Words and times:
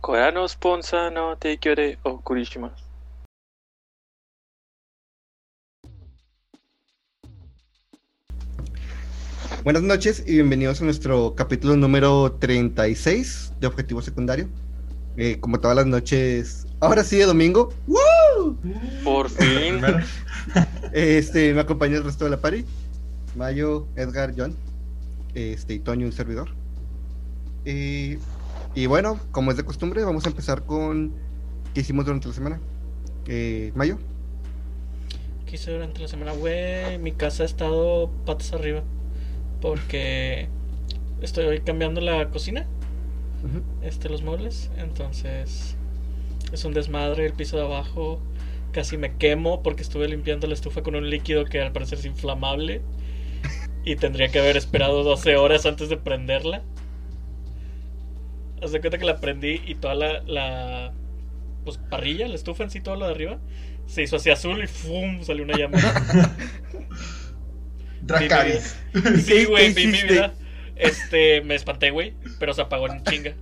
Kora 0.00 0.32
no 0.32 0.48
sponsor 0.48 1.12
no 1.12 1.36
teikyo 1.36 1.74
de. 1.74 1.98
Buenas 9.62 9.82
noches 9.82 10.24
y 10.26 10.32
bienvenidos 10.36 10.80
a 10.80 10.84
nuestro 10.84 11.34
capítulo 11.34 11.76
número 11.76 12.32
36 12.32 13.52
de 13.60 13.66
Objetivo 13.66 14.00
Secundario. 14.00 14.48
Eh, 15.18 15.38
como 15.38 15.60
todas 15.60 15.76
las 15.76 15.86
noches, 15.86 16.66
ahora 16.80 17.04
sí 17.04 17.18
de 17.18 17.26
domingo. 17.26 17.74
¡Woo! 17.86 18.56
Por 19.04 19.28
fin. 19.28 19.82
Este, 20.92 21.52
me 21.52 21.60
acompaña 21.60 21.98
el 21.98 22.04
resto 22.04 22.24
de 22.24 22.30
la 22.30 22.40
party. 22.40 22.64
Mayo, 23.36 23.86
Edgar, 23.96 24.32
John, 24.34 24.56
este, 25.34 25.74
y 25.74 25.78
Toño, 25.78 26.06
un 26.06 26.12
servidor. 26.12 26.48
Eh, 27.66 28.18
y 28.74 28.86
bueno, 28.86 29.18
como 29.32 29.50
es 29.50 29.56
de 29.56 29.64
costumbre, 29.64 30.04
vamos 30.04 30.26
a 30.26 30.28
empezar 30.28 30.64
con 30.64 31.12
qué 31.74 31.80
hicimos 31.80 32.04
durante 32.04 32.28
la 32.28 32.34
semana. 32.34 32.60
Eh, 33.26 33.72
Mayo, 33.74 33.98
¿Qué 35.50 35.56
hice 35.56 35.72
durante 35.72 36.00
la 36.00 36.06
semana? 36.06 36.32
Güey, 36.32 36.98
mi 36.98 37.10
casa 37.10 37.42
ha 37.42 37.46
estado 37.46 38.08
patas 38.24 38.52
arriba. 38.52 38.84
Porque 39.60 40.48
estoy 41.22 41.60
cambiando 41.62 42.00
la 42.00 42.30
cocina, 42.30 42.66
este, 43.82 44.08
los 44.08 44.22
muebles. 44.22 44.70
Entonces 44.76 45.74
es 46.52 46.64
un 46.64 46.72
desmadre 46.72 47.26
el 47.26 47.32
piso 47.32 47.56
de 47.56 47.64
abajo. 47.64 48.20
Casi 48.70 48.96
me 48.96 49.16
quemo 49.16 49.60
porque 49.64 49.82
estuve 49.82 50.06
limpiando 50.06 50.46
la 50.46 50.54
estufa 50.54 50.84
con 50.84 50.94
un 50.94 51.10
líquido 51.10 51.44
que 51.46 51.60
al 51.60 51.72
parecer 51.72 51.98
es 51.98 52.04
inflamable. 52.04 52.80
Y 53.84 53.96
tendría 53.96 54.28
que 54.28 54.38
haber 54.38 54.56
esperado 54.56 55.02
12 55.02 55.36
horas 55.36 55.66
antes 55.66 55.88
de 55.88 55.96
prenderla. 55.96 56.62
Haz 58.62 58.72
de 58.72 58.80
cuenta 58.80 58.98
que 58.98 59.04
la 59.04 59.20
prendí 59.20 59.62
y 59.66 59.74
toda 59.76 59.94
la, 59.94 60.22
la 60.22 60.92
pues, 61.64 61.78
parrilla, 61.78 62.28
la 62.28 62.34
estufa 62.34 62.64
en 62.64 62.70
sí, 62.70 62.80
todo 62.80 62.96
lo 62.96 63.06
de 63.06 63.12
arriba, 63.12 63.38
se 63.86 64.02
hizo 64.02 64.16
así 64.16 64.30
azul 64.30 64.62
y 64.62 64.66
¡fum! 64.66 65.22
salió 65.22 65.44
una 65.44 65.56
llama. 65.56 65.78
Dracaris. 68.02 68.76
Sí, 69.24 69.44
güey, 69.44 69.74
¿Qué 69.74 69.80
vi 69.80 69.86
mi 69.86 70.02
vida. 70.08 70.34
Este, 70.76 71.42
me 71.42 71.54
espanté, 71.54 71.90
güey, 71.90 72.14
pero 72.38 72.54
se 72.54 72.62
apagó 72.62 72.88
en 72.88 73.04
chinga. 73.04 73.34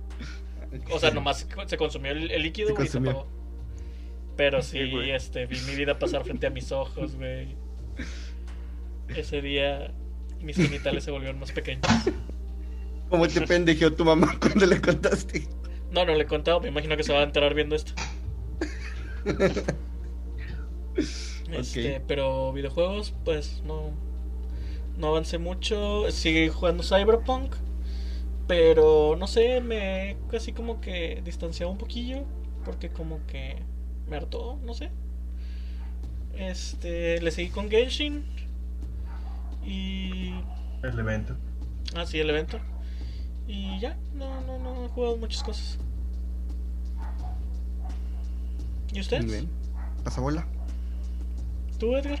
O 0.91 0.99
sea, 0.99 1.11
nomás 1.11 1.47
se 1.65 1.77
consumió 1.77 2.11
el, 2.11 2.31
el 2.31 2.43
líquido, 2.43 2.75
Se 2.75 2.83
y 2.83 2.87
se 2.87 2.97
apagó. 2.97 3.27
Pero 4.35 4.61
sí, 4.61 4.79
Sí, 4.89 5.09
este, 5.11 5.45
vi 5.45 5.59
mi 5.61 5.75
vida 5.75 5.99
pasar 5.99 6.23
frente 6.23 6.47
a 6.47 6.49
mis 6.49 6.71
ojos, 6.71 7.15
güey. 7.15 7.55
Ese 9.09 9.41
día 9.41 9.91
mis 10.41 10.55
genitales 10.55 11.03
se 11.03 11.11
volvieron 11.11 11.39
más 11.39 11.51
pequeños. 11.51 11.85
¿Cómo 13.09 13.27
te 13.27 13.41
pendejeó 13.41 13.93
tu 13.95 14.05
mamá 14.05 14.37
cuando 14.41 14.65
le 14.65 14.81
contaste? 14.81 15.47
No, 15.91 16.05
no 16.05 16.13
le 16.15 16.23
he 16.23 16.27
contado, 16.27 16.61
me 16.61 16.69
imagino 16.69 16.95
que 16.97 17.03
se 17.03 17.13
va 17.13 17.19
a 17.21 17.23
enterar 17.23 17.53
viendo 17.55 17.75
esto. 17.75 17.93
Este, 21.51 21.97
Ok. 21.97 22.03
pero 22.07 22.53
videojuegos, 22.53 23.13
pues 23.25 23.61
no. 23.65 23.91
No 24.97 25.07
avancé 25.09 25.37
mucho. 25.37 26.11
Sigue 26.11 26.49
jugando 26.49 26.83
Cyberpunk. 26.83 27.55
Pero 28.47 29.15
no 29.17 29.27
sé, 29.27 29.61
me 29.61 30.17
casi 30.29 30.53
como 30.53 30.81
que 30.81 31.21
distanciaba 31.23 31.71
un 31.71 31.77
poquillo. 31.77 32.25
Porque 32.65 32.89
como 32.91 33.25
que 33.27 33.57
me 34.07 34.17
hartó, 34.17 34.59
no 34.63 34.73
sé. 34.73 34.91
Este, 36.33 37.21
le 37.21 37.31
seguí 37.31 37.49
con 37.49 37.69
Genshin. 37.69 38.25
Y. 39.65 40.33
El 40.83 40.99
evento. 40.99 41.35
Ah, 41.95 42.05
sí, 42.05 42.19
el 42.19 42.29
evento. 42.29 42.59
Y 43.51 43.79
ya, 43.79 43.97
no, 44.13 44.41
no, 44.41 44.59
no 44.59 44.85
he 44.85 44.89
jugado 44.89 45.17
muchas 45.17 45.41
cosas. 45.41 45.79
¿Y 48.93 48.99
ustedes? 48.99 49.25
Muy 49.25 49.33
bien. 49.33 49.49
Pasa 50.03 50.21
bola. 50.21 50.45
¿Tú, 51.79 51.95
Edgar? 51.97 52.19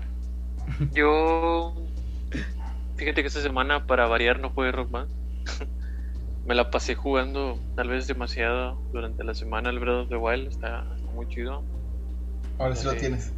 Yo. 0.93 1.75
Fíjate 2.95 3.21
que 3.21 3.27
esta 3.27 3.41
semana, 3.41 3.85
para 3.85 4.07
variar, 4.07 4.39
no 4.39 4.49
jugué 4.49 4.71
Rock 4.71 4.89
Band. 4.89 5.09
Me 6.47 6.55
la 6.55 6.71
pasé 6.71 6.95
jugando, 6.95 7.59
tal 7.75 7.89
vez 7.89 8.07
demasiado, 8.07 8.81
durante 8.91 9.23
la 9.23 9.35
semana. 9.35 9.69
El 9.69 9.77
Breath 9.79 10.03
of 10.05 10.09
the 10.09 10.15
Wild 10.15 10.47
está, 10.47 10.83
está 10.95 11.11
muy 11.11 11.27
chido. 11.27 11.63
Ahora 12.57 12.75
sí 12.75 12.85
lo 12.85 12.91
Sí. 12.93 12.97
tienes. 12.97 13.33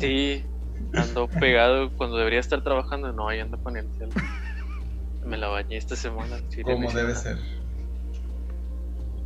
Sí, 0.00 0.44
ando 0.92 1.28
pegado 1.28 1.94
cuando 1.96 2.16
debería 2.16 2.40
estar 2.40 2.64
trabajando. 2.64 3.12
No, 3.12 3.28
ahí 3.28 3.38
ando 3.38 3.62
con 3.62 3.76
el 3.76 3.88
cielo. 3.94 4.12
Me 5.28 5.36
la 5.36 5.48
bañé 5.48 5.76
esta 5.76 5.94
semana. 5.94 6.38
sí, 6.48 6.62
Como 6.62 6.90
debe 6.90 7.14
ser. 7.14 7.36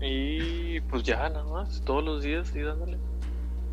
Y 0.01 0.81
pues 0.83 1.05
ya, 1.05 1.29
nada 1.29 1.45
más, 1.45 1.83
todos 1.85 2.03
los 2.03 2.23
días, 2.23 2.53
y 2.55 2.61
dándole. 2.61 2.99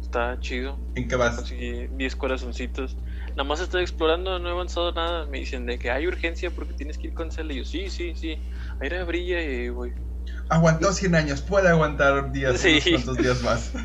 Está 0.02 0.40
chido. 0.40 0.78
¿En 0.96 1.08
qué 1.08 1.16
vas? 1.16 1.36
Conseguí 1.36 1.88
10 1.88 2.16
corazoncitos. 2.16 2.96
Nada 3.32 3.44
más 3.44 3.60
estoy 3.60 3.82
explorando, 3.82 4.38
no 4.40 4.50
he 4.50 4.52
avanzado 4.52 4.92
nada. 4.92 5.26
Me 5.26 5.40
dicen 5.40 5.66
de 5.66 5.78
que 5.80 5.92
hay 5.92 6.08
urgencia 6.08 6.50
porque 6.52 6.74
tienes 6.74 6.98
que 6.98 7.08
ir 7.08 7.14
con 7.14 7.32
Zelda. 7.32 7.54
Y 7.54 7.58
yo, 7.58 7.66
sí, 7.66 7.90
sí, 7.90 8.14
sí. 8.16 8.38
Aire 8.82 9.04
brilla 9.04 9.42
y 9.42 9.70
voy. 9.70 9.94
Aguantó 10.50 10.94
100 10.94 11.16
años. 11.16 11.42
Puede 11.42 11.70
aguantar 11.70 12.32
días, 12.32 12.60
Sí. 12.60 12.72
unos 12.74 12.90
cuantos 13.06 13.18
días 13.18 13.42
más. 13.44 13.74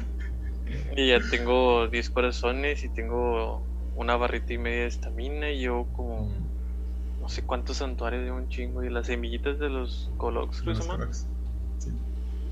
Y 0.96 1.08
ya 1.08 1.18
tengo 1.30 1.88
10 1.88 2.10
corazones 2.10 2.84
y 2.84 2.88
tengo 2.88 3.64
una 3.96 4.16
barrita 4.16 4.52
y 4.54 4.58
media 4.58 4.80
de 4.82 4.86
estamina. 4.86 5.50
Y 5.50 5.60
yo, 5.62 5.86
como 5.92 6.32
no 7.24 7.30
sé 7.30 7.40
cuántos 7.40 7.78
santuarios 7.78 8.22
de 8.22 8.32
un 8.32 8.50
chingo. 8.50 8.84
Y 8.84 8.90
las 8.90 9.06
semillitas 9.06 9.58
de 9.58 9.70
los 9.70 10.10
Colox, 10.18 10.60
creo. 10.60 10.74
Sí. 11.78 11.90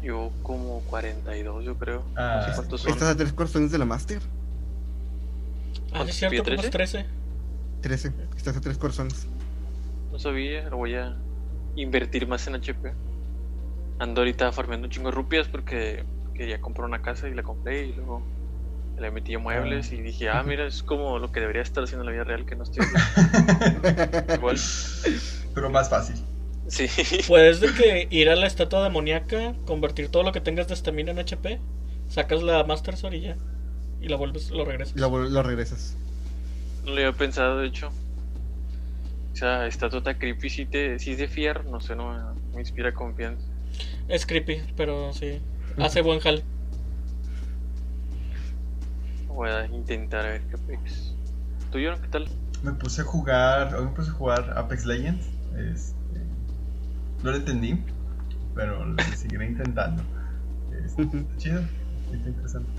Yo, 0.03 0.33
como 0.43 0.81
42, 0.89 1.63
yo 1.63 1.77
creo. 1.77 2.03
Ah, 2.17 2.39
no 2.39 2.47
sé 2.49 2.57
cuántos 2.57 2.81
son. 2.81 2.93
Estás 2.93 3.11
a 3.11 3.17
tres 3.17 3.35
corazones 3.35 3.71
de 3.71 3.77
la 3.77 3.85
Master. 3.85 4.23
Ah, 4.23 5.89
¿Cuántos 5.91 6.17
sí, 6.17 6.25
es 6.25 6.31
cierto, 6.31 6.45
pide, 6.45 6.57
como 6.57 6.71
13. 6.71 7.07
13. 7.83 8.13
Estás 8.35 8.57
a 8.57 8.61
tres 8.63 8.79
corazones. 8.79 9.27
No 10.11 10.19
sabía, 10.19 10.67
lo 10.71 10.79
voy 10.79 10.95
a 10.95 11.19
invertir 11.77 12.27
más 12.27 12.47
en 12.47 12.55
HP. 12.55 12.95
Ando 13.99 14.23
ahorita 14.23 14.53
farmeando 14.53 14.87
un 14.87 14.91
chingo 14.91 15.11
de 15.11 15.15
rupias 15.15 15.49
porque 15.49 16.03
quería 16.33 16.63
comprar 16.63 16.89
una 16.89 17.03
casa 17.03 17.29
y 17.29 17.35
la 17.35 17.43
compré 17.43 17.89
y 17.89 17.93
luego 17.93 18.23
le 19.03 19.11
metí 19.11 19.37
muebles 19.37 19.93
y 19.93 20.01
dije, 20.01 20.31
ah, 20.31 20.43
mira, 20.43 20.67
es 20.67 20.83
como 20.83 21.19
lo 21.19 21.33
que 21.33 21.41
debería 21.41 21.61
estar 21.61 21.85
haciendo 21.85 22.03
en 22.03 22.07
la 22.07 22.13
vida 22.13 22.25
real 22.25 22.47
que 22.47 22.57
no 22.57 22.63
estoy 22.63 22.85
haciendo. 22.85 24.35
igual. 24.35 24.57
Pero 25.55 25.71
más 25.71 25.91
fácil. 25.91 26.17
Sí. 26.69 26.87
Puedes 27.27 27.61
de 27.61 27.73
que 27.75 28.07
ir 28.17 28.31
a 28.31 28.37
la 28.37 28.47
estatua 28.47 28.83
demoníaca, 28.85 29.55
convertir 29.67 30.09
todo 30.09 30.23
lo 30.23 30.33
que 30.33 30.41
tengas 30.41 30.69
de 30.69 30.75
estamina 30.75 31.11
en 31.11 31.19
HP, 31.19 31.61
sacas 32.09 32.43
la 32.43 32.65
Master 32.65 32.97
Sword 32.97 33.15
y 33.15 33.21
ya. 33.21 33.37
Y 34.01 34.09
la 34.09 34.17
vuelves, 34.17 34.51
lo 34.51 34.65
regresas. 34.65 34.97
Lo, 34.97 35.11
lo 35.11 35.43
regresas. 35.43 35.97
No 36.85 36.93
lo 36.93 36.97
había 36.97 37.13
pensado, 37.13 37.59
de 37.59 37.67
hecho. 37.67 37.93
O 39.33 39.37
sea, 39.37 39.67
esta 39.67 39.91
tota 39.91 40.19
creepy 40.19 40.49
sí, 40.49 40.67
te, 40.67 40.99
sí 40.99 41.13
es 41.13 41.19
de 41.19 41.29
fiar, 41.29 41.65
no 41.65 41.81
sé, 41.81 41.97
no 41.97 42.13
me, 42.13 42.41
me 42.55 42.61
inspira 42.61 42.93
confianza. 42.93 43.47
Es 44.09 44.27
creepy, 44.27 44.63
pero 44.77 45.13
sí. 45.13 45.41
Hace 45.79 46.03
buen 46.03 46.21
jale. 46.21 46.45
Voy 49.35 49.49
a 49.51 49.67
intentar 49.67 50.27
a 50.27 50.29
ver 50.31 50.43
qué 50.43 50.59
pex. 50.59 51.15
¿Tú, 51.71 51.79
John, 51.83 52.01
qué 52.03 52.09
tal? 52.09 52.29
Me 52.63 52.73
puse 52.73 53.01
a 53.01 53.05
jugar. 53.05 53.75
Hoy 53.75 53.87
me 53.87 53.91
puse 53.93 54.11
a 54.11 54.13
jugar 54.13 54.53
Apex 54.57 54.85
Legends. 54.85 55.27
Este, 55.57 56.21
no 57.23 57.31
lo 57.31 57.37
entendí. 57.37 57.83
Pero 58.55 58.85
lo 58.85 59.03
seguiré 59.17 59.47
intentando. 59.47 60.03
Este, 60.85 61.03
está 61.03 61.19
chido. 61.39 61.61
Está 62.13 62.29
interesante. 62.29 62.71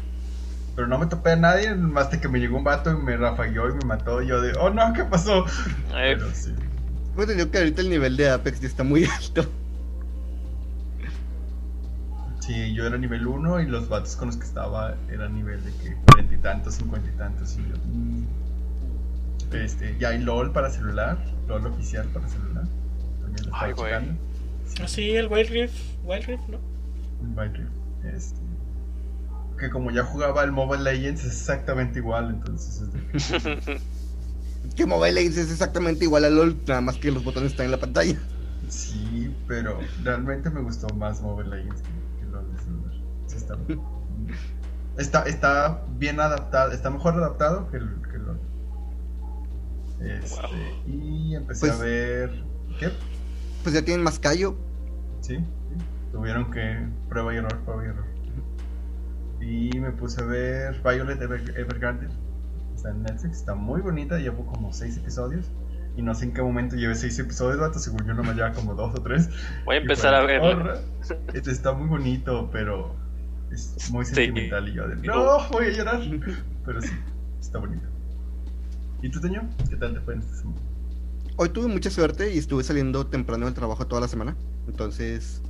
Pero 0.75 0.87
no 0.87 0.97
me 0.99 1.07
topé 1.07 1.31
a 1.31 1.35
nadie. 1.35 1.73
Más 1.75 2.11
de 2.11 2.19
que 2.19 2.27
me 2.27 2.39
llegó 2.39 2.57
un 2.57 2.63
vato 2.63 2.91
y 2.91 2.97
me 2.97 3.17
rafagueó 3.17 3.69
y 3.69 3.73
me 3.73 3.85
mató. 3.85 4.21
Y 4.21 4.27
yo 4.27 4.41
de, 4.41 4.53
oh 4.59 4.69
no, 4.69 4.93
¿qué 4.93 5.03
pasó? 5.03 5.45
Pero 5.91 6.29
sí. 6.33 6.53
Pues 7.15 7.27
te 7.27 7.35
digo 7.35 7.51
que 7.51 7.59
ahorita 7.59 7.81
el 7.81 7.89
nivel 7.89 8.17
de 8.17 8.29
Apex 8.29 8.61
ya 8.61 8.67
está 8.67 8.83
muy 8.83 9.05
alto. 9.21 9.45
Sí, 12.45 12.73
yo 12.73 12.85
era 12.85 12.97
nivel 12.97 13.25
1 13.25 13.61
y 13.61 13.67
los 13.67 13.87
vatos 13.87 14.17
con 14.17 14.27
los 14.27 14.35
que 14.35 14.43
estaba 14.43 14.95
eran 15.09 15.33
nivel 15.33 15.63
de 15.63 15.71
que 15.75 15.95
cuarenta 16.07 16.35
y 16.35 16.37
tantos, 16.39 16.75
cincuenta 16.75 17.09
y 17.09 17.17
tantos. 17.17 17.57
Y 17.57 17.61
yo, 17.69 17.75
mm. 17.85 19.55
este, 19.55 19.95
ya 19.97 20.09
hay 20.09 20.19
LOL 20.19 20.51
para 20.51 20.69
celular, 20.69 21.17
LOL 21.47 21.67
oficial 21.67 22.05
para 22.07 22.27
celular. 22.27 22.65
También 23.21 23.45
lo 23.45 23.53
estaba 23.53 23.63
Ay, 23.63 23.71
güey. 23.71 23.93
checando. 23.93 24.21
Así, 24.83 25.11
el 25.11 25.27
Wild 25.27 25.49
Rift. 25.51 25.75
Wild 26.03 26.25
Rift, 26.25 26.43
¿no? 26.49 26.57
Wild 27.41 27.55
Rift, 27.55 28.13
este, 28.13 28.39
que 29.57 29.69
como 29.69 29.91
ya 29.91 30.03
jugaba 30.03 30.43
el 30.43 30.51
Mobile 30.51 30.83
Legends 30.83 31.23
es 31.23 31.31
exactamente 31.31 31.99
igual, 31.99 32.29
entonces 32.29 32.81
es 32.81 32.91
de 32.91 33.69
que, 33.71 33.81
Que 34.75 34.85
Mobile 34.85 35.13
Legends 35.13 35.37
es 35.37 35.51
exactamente 35.51 36.03
igual 36.03 36.25
a 36.25 36.29
LOL, 36.29 36.57
nada 36.67 36.81
más 36.81 36.97
que 36.97 37.09
los 37.09 37.23
botones 37.23 37.51
están 37.51 37.67
en 37.67 37.71
la 37.71 37.79
pantalla. 37.79 38.17
sí, 38.67 39.33
pero 39.47 39.79
realmente 40.03 40.49
me 40.49 40.59
gustó 40.59 40.93
más 40.95 41.21
Mobile 41.21 41.49
Legends 41.49 41.81
que, 41.81 41.92
está, 43.37 43.57
está, 44.97 45.23
está 45.23 45.81
bien 45.97 46.19
adaptado, 46.19 46.71
está 46.71 46.89
mejor 46.89 47.13
adaptado 47.15 47.69
que, 47.71 47.77
el- 47.77 48.01
que 48.11 48.17
LOL. 48.17 48.39
Este, 50.01 50.41
Y 50.87 51.35
empecé 51.35 51.67
Pues- 51.67 51.79
a 51.79 51.83
ver. 51.83 52.43
¿Qué? 52.79 52.89
Pues 53.63 53.75
ya 53.75 53.81
tienen 53.83 54.03
más 54.03 54.19
callo. 54.19 54.55
Sí, 55.21 55.37
sí. 55.37 55.43
Tuvieron 56.11 56.51
que 56.51 56.85
prueba 57.09 57.33
y 57.33 57.37
error, 57.37 57.57
prueba 57.63 57.83
y 57.85 57.87
error. 57.87 58.05
Y 59.41 59.79
me 59.79 59.91
puse 59.91 60.21
a 60.21 60.25
ver 60.25 60.81
Violet 60.83 61.21
Ever- 61.21 61.57
Evergarden. 61.57 62.09
Está 62.75 62.89
en 62.89 63.03
Netflix, 63.03 63.37
está 63.37 63.55
muy 63.55 63.81
bonita, 63.81 64.17
llevo 64.17 64.45
como 64.45 64.73
6 64.73 64.97
episodios. 64.97 65.49
Y 65.95 66.01
no 66.01 66.13
sé 66.15 66.25
en 66.25 66.33
qué 66.33 66.41
momento 66.41 66.75
llevé 66.75 66.95
6 66.95 67.17
episodios, 67.19 67.59
vato, 67.59 67.77
según 67.79 68.05
yo 68.05 68.13
no 68.13 68.23
me 68.23 68.33
lleva 68.33 68.51
como 68.51 68.73
2 68.73 68.95
o 68.95 69.01
3. 69.01 69.29
Voy 69.65 69.75
a 69.75 69.79
empezar 69.79 70.13
a 70.15 70.23
verlo. 70.25 70.73
Este 71.33 71.51
está 71.51 71.71
muy 71.73 71.87
bonito, 71.87 72.49
pero 72.51 72.95
es 73.53 73.91
muy 73.91 74.05
Sí. 74.05 74.15
sentimental. 74.15 74.67
Y 74.69 74.73
yo 74.73 74.87
de, 74.87 74.95
no, 75.07 75.49
voy 75.49 75.65
a 75.65 75.69
llorar. 75.69 76.01
Pero 76.65 76.81
sí, 76.81 76.89
está 77.39 77.59
bonito. 77.59 77.87
¿Y 79.01 79.09
tú, 79.09 79.19
Teño? 79.19 79.49
¿Qué 79.69 79.75
tal 79.75 79.93
te 79.93 79.99
fue 80.01 80.13
en 80.15 80.21
esta 80.21 80.35
semana? 80.37 80.57
Hoy 81.35 81.49
tuve 81.49 81.67
mucha 81.67 81.89
suerte 81.89 82.33
y 82.33 82.37
estuve 82.37 82.63
saliendo 82.63 83.07
temprano 83.07 83.45
del 83.45 83.53
trabajo 83.53 83.85
toda 83.87 84.01
la 84.01 84.07
semana. 84.07 84.35
Entonces, 84.67 85.41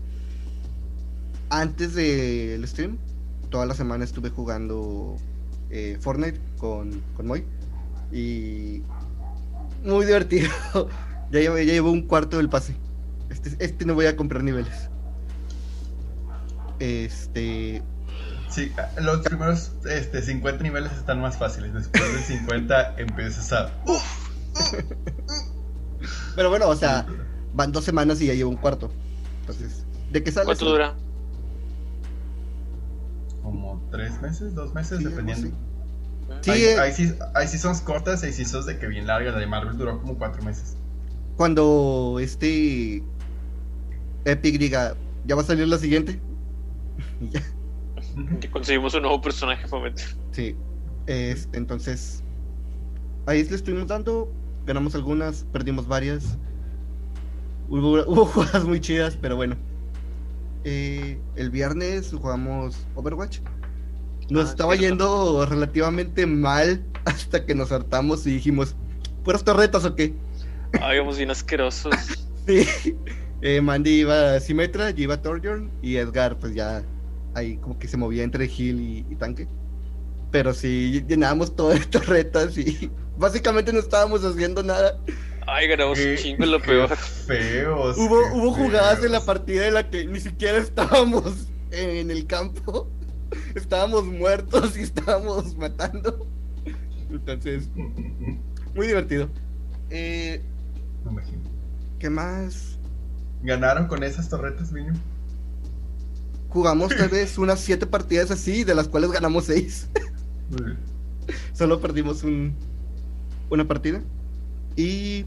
antes 1.50 1.94
del 1.94 2.66
stream, 2.68 2.98
toda 3.50 3.66
la 3.66 3.76
semana 3.76 4.04
estuve 4.04 4.30
jugando 4.30 5.18
eh, 5.70 5.98
Fortnite 6.02 6.40
con, 6.58 7.02
con 7.16 7.28
Moy. 7.28 7.44
Y 8.12 8.82
muy 9.84 10.06
divertido. 10.06 10.50
ya, 11.32 11.40
llevo, 11.40 11.58
ya 11.58 11.64
llevo 11.74 11.92
un 11.92 12.04
cuarto 12.04 12.38
del 12.38 12.50
pase. 12.50 12.76
Este, 13.30 13.56
este 13.60 13.86
no 13.86 13.94
voy 13.94 14.06
a 14.08 14.16
comprar 14.16 14.44
niveles. 14.44 14.90
Este. 16.80 17.82
Sí, 18.54 18.72
los 19.02 19.22
primeros 19.22 19.72
este, 19.90 20.22
50 20.22 20.62
niveles 20.64 20.92
están 20.94 21.20
más 21.22 21.38
fáciles. 21.38 21.74
Después 21.74 22.14
de 22.14 22.20
50 22.20 22.96
empiezas 23.00 23.52
a. 23.54 23.72
Pero 26.36 26.50
bueno, 26.50 26.68
o 26.70 26.76
sea, 26.76 27.06
van 27.54 27.72
dos 27.72 27.84
semanas 27.84 28.22
y 28.22 28.28
ya 28.28 28.34
llevo 28.34 28.50
un 28.52 28.58
cuarto. 28.58 28.92
Entonces, 29.42 29.84
¿de 30.12 30.24
qué 30.24 30.32
sale? 30.32 30.46
¿Cuánto 30.46 30.66
dura? 30.66 30.94
Como 33.42 33.82
3 33.92 34.22
meses, 34.22 34.54
2 34.56 34.74
meses, 34.74 35.00
Sí, 35.00 35.04
dependiendo. 35.06 35.50
Sí, 36.42 36.52
hay, 36.52 36.64
eh. 36.64 36.80
hay, 36.80 36.92
seas- 36.94 37.16
hay 37.36 37.48
seasons 37.48 37.82
cortas, 37.82 38.24
hay 38.24 38.34
seasons 38.34 38.66
de 38.66 38.78
que 38.80 38.88
bien 38.88 39.08
largas. 39.08 39.34
La 39.34 39.40
de 39.40 39.48
Marvel 39.48 39.78
duró 39.78 40.00
como 40.00 40.18
4 40.18 40.42
meses. 40.44 40.76
cuando 41.38 42.18
este 42.22 43.04
Epic 44.26 44.58
diga, 44.60 44.96
ya 45.26 45.36
va 45.36 45.42
a 45.42 45.46
salir 45.46 45.68
la 45.68 45.78
siguiente. 45.78 46.20
Que 48.40 48.50
conseguimos 48.50 48.94
un 48.94 49.04
nuevo 49.04 49.22
personaje 49.22 49.68
para 49.68 49.84
meter. 49.84 50.06
sí. 50.32 50.56
Entonces, 51.08 52.24
ahí 53.26 53.44
le 53.44 53.56
estuvimos 53.56 53.88
dando, 53.88 54.32
ganamos 54.66 54.96
algunas, 54.96 55.46
perdimos 55.52 55.88
varias. 55.88 56.38
Hubo, 57.70 58.04
hubo 58.08 58.26
jugadas 58.26 58.64
muy 58.66 58.80
chidas, 58.80 59.18
pero 59.20 59.36
bueno. 59.36 59.56
Eh, 60.64 61.20
el 61.36 61.50
viernes 61.50 62.12
jugamos 62.14 62.86
Overwatch. 62.96 63.40
Nos 64.30 64.48
Ah, 64.48 64.50
estaba 64.52 64.78
cierto. 64.78 64.88
yendo 65.36 65.46
relativamente 65.46 66.26
mal 66.26 66.82
hasta 67.06 67.46
que 67.46 67.54
nos 67.54 67.72
hartamos 67.74 68.26
y 68.26 68.32
dijimos, 68.36 68.76
¿puras 69.26 69.44
torretas 69.44 69.84
o 69.84 69.96
qué? 69.96 70.14
Ay, 70.82 71.00
vamos 71.00 71.18
bien 71.18 71.32
asquerosos. 71.32 71.94
Sí. 72.46 72.66
Eh, 73.42 73.62
Mandy 73.62 74.02
iba 74.02 74.36
a 74.36 74.40
Symmetra, 74.42 74.92
yo 74.92 75.04
iba 75.04 75.16
a 75.16 75.22
Torjorn 75.22 75.70
y 75.82 75.96
Edgar 75.98 76.38
pues 76.40 76.54
ya 76.56 76.82
ahí 77.34 77.58
como 77.58 77.78
que 77.80 77.88
se 77.88 77.98
movía 77.98 78.24
entre 78.24 78.46
heal 78.46 78.80
y, 78.80 79.06
y 79.10 79.16
tanque. 79.16 79.48
Pero 80.32 80.54
sí, 80.54 81.04
llenábamos 81.08 81.56
todo 81.56 81.70
de 81.70 81.80
torretas 81.86 82.58
y 82.58 82.90
básicamente 83.18 83.72
no 83.72 83.80
estábamos 83.80 84.24
haciendo 84.24 84.64
nada. 84.64 85.00
Ay, 85.46 85.68
ganamos 85.68 86.00
un 86.00 86.16
chingo, 86.16 86.46
lo 86.46 86.62
peor. 86.62 86.96
Feos. 86.96 87.98
Hubo, 87.98 88.20
hubo 88.34 88.52
jugadas 88.54 89.04
en 89.04 89.12
la 89.12 89.22
partida 89.22 89.68
en 89.68 89.74
la 89.74 89.90
que 89.90 90.06
ni 90.06 90.20
siquiera 90.20 90.58
estábamos 90.58 91.48
en 91.72 92.10
el 92.12 92.26
campo. 92.26 92.90
Estábamos 93.56 94.06
muertos 94.06 94.78
y 94.78 94.82
estábamos 94.82 95.56
matando. 95.58 96.28
Entonces, 97.10 97.68
muy 98.76 98.88
divertido. 98.88 99.28
Eh, 99.90 100.42
Me 101.04 101.12
imagino. 101.12 101.42
¿Qué 102.00 102.10
más? 102.10 102.78
¿Ganaron 103.42 103.88
con 103.88 104.04
esas 104.04 104.30
torretas, 104.30 104.72
Vino? 104.72 104.94
Jugamos 106.54 106.96
tal 106.96 107.10
vez 107.10 107.40
unas 107.40 107.60
siete 107.60 107.88
partidas 107.88 108.30
así, 108.30 108.64
de 108.64 108.76
las 108.76 108.88
cuales 108.88 109.12
ganamos 109.12 109.46
seis. 109.46 109.88
Solo 111.54 111.82
perdimos 111.82 112.24
un, 112.24 112.54
una 113.50 113.68
partida. 113.68 114.04
Y 114.76 115.26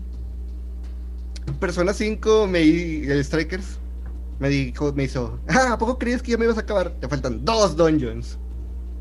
Persona 1.58 1.93
5, 1.93 2.46
me, 2.46 2.62
el 2.62 3.25
Strikers, 3.25 3.78
me 4.38 4.49
dijo, 4.49 4.93
me 4.93 5.02
hizo, 5.02 5.40
ah, 5.49 5.73
¿a 5.73 5.78
poco 5.78 5.99
creías 5.99 6.23
que 6.23 6.31
ya 6.31 6.38
me 6.38 6.44
ibas 6.44 6.58
a 6.58 6.61
acabar? 6.61 6.90
Te 7.00 7.08
faltan 7.08 7.44
dos 7.44 7.76
dungeons. 7.76 8.38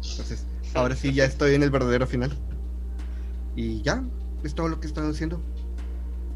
Entonces, 0.09 0.45
ahora 0.73 0.95
sí 0.95 1.13
ya 1.13 1.25
estoy 1.25 1.53
en 1.53 1.61
el 1.61 1.69
verdadero 1.69 2.07
final. 2.07 2.35
Y 3.55 3.83
ya, 3.83 4.03
es 4.43 4.55
todo 4.55 4.67
lo 4.67 4.79
que 4.79 4.87
he 4.87 4.89
estado 4.89 5.11
haciendo. 5.11 5.39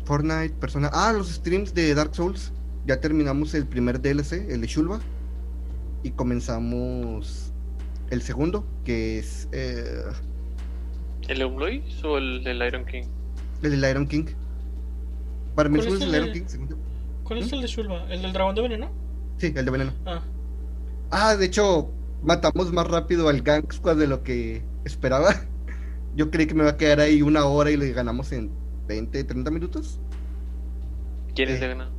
Fortnite, 0.06 0.54
Persona... 0.60 0.92
Ah, 0.94 1.14
los 1.14 1.30
streams 1.30 1.74
de 1.74 1.96
Dark 1.96 2.14
Souls. 2.14 2.52
Ya 2.86 3.00
terminamos 3.00 3.56
el 3.56 3.66
primer 3.66 4.00
DLC, 4.02 4.50
el 4.50 4.62
de 4.62 4.68
Shulva. 4.68 5.00
Y 6.04 6.12
comenzamos 6.12 7.54
el 8.10 8.22
segundo, 8.22 8.66
que 8.86 9.20
es... 9.20 9.48
eh, 9.52 10.04
¿El 11.30 11.42
Eumlois 11.42 12.04
o 12.04 12.18
el, 12.18 12.46
el 12.46 12.62
Iron 12.68 12.86
King? 12.86 13.04
El 13.62 13.72
del 13.72 13.90
Iron 13.90 14.08
King. 14.08 14.26
Para 15.56 15.70
mí 15.70 15.78
el 15.78 15.82
¿Cuál 15.82 15.84
segundo 15.84 16.06
es 16.06 16.08
el 16.08 16.16
el 16.16 16.16
Iron 16.16 16.32
King. 16.32 16.46
¿Cuál 17.24 17.40
es 17.40 17.52
¿Mm? 17.52 17.54
el 17.54 17.62
de 17.62 17.68
Shulva? 17.68 18.06
¿El 18.10 18.22
del 18.22 18.34
dragón 18.34 18.56
de 18.56 18.62
veneno? 18.62 18.92
Sí, 19.38 19.54
el 19.56 19.66
de 19.66 19.72
veneno. 19.72 19.94
Ah, 20.06 20.24
Ah, 21.12 21.36
de 21.36 21.46
hecho, 21.46 21.92
matamos 22.22 22.72
más 22.72 22.88
rápido 22.88 23.30
al 23.30 23.42
Gang 23.42 23.72
Squad 23.72 23.98
de 23.98 24.08
lo 24.08 24.24
que 24.24 24.64
esperaba. 24.86 25.34
Yo 26.16 26.32
creí 26.32 26.48
que 26.48 26.54
me 26.56 26.64
iba 26.64 26.72
a 26.72 26.78
quedar 26.78 27.00
ahí 27.00 27.22
una 27.22 27.46
hora 27.46 27.72
y 27.72 27.78
le 27.78 27.92
ganamos 27.94 28.32
en 28.32 28.52
20, 28.88 29.24
30 29.24 29.52
minutos. 29.52 30.02
¿Quién 31.36 31.50
es 31.50 31.60
Eh. 31.60 31.60
de 31.60 31.68
ganar? 31.70 31.90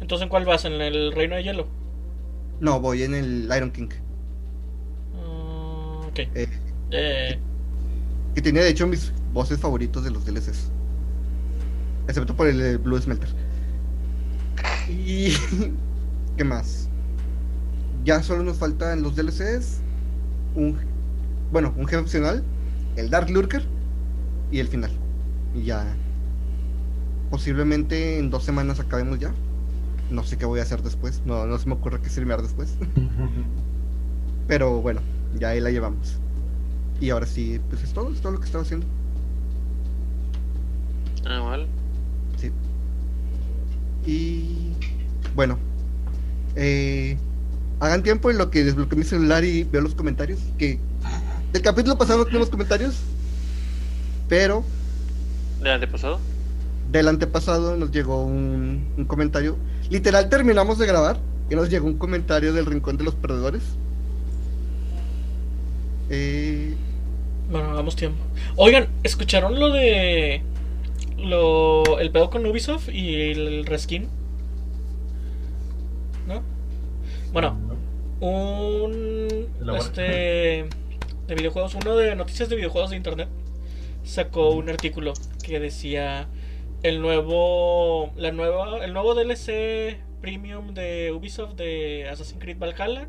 entonces 0.00 0.24
¿en 0.24 0.28
cuál 0.28 0.44
vas? 0.44 0.64
¿En 0.64 0.74
el 0.80 1.12
reino 1.12 1.36
de 1.36 1.42
hielo? 1.44 1.66
No, 2.62 2.80
voy 2.80 3.02
en 3.02 3.14
el 3.14 3.50
Iron 3.54 3.70
King. 3.72 3.90
Ah, 5.14 6.06
ok. 6.08 6.18
Eh, 6.34 6.48
Eh, 6.90 7.38
que 8.34 8.42
tenía 8.42 8.62
de 8.62 8.70
hecho 8.70 8.86
mis 8.86 9.12
voces 9.32 9.60
favoritos 9.60 10.04
de 10.04 10.10
los 10.10 10.24
DLCs. 10.24 10.72
Excepto 12.06 12.36
por 12.36 12.48
el 12.48 12.78
Blue 12.78 13.00
Smelter. 13.00 13.36
Y. 14.88 15.32
¿Qué 16.36 16.44
más? 16.44 16.90
Ya 18.04 18.22
solo 18.22 18.42
nos 18.42 18.58
faltan 18.58 19.02
los 19.02 19.14
DLCs. 19.16 19.84
Un. 20.54 20.78
Bueno, 21.52 21.74
un 21.76 21.86
jefe 21.86 22.02
opcional. 22.02 22.44
El 22.96 23.10
Dark 23.10 23.30
Lurker. 23.30 23.70
Y 24.50 24.60
el 24.60 24.68
final. 24.68 25.00
Y 25.54 25.64
ya. 25.64 26.00
Posiblemente 27.30 28.18
en 28.18 28.30
dos 28.30 28.44
semanas 28.44 28.78
acabemos 28.80 29.18
ya. 29.18 29.36
No 30.10 30.24
sé 30.24 30.36
qué 30.36 30.44
voy 30.44 30.60
a 30.60 30.62
hacer 30.62 30.82
después. 30.82 31.22
No, 31.24 31.46
no 31.46 31.58
se 31.58 31.66
me 31.68 31.74
ocurre 31.74 32.00
qué 32.00 32.08
streamear 32.08 32.42
después. 32.42 32.74
Pero 34.48 34.80
bueno, 34.82 35.00
ya 35.38 35.50
ahí 35.50 35.60
la 35.60 35.70
llevamos. 35.70 36.18
Y 37.00 37.10
ahora 37.10 37.26
sí, 37.26 37.60
pues 37.70 37.82
es 37.82 37.92
todo, 37.92 38.12
es 38.12 38.20
todo 38.20 38.32
lo 38.32 38.40
que 38.40 38.46
estaba 38.46 38.62
haciendo. 38.62 38.86
Ah, 41.26 41.40
vale. 41.40 41.66
Sí. 42.36 42.50
Y 44.06 44.72
bueno, 45.34 45.58
eh, 46.56 47.16
hagan 47.80 48.02
tiempo 48.02 48.30
en 48.30 48.38
lo 48.38 48.50
que 48.50 48.64
desbloqueo 48.64 48.98
mi 48.98 49.04
celular 49.04 49.44
y 49.44 49.64
veo 49.64 49.80
los 49.80 49.94
comentarios. 49.94 50.40
Que 50.58 50.78
del 51.52 51.62
capítulo 51.62 51.96
pasado 51.96 52.20
no 52.20 52.24
tenemos 52.24 52.50
comentarios, 52.50 52.96
pero 54.28 54.64
¿De 55.62 55.70
antepasado? 55.70 56.18
Del 56.92 57.08
antepasado 57.08 57.76
nos 57.76 57.90
llegó 57.90 58.22
un, 58.22 58.86
un 58.96 59.04
comentario. 59.06 59.56
Literal, 59.90 60.28
terminamos 60.28 60.78
de 60.78 60.86
grabar 60.86 61.18
y 61.50 61.54
nos 61.54 61.70
llegó 61.70 61.86
un 61.86 61.96
comentario 61.98 62.52
del 62.52 62.66
Rincón 62.66 62.98
de 62.98 63.04
los 63.04 63.14
Perdedores. 63.14 63.62
Eh, 66.10 66.74
bueno, 67.50 67.70
hagamos 67.70 67.96
tiempo. 67.96 68.22
Oigan, 68.56 68.88
¿escucharon 69.02 69.58
lo 69.58 69.70
de. 69.70 70.42
Lo, 71.18 71.98
el 71.98 72.10
pedo 72.10 72.30
con 72.30 72.44
Ubisoft 72.44 72.88
y 72.90 73.30
el 73.30 73.64
reskin? 73.64 74.08
¿No? 76.26 76.42
Bueno, 77.32 77.56
un 78.20 79.48
este 79.78 80.68
de 81.28 81.34
videojuegos, 81.34 81.74
uno 81.74 81.96
de 81.96 82.14
noticias 82.16 82.48
de 82.48 82.56
videojuegos 82.56 82.90
de 82.90 82.96
internet 82.96 83.28
sacó 84.04 84.50
un 84.50 84.68
artículo 84.68 85.12
que 85.42 85.60
decía 85.60 86.26
el 86.82 87.00
nuevo 87.00 88.12
la 88.16 88.32
nueva 88.32 88.84
el 88.84 88.92
nuevo 88.92 89.14
DLC 89.14 89.98
premium 90.20 90.74
de 90.74 91.12
Ubisoft 91.12 91.54
de 91.54 92.08
Assassin's 92.08 92.40
Creed 92.40 92.58
Valhalla 92.58 93.08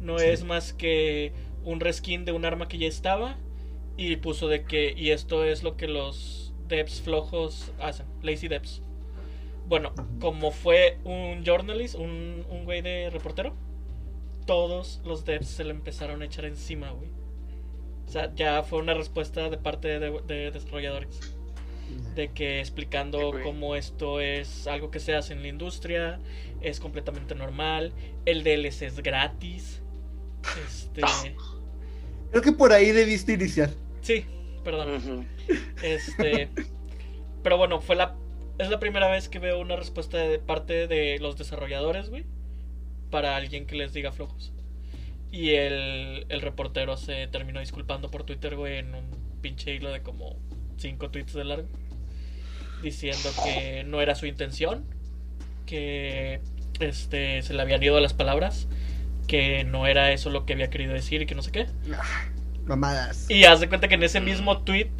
no 0.00 0.18
Sí. 0.18 0.26
es 0.26 0.44
más 0.44 0.72
que 0.72 1.32
un 1.64 1.80
reskin 1.80 2.24
de 2.24 2.32
un 2.32 2.44
arma 2.44 2.68
que 2.68 2.78
ya 2.78 2.86
estaba 2.88 3.36
y 3.96 4.16
puso 4.16 4.48
de 4.48 4.64
que 4.64 4.94
y 4.96 5.10
esto 5.10 5.44
es 5.44 5.62
lo 5.62 5.76
que 5.76 5.88
los 5.88 6.54
devs 6.68 7.00
flojos 7.00 7.72
hacen, 7.80 8.06
lazy 8.22 8.48
devs. 8.48 8.82
Bueno, 9.66 9.92
como 10.20 10.50
fue 10.52 10.98
un 11.04 11.44
journalist, 11.44 11.94
un, 11.96 12.44
un 12.50 12.64
güey 12.64 12.82
de 12.82 13.10
reportero, 13.10 13.54
todos 14.46 15.00
los 15.04 15.24
devs 15.24 15.48
se 15.48 15.64
le 15.64 15.70
empezaron 15.70 16.22
a 16.22 16.26
echar 16.26 16.44
encima, 16.46 16.90
güey. 16.90 17.10
O 18.06 18.10
sea, 18.10 18.32
ya 18.34 18.62
fue 18.62 18.78
una 18.80 18.94
respuesta 18.94 19.50
de 19.50 19.58
parte 19.58 19.98
de, 20.00 20.20
de 20.26 20.50
desarrolladores. 20.50 21.20
De 22.14 22.28
que 22.32 22.60
explicando 22.60 23.32
cómo 23.42 23.76
esto 23.76 24.20
es 24.20 24.66
algo 24.66 24.90
que 24.90 24.98
se 24.98 25.14
hace 25.14 25.32
en 25.32 25.42
la 25.42 25.48
industria, 25.48 26.18
es 26.60 26.80
completamente 26.80 27.34
normal, 27.34 27.92
el 28.24 28.42
DLC 28.42 28.82
es 28.82 29.00
gratis. 29.00 29.82
Este. 30.66 31.02
Creo 32.30 32.42
que 32.42 32.52
por 32.52 32.72
ahí 32.72 32.90
debiste 32.90 33.34
iniciar. 33.34 33.70
Sí, 34.02 34.24
perdón. 34.64 35.26
Este. 35.82 36.48
Pero 37.42 37.56
bueno, 37.56 37.80
fue 37.80 37.96
la. 37.96 38.16
Es 38.58 38.68
la 38.70 38.80
primera 38.80 39.08
vez 39.08 39.28
que 39.28 39.38
veo 39.38 39.60
una 39.60 39.76
respuesta 39.76 40.18
de 40.18 40.38
parte 40.40 40.88
de 40.88 41.18
los 41.20 41.38
desarrolladores, 41.38 42.10
güey. 42.10 42.24
Para 43.10 43.36
alguien 43.36 43.66
que 43.66 43.76
les 43.76 43.92
diga 43.92 44.10
flojos. 44.10 44.52
Y 45.30 45.50
el, 45.50 46.26
el 46.28 46.40
reportero 46.40 46.96
se 46.96 47.28
terminó 47.28 47.60
disculpando 47.60 48.10
por 48.10 48.24
Twitter, 48.24 48.56
güey, 48.56 48.78
en 48.78 48.94
un 48.94 49.04
pinche 49.40 49.74
hilo 49.74 49.92
de 49.92 50.02
como 50.02 50.36
5 50.78 51.10
tweets 51.10 51.34
de 51.34 51.44
largo. 51.44 51.68
Diciendo 52.82 53.30
que 53.44 53.84
no 53.84 54.00
era 54.00 54.14
su 54.14 54.26
intención. 54.26 54.84
Que 55.66 56.40
este 56.80 57.42
se 57.42 57.54
le 57.54 57.62
habían 57.62 57.82
ido 57.82 57.98
las 58.00 58.14
palabras. 58.14 58.68
Que 59.26 59.64
no 59.64 59.86
era 59.86 60.12
eso 60.12 60.30
lo 60.30 60.46
que 60.46 60.54
había 60.54 60.70
querido 60.70 60.94
decir 60.94 61.22
y 61.22 61.26
que 61.26 61.34
no 61.34 61.42
sé 61.42 61.52
qué. 61.52 61.66
Mamadas. 62.64 63.30
Y 63.30 63.44
haz 63.44 63.60
de 63.60 63.68
cuenta 63.68 63.88
que 63.88 63.94
en 63.94 64.02
ese 64.02 64.20
mismo 64.20 64.62
tweet 64.62 64.90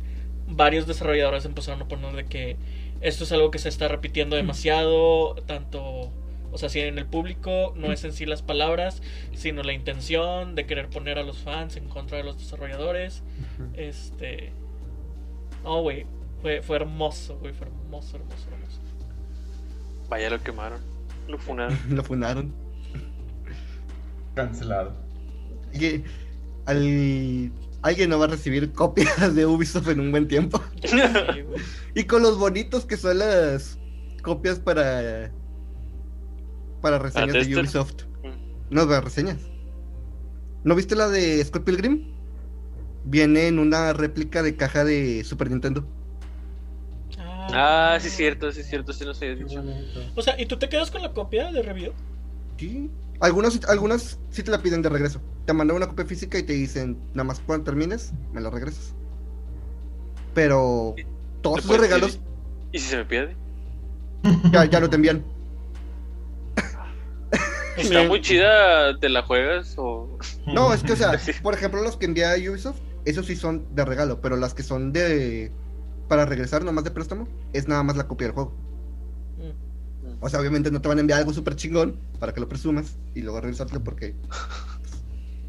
varios 0.48 0.86
desarrolladores 0.86 1.44
empezaron 1.44 1.82
a 1.82 1.88
poner 1.88 2.14
de 2.14 2.24
que 2.24 2.56
esto 3.00 3.24
es 3.24 3.32
algo 3.32 3.50
que 3.50 3.58
se 3.58 3.68
está 3.68 3.88
repitiendo 3.88 4.36
demasiado, 4.36 5.34
tanto, 5.46 6.10
o 6.50 6.58
sea, 6.58 6.68
si 6.68 6.80
en 6.80 6.98
el 6.98 7.06
público 7.06 7.74
no 7.76 7.92
es 7.92 8.02
en 8.04 8.12
sí 8.12 8.26
las 8.26 8.42
palabras, 8.42 9.02
sino 9.34 9.62
la 9.62 9.72
intención 9.72 10.54
de 10.54 10.66
querer 10.66 10.88
poner 10.88 11.18
a 11.18 11.22
los 11.22 11.38
fans 11.38 11.76
en 11.76 11.88
contra 11.88 12.18
de 12.18 12.24
los 12.24 12.38
desarrolladores. 12.38 13.22
Este, 13.74 14.52
no, 15.64 15.82
güey, 15.82 16.06
fue, 16.42 16.62
fue 16.62 16.76
hermoso, 16.76 17.36
güey, 17.38 17.52
fue 17.52 17.66
hermoso, 17.66 18.16
hermoso, 18.16 18.48
hermoso. 18.52 18.78
Vaya, 20.08 20.30
lo 20.30 20.42
quemaron. 20.42 20.80
Lo 21.28 21.38
funaron. 21.38 21.78
Lo 21.90 22.02
funaron. 22.02 22.54
Cancelado. 24.34 24.92
Y 25.74 26.02
al- 26.66 27.52
alguien 27.82 28.10
no 28.10 28.18
va 28.18 28.26
a 28.26 28.28
recibir 28.28 28.72
copias 28.72 29.34
de 29.34 29.44
Ubisoft 29.46 29.88
en 29.88 30.00
un 30.00 30.10
buen 30.10 30.28
tiempo. 30.28 30.60
Sí. 30.84 30.96
Y 31.94 32.04
con 32.04 32.22
los 32.22 32.38
bonitos 32.38 32.84
que 32.86 32.96
son 32.96 33.18
las 33.18 33.76
copias 34.22 34.60
para 34.60 35.32
para 36.80 36.98
reseñas 37.00 37.32
de? 37.46 37.56
Ubisoft. 37.56 38.04
Mm. 38.22 38.74
No, 38.74 38.86
para 38.86 39.00
reseñas. 39.00 39.38
¿No 40.62 40.74
viste 40.76 40.94
la 40.94 41.08
de 41.08 41.44
Scott 41.44 41.64
Pilgrim? 41.64 42.12
Viene 43.08 43.48
en 43.48 43.58
una 43.58 43.94
réplica 43.94 44.42
de 44.42 44.54
caja 44.54 44.84
de 44.84 45.24
Super 45.24 45.50
Nintendo. 45.50 45.86
Ah, 47.18 47.96
sí, 47.98 48.08
es 48.08 48.16
cierto, 48.16 48.52
sí, 48.52 48.60
es 48.60 48.68
cierto, 48.68 48.92
sí 48.92 49.06
nos 49.06 49.20
habías 49.22 49.38
dicho. 49.38 49.64
O 50.14 50.20
sea, 50.20 50.38
¿y 50.38 50.44
tú 50.44 50.58
te 50.58 50.68
quedas 50.68 50.90
con 50.90 51.00
la 51.00 51.14
copia 51.14 51.50
de 51.50 51.62
review? 51.62 51.92
Sí. 52.58 52.90
Algunos, 53.20 53.64
algunas 53.64 54.18
sí 54.30 54.42
te 54.42 54.50
la 54.50 54.60
piden 54.60 54.82
de 54.82 54.90
regreso. 54.90 55.22
Te 55.46 55.54
mandan 55.54 55.78
una 55.78 55.88
copia 55.88 56.04
física 56.04 56.38
y 56.38 56.42
te 56.42 56.52
dicen, 56.52 56.98
nada 57.14 57.24
más 57.24 57.40
cuando 57.40 57.64
termines, 57.64 58.12
me 58.34 58.42
la 58.42 58.50
regresas. 58.50 58.94
Pero 60.34 60.94
todos 61.40 61.64
¿Le 61.64 61.72
esos 61.72 61.80
regalos 61.80 62.12
decir? 62.12 62.26
¿Y 62.72 62.78
si 62.78 62.88
se 62.90 62.96
me 62.98 63.04
pierde? 63.06 63.34
ya, 64.52 64.66
ya 64.66 64.80
no 64.80 64.90
te 64.90 64.96
envían. 64.96 65.24
Está 67.78 68.02
muy 68.02 68.20
chida, 68.20 68.98
¿te 68.98 69.08
la 69.08 69.22
juegas 69.22 69.74
o...? 69.78 70.18
No, 70.46 70.74
es 70.74 70.82
que, 70.82 70.92
o 70.92 70.96
sea, 70.96 71.18
por 71.42 71.54
ejemplo, 71.54 71.80
los 71.80 71.96
que 71.96 72.06
envía 72.06 72.34
Ubisoft, 72.34 72.80
esos 73.04 73.26
sí 73.26 73.36
son 73.36 73.74
de 73.74 73.84
regalo, 73.84 74.20
pero 74.20 74.36
las 74.36 74.54
que 74.54 74.62
son 74.62 74.92
de. 74.92 75.50
para 76.08 76.26
regresar, 76.26 76.64
nomás 76.64 76.84
de 76.84 76.90
préstamo, 76.90 77.28
es 77.52 77.68
nada 77.68 77.82
más 77.82 77.96
la 77.96 78.06
copia 78.06 78.26
del 78.26 78.34
juego. 78.34 78.54
Mm. 79.38 80.24
O 80.24 80.28
sea, 80.28 80.40
obviamente 80.40 80.70
no 80.70 80.80
te 80.80 80.88
van 80.88 80.98
a 80.98 81.00
enviar 81.00 81.20
algo 81.20 81.32
súper 81.32 81.56
chingón 81.56 81.96
para 82.18 82.32
que 82.32 82.40
lo 82.40 82.48
presumas 82.48 82.96
y 83.14 83.22
luego 83.22 83.40
regresártelo 83.40 83.82
porque. 83.82 84.14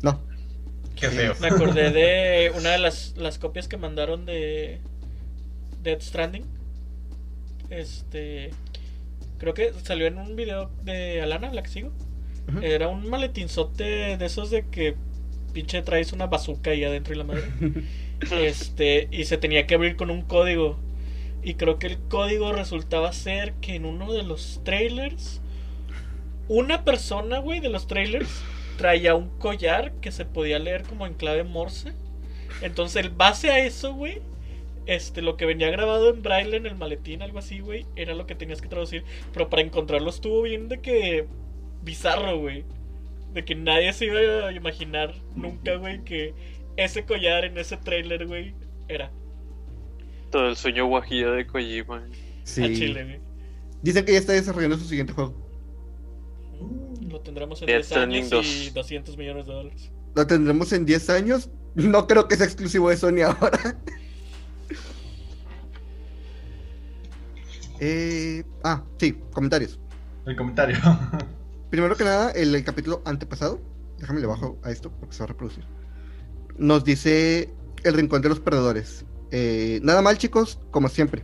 No. 0.01 0.21
Qué 0.95 1.09
feo. 1.09 1.33
Me 1.41 1.47
acordé 1.47 1.91
de 1.91 2.51
una 2.57 2.71
de 2.71 2.77
las, 2.77 3.15
las 3.17 3.37
copias 3.37 3.67
que 3.67 3.75
mandaron 3.75 4.25
de 4.25 4.79
Dead 5.83 5.99
Stranding. 5.99 6.45
Este. 7.69 8.51
Creo 9.39 9.53
que 9.53 9.73
salió 9.83 10.07
en 10.07 10.17
un 10.17 10.35
video 10.35 10.71
de 10.83 11.21
Alana, 11.21 11.51
la 11.53 11.63
que 11.63 11.69
sigo. 11.69 11.91
Era 12.61 12.87
un 12.87 13.09
maletinzote 13.09 14.17
de 14.17 14.25
esos 14.25 14.49
de 14.49 14.65
que 14.67 14.95
pinche 15.49 15.81
traes 15.81 16.13
una 16.13 16.27
bazooka 16.27 16.71
ahí 16.71 16.83
adentro 16.83 17.13
y 17.13 17.17
la 17.17 17.23
madre. 17.23 17.43
Este, 18.31 19.07
y 19.11 19.23
se 19.23 19.37
tenía 19.37 19.65
que 19.65 19.75
abrir 19.75 19.95
con 19.95 20.09
un 20.09 20.23
código. 20.23 20.77
Y 21.41 21.53
creo 21.53 21.79
que 21.79 21.87
el 21.87 21.97
código 21.97 22.51
resultaba 22.51 23.13
ser 23.13 23.53
que 23.61 23.75
en 23.75 23.85
uno 23.85 24.11
de 24.11 24.23
los 24.23 24.61
trailers, 24.65 25.39
una 26.49 26.83
persona, 26.83 27.39
güey, 27.39 27.61
de 27.61 27.69
los 27.69 27.87
trailers, 27.87 28.29
traía 28.77 29.15
un 29.15 29.29
collar 29.39 29.93
que 30.01 30.11
se 30.11 30.25
podía 30.25 30.59
leer 30.59 30.83
como 30.83 31.07
en 31.07 31.13
clave 31.13 31.45
morse. 31.45 31.93
Entonces, 32.61 33.05
el 33.05 33.09
base 33.09 33.51
a 33.51 33.59
eso, 33.59 33.93
güey, 33.93 34.21
este, 34.85 35.21
lo 35.21 35.37
que 35.37 35.45
venía 35.45 35.69
grabado 35.69 36.09
en 36.09 36.21
braille 36.21 36.57
en 36.57 36.65
el 36.65 36.75
maletín, 36.75 37.21
algo 37.21 37.39
así, 37.39 37.59
güey, 37.59 37.85
era 37.95 38.15
lo 38.15 38.25
que 38.25 38.35
tenías 38.35 38.61
que 38.61 38.67
traducir. 38.67 39.03
Pero 39.31 39.49
para 39.49 39.61
encontrarlo 39.61 40.09
estuvo 40.09 40.41
bien 40.41 40.67
de 40.67 40.81
que 40.81 41.27
bizarro, 41.83 42.37
güey. 42.39 42.65
De 43.33 43.45
que 43.45 43.55
nadie 43.55 43.93
se 43.93 44.05
iba 44.05 44.47
a 44.47 44.51
imaginar 44.51 45.13
nunca, 45.35 45.75
güey, 45.75 46.03
que 46.03 46.33
ese 46.77 47.05
collar 47.05 47.45
en 47.45 47.57
ese 47.57 47.77
trailer, 47.77 48.25
güey, 48.25 48.55
era 48.87 49.11
Todo 50.31 50.49
el 50.49 50.55
sueño 50.55 50.87
guajillo 50.87 51.33
de 51.33 51.45
Kojima. 51.45 52.07
Sí. 52.43 52.63
a 52.63 52.67
Chile, 52.67 53.03
güey. 53.03 53.19
Dicen 53.81 54.05
que 54.05 54.13
ya 54.13 54.17
está 54.17 54.33
desarrollando 54.33 54.77
su 54.77 54.85
siguiente 54.85 55.13
juego. 55.13 55.35
Lo 57.07 57.21
tendremos 57.21 57.61
en 57.61 57.67
Death 57.67 57.77
10 57.77 57.87
Stranding 57.87 58.23
años 58.25 58.45
y 58.45 58.65
2. 58.65 58.73
200 58.73 59.17
millones 59.17 59.45
de 59.47 59.53
dólares. 59.53 59.91
Lo 60.15 60.27
tendremos 60.27 60.73
en 60.73 60.85
10 60.85 61.09
años. 61.11 61.49
No 61.75 62.07
creo 62.07 62.27
que 62.27 62.35
sea 62.35 62.45
exclusivo 62.45 62.89
de 62.89 62.97
Sony 62.97 63.21
ahora. 63.25 63.59
Eh, 67.81 68.43
ah, 68.65 68.83
sí, 68.97 69.13
comentarios. 69.31 69.79
El 70.25 70.35
comentario. 70.35 70.77
Primero 71.69 71.95
que 71.95 72.03
nada, 72.03 72.31
el, 72.31 72.55
el 72.55 72.63
capítulo 72.63 73.01
antepasado, 73.05 73.59
déjame 73.99 74.21
le 74.21 74.27
bajo 74.27 74.59
a 74.63 74.71
esto 74.71 74.91
porque 74.99 75.13
se 75.13 75.19
va 75.19 75.25
a 75.25 75.27
reproducir. 75.27 75.65
Nos 76.57 76.83
dice 76.83 77.53
el 77.83 77.93
rincón 77.93 78.21
de 78.21 78.29
los 78.29 78.39
perdedores. 78.39 79.05
Eh, 79.31 79.79
nada 79.83 80.01
mal, 80.01 80.17
chicos, 80.17 80.59
como 80.71 80.89
siempre. 80.89 81.23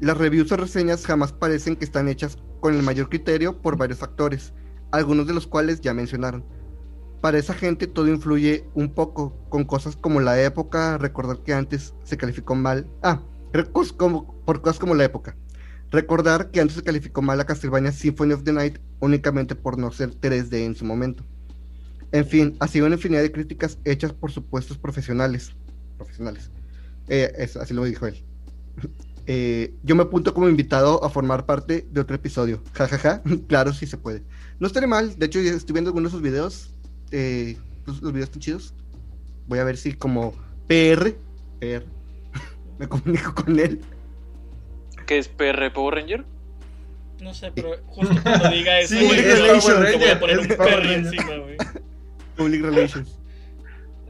Las 0.00 0.16
reviews 0.16 0.50
o 0.52 0.56
reseñas 0.56 1.06
jamás 1.06 1.32
parecen 1.32 1.76
que 1.76 1.84
están 1.84 2.08
hechas 2.08 2.38
con 2.60 2.74
el 2.74 2.82
mayor 2.82 3.08
criterio 3.08 3.60
por 3.60 3.76
varios 3.76 3.98
factores, 3.98 4.52
algunos 4.90 5.26
de 5.26 5.34
los 5.34 5.46
cuales 5.46 5.80
ya 5.80 5.94
mencionaron. 5.94 6.44
Para 7.20 7.38
esa 7.38 7.54
gente 7.54 7.86
todo 7.86 8.08
influye 8.08 8.66
un 8.74 8.92
poco, 8.92 9.36
con 9.48 9.64
cosas 9.64 9.96
como 9.96 10.20
la 10.20 10.40
época, 10.42 10.98
recordar 10.98 11.42
que 11.42 11.54
antes 11.54 11.94
se 12.04 12.16
calificó 12.16 12.54
mal. 12.54 12.90
Ah, 13.02 13.22
por 13.52 14.60
cosas 14.62 14.78
como 14.78 14.94
la 14.94 15.04
época. 15.04 15.36
Recordar 15.94 16.50
que 16.50 16.60
antes 16.60 16.74
se 16.76 16.82
calificó 16.82 17.22
mal 17.22 17.38
a 17.40 17.46
Castlevania 17.46 17.92
Symphony 17.92 18.32
of 18.32 18.42
the 18.42 18.52
Night 18.52 18.78
únicamente 18.98 19.54
por 19.54 19.78
no 19.78 19.92
ser 19.92 20.10
3D 20.10 20.64
en 20.64 20.74
su 20.74 20.84
momento. 20.84 21.24
En 22.10 22.26
fin, 22.26 22.56
ha 22.58 22.66
sido 22.66 22.86
una 22.86 22.96
infinidad 22.96 23.22
de 23.22 23.30
críticas 23.30 23.78
hechas 23.84 24.12
por 24.12 24.32
supuestos 24.32 24.76
profesionales. 24.76 25.54
Profesionales. 25.96 26.50
Eh, 27.08 27.32
es- 27.38 27.56
así 27.56 27.74
lo 27.74 27.84
dijo 27.84 28.06
él. 28.06 28.24
Eh, 29.26 29.72
yo 29.82 29.96
me 29.96 30.02
apunto 30.02 30.34
como 30.34 30.50
invitado 30.50 31.02
a 31.02 31.08
formar 31.08 31.46
parte 31.46 31.86
de 31.90 32.00
otro 32.02 32.14
episodio. 32.14 32.62
Ja, 32.74 32.86
ja, 32.88 32.98
ja. 32.98 33.22
Claro, 33.48 33.72
sí 33.72 33.86
se 33.86 33.96
puede. 33.96 34.22
No 34.60 34.66
estaré 34.66 34.86
mal. 34.86 35.18
De 35.18 35.24
hecho, 35.24 35.38
estoy 35.38 35.72
viendo 35.72 35.88
algunos 35.88 36.12
de 36.12 36.16
sus 36.16 36.22
videos. 36.22 36.74
Eh, 37.10 37.56
los, 37.86 38.02
los 38.02 38.12
videos 38.12 38.28
están 38.28 38.40
chidos. 38.42 38.74
Voy 39.48 39.60
a 39.60 39.64
ver 39.64 39.78
si 39.78 39.94
como 39.94 40.34
PR, 40.66 41.16
PR 41.58 41.86
me 42.78 42.86
comunico 42.86 43.34
con 43.34 43.58
él. 43.58 43.80
¿Qué 45.06 45.18
es 45.18 45.28
PR 45.28 45.72
Power 45.72 45.94
Ranger? 45.96 46.24
No 47.20 47.32
sé, 47.34 47.52
pero 47.54 47.76
justo 47.86 48.14
cuando 48.22 48.48
diga 48.50 48.78
eso, 48.80 48.94
Sí, 48.96 49.04
güey, 49.06 49.18
es 49.20 49.24
te 49.34 49.40
voy 49.40 49.50
a- 49.50 49.60
Power 49.60 49.62
te 49.62 49.96
voy 49.96 50.04
a 50.06 50.14
Ranger, 50.14 50.20
poner 50.20 50.38
un 50.38 50.46
Power 50.48 50.58
perro 50.58 50.80
Ranger. 50.82 50.98
encima, 50.98 51.36
güey. 51.38 51.56
Public 52.36 52.62
Relations. 52.62 53.18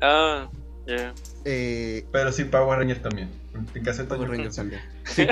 Ah, 0.01 0.49
ya. 0.87 1.15
Eh, 1.45 2.07
Pero 2.11 2.33
sí, 2.33 2.45
Power 2.45 2.79
Ranger 2.79 3.03
también. 3.03 3.31
En 3.75 3.85
caso 3.85 4.03
de 4.03 4.09
Power. 4.09 4.29
Rangers 4.31 4.57
también. 4.57 4.81
Sí. 5.05 5.27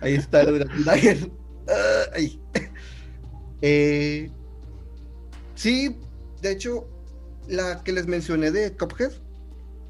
Ahí 0.00 0.14
está 0.14 0.42
lo 0.44 0.52
de 0.52 0.64
la 0.64 0.94
Tiger. 0.94 1.30
Ah, 1.68 2.02
ahí. 2.14 2.40
Eh, 3.60 4.30
sí, 5.54 5.96
de 6.40 6.50
hecho, 6.52 6.88
la 7.48 7.82
que 7.84 7.92
les 7.92 8.06
mencioné 8.06 8.50
de 8.50 8.76
Cuphead, 8.76 9.12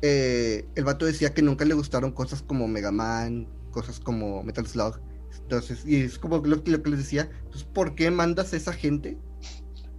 eh, 0.03 0.67
el 0.75 0.85
vato 0.85 1.07
decía 1.07 1.33
que 1.33 1.41
nunca 1.43 1.65
le 1.65 1.75
gustaron 1.75 2.13
cosas 2.13 2.43
como 2.43 2.69
Mega 2.69 2.91
Man, 2.93 3.47
cosas 3.73 3.99
como 3.99 4.43
Metal 4.45 4.67
Slug. 4.67 5.01
Entonces, 5.43 5.85
y 5.85 5.97
es 6.03 6.19
como 6.19 6.37
lo, 6.39 6.63
que- 6.63 6.71
lo 6.71 6.83
que 6.83 6.91
les 6.91 7.01
decía, 7.01 7.29
pues, 7.51 7.65
¿por 7.65 7.95
qué 7.97 8.11
mandas 8.11 8.53
a 8.53 8.57
esa 8.57 8.73
gente 8.73 9.19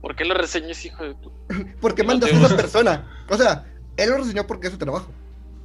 ¿Por 0.02 0.16
qué 0.18 0.26
lo 0.26 0.34
reseñas, 0.34 0.84
hijo 0.86 1.02
de 1.04 1.16
tu? 1.16 1.32
¿Por 1.82 1.96
qué 1.96 2.04
mandaste 2.04 2.36
a 2.36 2.40
esa 2.46 2.56
persona? 2.58 3.26
O 3.30 3.38
sea, 3.38 3.66
él 3.96 4.10
lo 4.10 4.18
reseñó 4.18 4.46
porque 4.46 4.68
es 4.68 4.74
su 4.74 4.78
trabajo. 4.80 5.10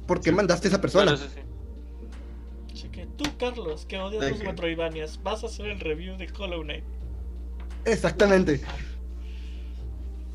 ¿Por 0.07 0.21
qué 0.21 0.31
mandaste 0.31 0.67
a 0.67 0.69
esa 0.69 0.79
persona? 0.81 1.13
Eso 1.13 1.27
sí. 1.27 1.39
Así 2.73 2.87
que 2.89 3.05
tú, 3.17 3.25
Carlos, 3.37 3.85
que 3.85 3.97
odias 3.99 4.21
¿De 4.23 4.31
los? 4.31 4.43
Metroidvanias, 4.43 5.21
vas 5.23 5.43
a 5.43 5.47
hacer 5.47 5.65
el 5.65 5.79
review 5.81 6.15
de 6.17 6.29
Hollow 6.37 6.63
Knight. 6.63 6.85
Exactamente. 7.83 8.61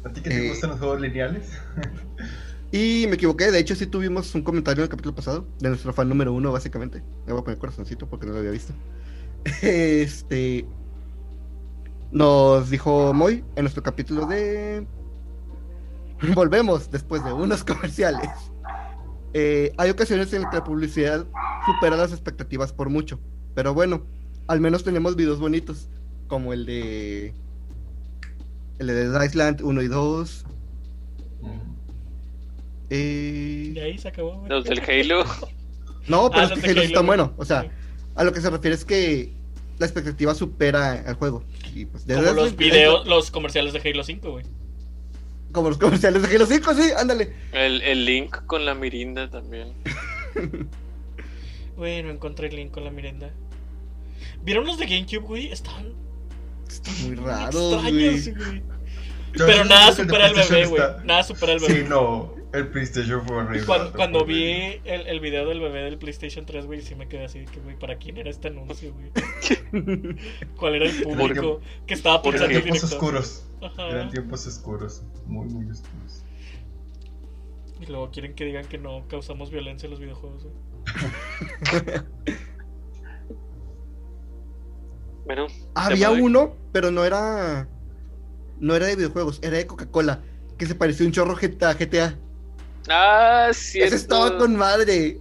¿A 0.05 0.13
ti 0.13 0.21
que 0.21 0.29
te 0.29 0.47
Eh. 0.47 0.49
gustan 0.51 0.71
los 0.71 0.79
juegos 0.81 1.01
lineales? 1.01 1.49
Y 2.75 3.07
me 3.07 3.15
equivoqué, 3.15 3.53
de 3.53 3.61
hecho 3.61 3.77
sí 3.77 3.87
tuvimos 3.87 4.35
un 4.35 4.43
comentario 4.43 4.83
en 4.83 4.87
el 4.87 4.89
capítulo 4.89 5.15
pasado, 5.15 5.47
de 5.61 5.69
nuestro 5.69 5.93
fan 5.93 6.09
número 6.09 6.33
uno, 6.33 6.51
básicamente. 6.51 7.05
Me 7.25 7.33
voy 7.33 7.41
a 7.41 7.45
poner 7.45 7.59
corazoncito 7.61 8.09
porque 8.09 8.27
no 8.27 8.33
lo 8.33 8.41
había 8.41 8.51
visto. 8.51 8.73
Este. 9.63 10.67
Nos 12.11 12.71
dijo 12.71 13.15
Moy 13.15 13.45
en 13.55 13.63
nuestro 13.63 13.85
capítulo 13.85 14.27
de. 14.27 14.85
Volvemos 16.35 16.91
después 16.91 17.23
de 17.23 17.33
unos 17.33 17.63
comerciales. 17.65 18.29
Eh, 19.35 19.73
hay 19.79 19.91
ocasiones 19.91 20.33
en 20.33 20.43
las 20.43 20.51
que 20.51 20.57
la 20.57 20.65
publicidad 20.65 21.25
supera 21.67 21.95
las 21.95 22.11
expectativas 22.11 22.73
por 22.73 22.89
mucho. 22.89 23.21
Pero 23.55 23.73
bueno, 23.73 24.03
al 24.49 24.61
menos 24.61 24.83
tenemos 24.83 25.15
videos 25.15 25.39
bonitos, 25.39 25.89
como 26.27 26.53
el 26.53 26.67
de. 26.67 27.35
El 28.81 28.89
de 28.89 29.25
Island 29.25 29.63
1 29.63 29.81
y 29.81 29.87
2. 29.87 30.47
Eh, 32.91 33.71
De 33.75 33.83
ahí 33.83 33.99
se 33.99 34.09
acabó. 34.09 34.37
güey. 34.39 34.49
Los 34.51 34.65
del 34.65 34.81
Halo. 34.81 35.25
No, 36.07 36.29
pero 36.31 36.43
Ah, 36.43 36.45
es 36.45 36.51
los 36.51 36.59
que 36.61 36.67
Halo 36.71 36.81
Halo, 36.81 36.87
está 36.87 36.99
güey. 37.01 37.07
bueno. 37.07 37.35
O 37.39 37.45
sea, 37.47 37.63
Sí. 37.63 37.69
a 38.15 38.25
lo 38.25 38.33
que 38.35 38.41
se 38.43 38.51
refiere 38.51 38.75
es 38.77 38.85
que 38.85 39.33
la 39.79 39.87
expectativa 39.87 40.35
supera 40.35 41.03
al 41.07 41.15
juego. 41.15 41.43
Y 41.75 41.87
pues, 41.87 42.07
de 42.07 42.15
Como 42.17 42.33
los 42.33 42.57
videos, 42.57 43.07
los 43.07 43.31
comerciales 43.31 43.73
de 43.73 43.81
Halo 43.89 44.05
5, 44.05 44.31
güey. 44.33 44.45
Como 45.53 45.69
los 45.71 45.79
comerciales 45.79 46.21
de 46.23 46.35
Halo 46.37 46.45
5, 46.47 46.75
sí, 46.75 46.91
ándale. 46.97 47.33
El, 47.53 47.81
el 47.83 48.05
Link 48.05 48.45
con 48.47 48.67
la 48.67 48.75
Mirinda 48.75 49.31
también. 49.31 49.73
Bueno, 51.77 52.11
encontré 52.11 52.49
el 52.49 52.57
link 52.57 52.71
con 52.71 52.85
la 52.85 52.91
Miranda. 52.91 53.31
¿Vieron 54.45 54.65
los 54.67 54.79
de 54.79 54.87
GameCube, 54.87 55.19
güey? 55.27 55.53
Estaban 55.53 55.93
Está 56.69 56.91
muy 57.03 57.17
muy 57.17 57.25
raro, 57.27 57.59
güey. 57.81 58.07
extraños, 58.15 58.47
güey. 58.47 58.63
Yo 59.37 59.47
Pero 59.47 59.65
nada 59.65 59.93
supera 59.93 60.27
al 60.27 60.33
PlayStation 60.35 60.61
bebé, 60.61 60.67
güey. 60.69 60.83
está- 60.83 61.05
Nada 61.05 61.23
supera 61.25 61.53
al 61.55 61.59
bebé. 61.59 61.75
Sí, 61.83 61.87
no, 61.89 62.35
el 62.55 62.69
PlayStation 62.69 63.27
fue 63.27 63.37
horrible. 63.37 63.67
Cuando, 63.95 64.25
vi 64.25 64.81
el, 64.85 65.07
el 65.07 65.21
video 65.21 65.49
del 65.49 65.61
bebé 65.61 65.83
del 65.85 65.99
PlayStation 65.99 66.47
3, 66.47 66.67
güey, 66.67 66.81
sí 66.83 66.95
me 66.95 67.09
quedé 67.09 67.25
así 67.25 67.41
de 67.41 67.45
que, 67.47 67.61
güey, 67.61 67.79
¿para 67.79 67.97
quién 67.97 68.17
era 68.17 68.31
este 68.31 68.49
anuncio, 68.49 68.95
güey? 68.95 69.11
¿Cuál 70.57 70.77
era 70.77 70.87
el 70.87 71.03
público 71.03 71.61
que 71.87 71.95
estaba 71.95 72.23
Porque- 72.23 72.39
pensando 72.39 72.59
Eran 72.59 72.71
tiempos 72.73 72.93
oscuros. 72.93 73.45
Ajá. 73.61 73.89
Eran 73.89 74.11
tiempos 74.11 74.47
oscuros. 74.47 75.03
Muy, 75.27 75.47
muy 75.47 75.71
oscuros. 75.71 76.23
Y 77.81 77.87
luego 77.87 78.11
quieren 78.11 78.35
que 78.35 78.45
digan 78.45 78.67
que 78.67 78.79
no 78.79 79.05
causamos 79.09 79.51
violencia 79.51 79.87
en 79.87 79.91
los 79.91 80.01
videojuegos, 80.01 80.45
güey. 80.45 80.55
Bueno, 85.27 85.47
Había 85.75 86.09
tema 86.09 86.17
de- 86.19 86.23
uno, 86.23 86.57
pero 86.73 86.91
no 86.91 87.05
era. 87.05 87.69
No 88.61 88.75
era 88.77 88.87
de 88.87 88.97
videojuegos, 88.97 89.41
era 89.43 89.57
de 89.57 89.67
Coca-Cola. 89.67 90.23
Que 90.59 90.67
se 90.67 90.75
parecía 90.75 91.07
un 91.07 91.13
chorro. 91.13 91.35
GTA. 91.35 92.19
Ah, 92.89 93.51
sí. 93.53 93.81
Ese 93.81 93.97
estaba 93.97 94.37
con 94.39 94.57
madre. 94.57 95.21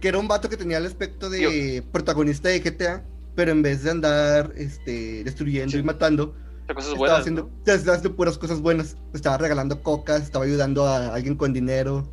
Que 0.00 0.08
era 0.08 0.18
un 0.18 0.28
vato 0.28 0.48
que 0.48 0.56
tenía 0.56 0.78
el 0.78 0.86
aspecto 0.86 1.30
de 1.30 1.82
protagonista 1.92 2.48
de 2.50 2.60
GTA. 2.60 3.04
Pero 3.34 3.50
en 3.52 3.62
vez 3.62 3.82
de 3.82 3.90
andar 3.90 4.52
este, 4.56 5.24
destruyendo 5.24 5.72
Sí. 5.72 5.78
y 5.78 5.82
matando, 5.82 6.34
Cosas 6.68 6.84
estaba 6.92 6.96
buenas. 6.98 7.20
haciendo, 7.20 7.42
¿no? 7.42 7.72
estaba 7.72 7.96
haciendo 7.96 8.16
puras 8.16 8.38
cosas 8.38 8.60
buenas. 8.60 8.96
Estaba 9.12 9.38
regalando 9.38 9.82
cocas, 9.82 10.22
estaba 10.22 10.44
ayudando 10.44 10.86
a 10.86 11.14
alguien 11.14 11.34
con 11.36 11.52
dinero. 11.52 12.08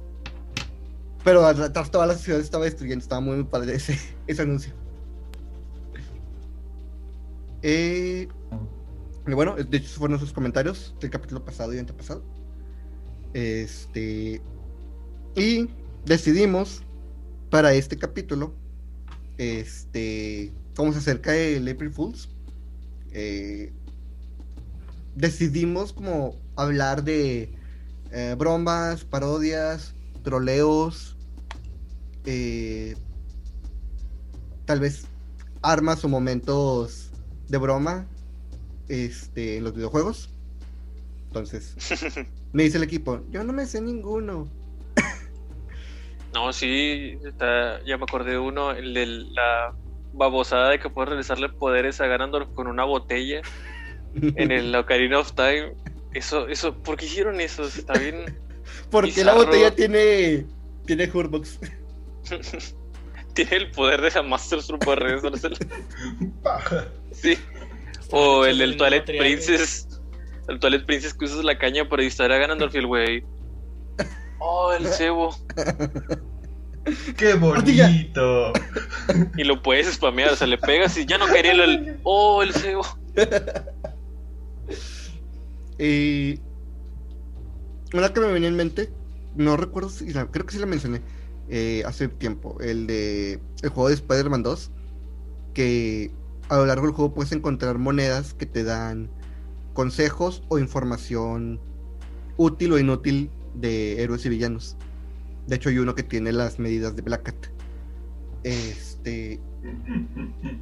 Pero 1.24 1.46
atrás 1.46 1.92
toda 1.92 2.08
la 2.08 2.16
ciudad 2.16 2.40
estaba 2.40 2.66
destruyendo. 2.66 3.04
Estaba 3.04 3.22
muy 3.22 3.44
padre 3.44 3.76
ese, 3.76 4.00
ese 4.28 4.42
anuncio. 4.42 4.74
Eh, 7.62 8.28
y 9.28 9.34
bueno, 9.34 9.56
de 9.56 9.78
hecho, 9.78 9.86
esos 9.86 9.98
fueron 10.00 10.20
sus 10.20 10.34
comentarios 10.34 10.96
del 11.00 11.12
capítulo 11.12 11.46
pasado 11.46 11.74
y 11.74 11.78
antepasado. 11.80 12.24
Este. 13.34 14.42
Y 15.36 15.70
decidimos 16.06 16.84
para 17.50 17.74
este 17.74 17.98
capítulo. 17.98 18.54
Este. 19.38 20.54
Como 20.76 20.94
se 20.94 21.00
acerca 21.00 21.36
el 21.36 21.68
April 21.68 21.92
Fools. 21.92 22.30
eh, 23.12 23.74
decidimos 25.16 25.94
como 25.94 26.36
hablar 26.56 27.04
de 27.04 27.54
eh, 28.12 28.36
bromas, 28.38 29.04
parodias, 29.06 29.94
troleos. 30.24 31.18
eh, 32.26 32.96
tal 34.66 34.80
vez 34.80 35.06
armas 35.62 36.04
o 36.06 36.10
momentos 36.10 37.12
de 37.50 37.58
broma 37.58 38.08
este, 38.88 39.58
en 39.58 39.64
los 39.64 39.74
videojuegos. 39.76 40.30
Entonces, 41.28 41.76
me 42.54 42.64
dice 42.64 42.78
el 42.78 42.84
equipo, 42.84 43.22
yo 43.32 43.44
no 43.44 43.54
me 43.54 43.66
sé 43.66 43.82
ninguno. 43.82 44.48
No, 46.34 46.54
sí, 46.54 47.18
está, 47.26 47.84
ya 47.84 47.98
me 47.98 48.04
acordé 48.04 48.32
de 48.32 48.40
uno, 48.40 48.72
el 48.72 48.94
de 48.94 49.06
la 49.06 49.74
babosada 50.14 50.70
de 50.70 50.80
que 50.80 50.90
puedes 50.90 51.10
realizarle 51.10 51.50
poderes 51.50 52.00
a 52.02 52.08
Ganondorf 52.08 52.50
con 52.54 52.68
una 52.68 52.84
botella 52.84 53.42
en 54.16 54.52
el 54.52 54.74
Ocarina 54.76 55.20
of 55.20 55.34
Time. 55.34 55.74
Eso, 56.14 56.48
eso, 56.48 56.76
¿por 56.78 56.98
qué 56.98 57.06
hicieron 57.06 57.40
eso? 57.42 57.64
Está 57.64 57.94
bien. 57.98 58.38
Porque 58.92 59.24
la 59.24 59.34
bizarro. 59.34 59.46
botella 59.46 59.76
tiene 59.76 60.46
tiene 60.86 61.10
Hurbox. 61.12 61.60
Tiene 63.34 63.56
el 63.56 63.72
poder 63.72 64.02
de 64.02 64.12
la 64.12 64.24
Master 64.24 64.62
Sword 64.62 64.80
para 64.84 65.06
regresársela. 65.06 65.56
Sí. 67.12 67.38
O 68.12 68.46
el 68.46 68.58
del 68.58 68.76
Toilet 68.76 69.06
güey. 69.06 69.20
Princess. 69.20 69.88
El 70.50 70.60
Toilet 70.60 70.86
Princess 70.86 71.14
que 71.14 71.26
usas 71.26 71.46
la 71.46 71.58
caña 71.58 71.88
para 71.88 72.04
distraer 72.04 72.34
a 72.34 72.38
Ganondorf 72.40 72.76
y 72.76 72.80
el 72.80 72.88
güey. 72.88 73.24
Oh, 74.44 74.74
el 74.74 74.88
cebo. 74.88 75.36
¡Qué 77.16 77.32
Ardilla. 77.34 77.88
bonito! 77.88 78.54
Y 79.38 79.44
lo 79.44 79.62
puedes 79.62 79.94
spamear, 79.94 80.32
o 80.34 80.36
sea, 80.36 80.48
le 80.48 80.58
pegas 80.58 80.98
y 80.98 81.06
ya 81.06 81.18
no 81.20 81.28
quería 81.28 81.52
el. 81.52 81.60
el- 81.62 82.00
Oh, 82.04 82.42
el 82.44 82.54
cebo. 82.54 82.82
Y 85.80 86.40
una 87.94 88.14
que 88.14 88.20
me 88.20 88.28
venía 88.32 88.50
en 88.50 88.56
mente, 88.56 88.92
no 89.36 89.58
recuerdo 89.58 89.90
si 89.90 90.14
la- 90.14 90.30
creo 90.30 90.46
que 90.46 90.54
sí 90.54 90.60
la 90.60 90.66
mencioné 90.68 91.02
eh, 91.50 91.84
hace 91.88 92.08
tiempo, 92.08 92.58
el 92.62 92.86
de 92.88 93.40
el 93.64 93.70
juego 93.70 93.90
de 93.90 93.96
Spider-Man 93.96 94.44
2, 94.44 94.70
que 95.54 96.12
a 96.50 96.58
lo 96.58 96.66
largo 96.68 96.86
del 96.86 96.96
juego 96.96 97.14
puedes 97.14 97.32
encontrar 97.32 97.78
monedas 97.80 98.34
que 98.36 98.46
te 98.46 98.64
dan 98.64 99.10
consejos 99.74 100.44
o 100.50 100.60
información 100.60 101.60
útil 102.38 102.74
o 102.74 102.80
inútil 102.80 103.32
de 103.56 104.02
héroes 104.02 104.26
y 104.26 104.30
villanos. 104.30 104.78
De 105.48 105.56
hecho 105.56 105.70
hay 105.70 105.78
uno 105.80 105.96
que 105.96 106.04
tiene 106.04 106.32
las 106.32 106.60
medidas 106.60 106.96
de 106.96 107.02
Black 107.02 107.24
Cat. 107.24 107.36
Este, 108.44 109.40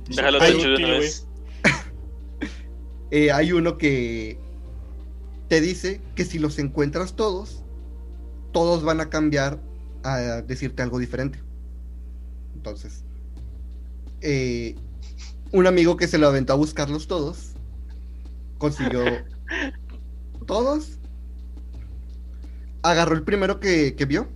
Déjalo 0.07 0.39
Ay, 0.41 0.53
de 0.53 0.57
hecho 0.57 0.67
de 0.67 0.73
útil, 0.73 0.85
una 0.85 0.95
güey. 0.95 0.99
vez. 0.99 1.27
eh, 3.11 3.31
hay 3.31 3.51
uno 3.51 3.77
que 3.77 4.37
te 5.47 5.61
dice 5.61 6.01
que 6.15 6.25
si 6.25 6.39
los 6.39 6.59
encuentras 6.59 7.15
todos, 7.15 7.63
todos 8.51 8.83
van 8.83 9.01
a 9.01 9.09
cambiar 9.09 9.59
a 10.03 10.41
decirte 10.41 10.81
algo 10.81 10.99
diferente. 10.99 11.39
Entonces, 12.55 13.03
eh, 14.21 14.75
un 15.51 15.67
amigo 15.67 15.97
que 15.97 16.07
se 16.07 16.17
lo 16.17 16.27
aventó 16.27 16.53
a 16.53 16.57
buscarlos 16.57 17.07
todos, 17.07 17.53
consiguió 18.57 19.03
todos, 20.45 20.98
agarró 22.83 23.15
el 23.15 23.23
primero 23.23 23.59
que, 23.59 23.95
que 23.95 24.05
vio 24.05 24.27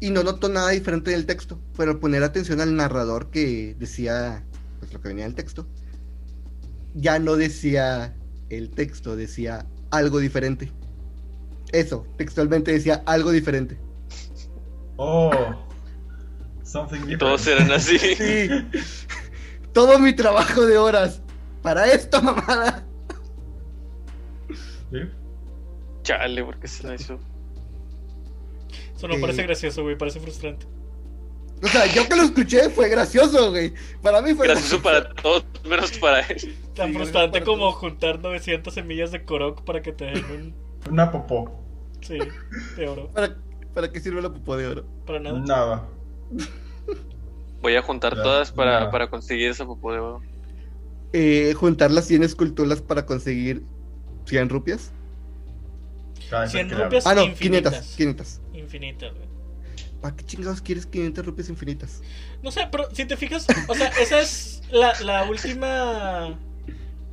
y 0.00 0.10
no 0.10 0.22
notó 0.24 0.48
nada 0.48 0.70
diferente 0.70 1.12
del 1.12 1.26
texto, 1.26 1.60
pero 1.76 1.92
al 1.92 1.98
poner 1.98 2.22
atención 2.24 2.60
al 2.60 2.74
narrador 2.74 3.30
que 3.30 3.76
decía 3.78 4.44
pues, 4.80 4.92
lo 4.92 5.00
que 5.00 5.08
venía 5.08 5.24
del 5.24 5.34
texto, 5.34 5.66
ya 6.94 7.18
no 7.18 7.36
decía 7.36 8.14
el 8.50 8.70
texto, 8.70 9.16
decía 9.16 9.66
algo 9.90 10.18
diferente. 10.18 10.72
Eso, 11.70 12.06
textualmente 12.18 12.72
decía 12.72 13.02
algo 13.06 13.30
diferente. 13.30 13.78
Oh, 14.96 15.30
something 16.64 16.96
Y 16.96 17.00
different. 17.00 17.20
todos 17.20 17.46
eran 17.46 17.70
así. 17.72 17.96
Sí. 18.16 18.48
Todo 19.72 19.98
mi 19.98 20.14
trabajo 20.14 20.66
de 20.66 20.76
horas 20.76 21.22
para 21.62 21.86
esta 21.90 22.20
mamada. 22.20 22.84
¿Sí? 24.90 24.98
Chale, 26.02 26.44
porque 26.44 26.68
se 26.68 26.86
la 26.86 26.94
hizo. 26.94 27.18
Eso 28.96 29.08
no 29.08 29.14
Eh. 29.14 29.20
parece 29.20 29.42
gracioso, 29.42 29.82
güey, 29.82 29.96
parece 29.96 30.20
frustrante. 30.20 30.66
O 31.64 31.68
sea, 31.68 31.86
yo 31.86 32.08
que 32.08 32.16
lo 32.16 32.22
escuché 32.24 32.70
fue 32.70 32.88
gracioso, 32.88 33.50
güey. 33.50 33.72
Para 34.02 34.20
mí 34.20 34.34
fue 34.34 34.48
Gracioso 34.48 34.82
para 34.82 35.14
todos, 35.14 35.44
menos 35.64 35.96
para 35.98 36.20
él. 36.20 36.56
Tan 36.74 36.88
Sí, 36.90 36.94
frustrante 36.96 37.42
como 37.44 37.68
todos. 37.68 37.74
juntar 37.76 38.18
900 38.20 38.74
semillas 38.74 39.12
de 39.12 39.24
Korok 39.24 39.62
para 39.62 39.80
que 39.80 39.92
te 39.92 40.06
den 40.06 40.24
un. 40.24 40.54
Una 40.92 41.12
popó. 41.12 41.52
Sí, 42.00 42.18
de 42.76 42.88
oro. 42.88 43.08
¿Para, 43.12 43.36
¿Para 43.74 43.92
qué 43.92 44.00
sirve 44.00 44.20
la 44.20 44.30
popó 44.32 44.56
de 44.56 44.66
oro? 44.66 44.84
Para 45.06 45.20
nada. 45.20 45.38
Nada. 45.38 45.88
Voy 47.60 47.76
a 47.76 47.82
juntar 47.82 48.16
Ya, 48.16 48.22
todas 48.24 48.50
para, 48.50 48.90
para 48.90 49.08
conseguir 49.08 49.50
esa 49.50 49.64
popó 49.64 49.92
de 49.92 50.00
oro. 50.00 50.20
Eh, 51.12 51.54
juntar 51.56 51.92
las 51.92 52.06
100 52.06 52.24
esculturas 52.24 52.80
para 52.82 53.06
conseguir 53.06 53.62
100 54.26 54.48
rupias. 54.48 54.90
Vez 56.40 56.50
100 56.50 56.68
que 56.68 56.74
le 56.74 56.84
rupias. 56.84 57.06
Ah, 57.06 57.14
no, 57.14 57.24
Infinitas. 57.24 57.72
500. 57.96 57.96
500. 57.96 58.40
Infinitas, 58.54 59.14
güey. 59.14 59.32
¿Para 60.02 60.16
qué 60.16 60.24
chingados 60.24 60.60
quieres 60.60 60.86
500 60.86 61.24
rupias 61.24 61.48
infinitas? 61.48 62.02
No 62.42 62.50
sé, 62.50 62.68
pero 62.72 62.92
si 62.92 63.04
te 63.04 63.16
fijas, 63.16 63.46
o 63.68 63.74
sea, 63.74 63.86
esa 64.00 64.20
es 64.20 64.62
la, 64.72 65.00
la 65.00 65.24
última 65.30 66.36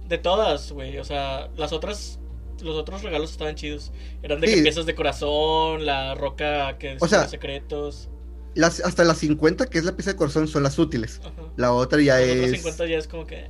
de 0.08 0.18
todas, 0.18 0.72
güey. 0.72 0.98
O 0.98 1.04
sea, 1.04 1.50
las 1.56 1.72
otras, 1.72 2.20
los 2.64 2.76
otros 2.76 3.04
regalos 3.04 3.32
estaban 3.32 3.54
chidos. 3.54 3.92
Eran 4.24 4.42
de 4.42 4.48
que 4.48 4.64
piezas 4.64 4.88
de 4.88 4.96
corazón, 4.96 5.86
la 5.86 6.16
roca 6.16 6.80
que 6.80 6.98
O 7.00 7.08
sea, 7.08 7.28
secretos. 7.28 8.10
Las, 8.56 8.80
hasta 8.80 9.04
las 9.04 9.20
50, 9.20 9.68
que 9.68 9.78
es 9.78 9.86
la 9.86 9.96
pieza 9.96 10.12
de 10.12 10.18
corazón, 10.18 10.48
son 10.48 10.64
las 10.64 10.80
útiles. 10.80 11.22
Ajá. 11.24 11.32
La 11.58 11.72
otra 11.72 12.02
ya 12.02 12.16
Las 12.16 12.28
es. 12.28 12.52
50 12.54 12.88
ya 12.88 12.98
es 12.98 13.08
como 13.08 13.28
que. 13.28 13.48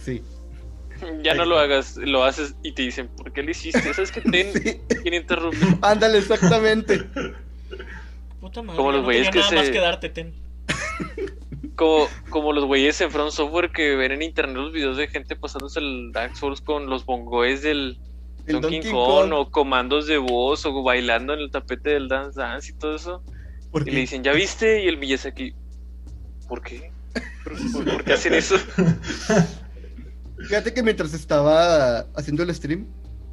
Sí. 0.00 0.22
Ya 1.22 1.34
no 1.34 1.44
lo 1.44 1.58
hagas, 1.58 1.96
lo 1.96 2.24
haces 2.24 2.54
y 2.62 2.72
te 2.72 2.82
dicen, 2.82 3.08
¿por 3.08 3.32
qué 3.32 3.42
lo 3.42 3.50
hiciste? 3.50 3.92
¿Sabes 3.94 4.10
que 4.12 4.20
ten 4.20 4.52
Sí. 4.62 4.80
500 5.02 5.42
rupias? 5.42 5.74
Ándale, 5.82 6.18
exactamente. 6.18 7.04
Puta 8.40 8.62
madre, 8.62 8.76
Como 8.76 8.92
los 8.92 9.00
no 9.00 9.04
güeyes 9.06 9.30
que 9.30 9.38
nada 9.38 9.52
más 9.52 9.66
se- 9.66 9.72
que 9.72 9.78
darte, 9.80 10.08
ten. 10.10 10.34
Como, 11.76 12.06
como 12.30 12.52
los 12.52 12.64
güeyes 12.66 13.00
en 13.00 13.10
Front 13.10 13.32
Software 13.32 13.70
que 13.72 13.96
ven 13.96 14.12
en 14.12 14.22
internet 14.22 14.56
los 14.56 14.72
videos 14.72 14.96
de 14.96 15.08
gente 15.08 15.34
pasándose 15.34 15.80
el 15.80 16.12
Dark 16.12 16.36
Souls 16.36 16.60
con 16.60 16.86
los 16.86 17.04
bongoes 17.04 17.62
del 17.62 17.98
El 18.46 18.60
Donkey, 18.60 18.78
Donkey 18.80 18.92
Kong, 18.92 19.30
Kong. 19.30 19.32
o 19.32 19.50
comandos 19.50 20.06
de 20.06 20.18
voz 20.18 20.64
o 20.66 20.82
bailando 20.84 21.34
en 21.34 21.40
el 21.40 21.50
tapete 21.50 21.90
del 21.90 22.06
Dance 22.08 22.38
Dance 22.38 22.70
y 22.70 22.74
todo 22.76 22.94
eso. 22.94 23.22
¿Por 23.72 23.82
Y 23.82 23.86
qué? 23.86 23.90
le 23.92 24.00
dicen, 24.02 24.22
¿ya 24.22 24.32
viste? 24.32 24.84
Y 24.84 24.88
el 24.88 24.98
Miyazaki, 24.98 25.52
¿por 26.48 26.62
qué? 26.62 26.92
¿Por, 27.42 27.54
por- 27.72 27.84
por 27.92 28.04
qué 28.04 28.12
hacen 28.12 28.34
eso? 28.34 28.56
Fíjate 30.48 30.74
que 30.74 30.82
mientras 30.82 31.14
estaba 31.14 32.00
haciendo 32.16 32.42
el 32.42 32.54
stream, 32.54 32.86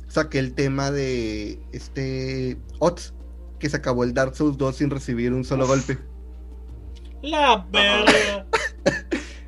saqué 0.07 0.39
el 0.39 0.53
tema 0.53 0.91
de 0.91 1.59
este 1.71 2.57
Ots, 2.79 3.13
que 3.59 3.69
se 3.69 3.77
acabó 3.77 4.03
el 4.03 4.13
Dark 4.13 4.35
Souls 4.35 4.57
2 4.57 4.75
sin 4.75 4.89
recibir 4.89 5.33
un 5.33 5.43
solo 5.43 5.67
golpe. 5.67 5.97
La 7.21 7.65
verga. 7.71 8.45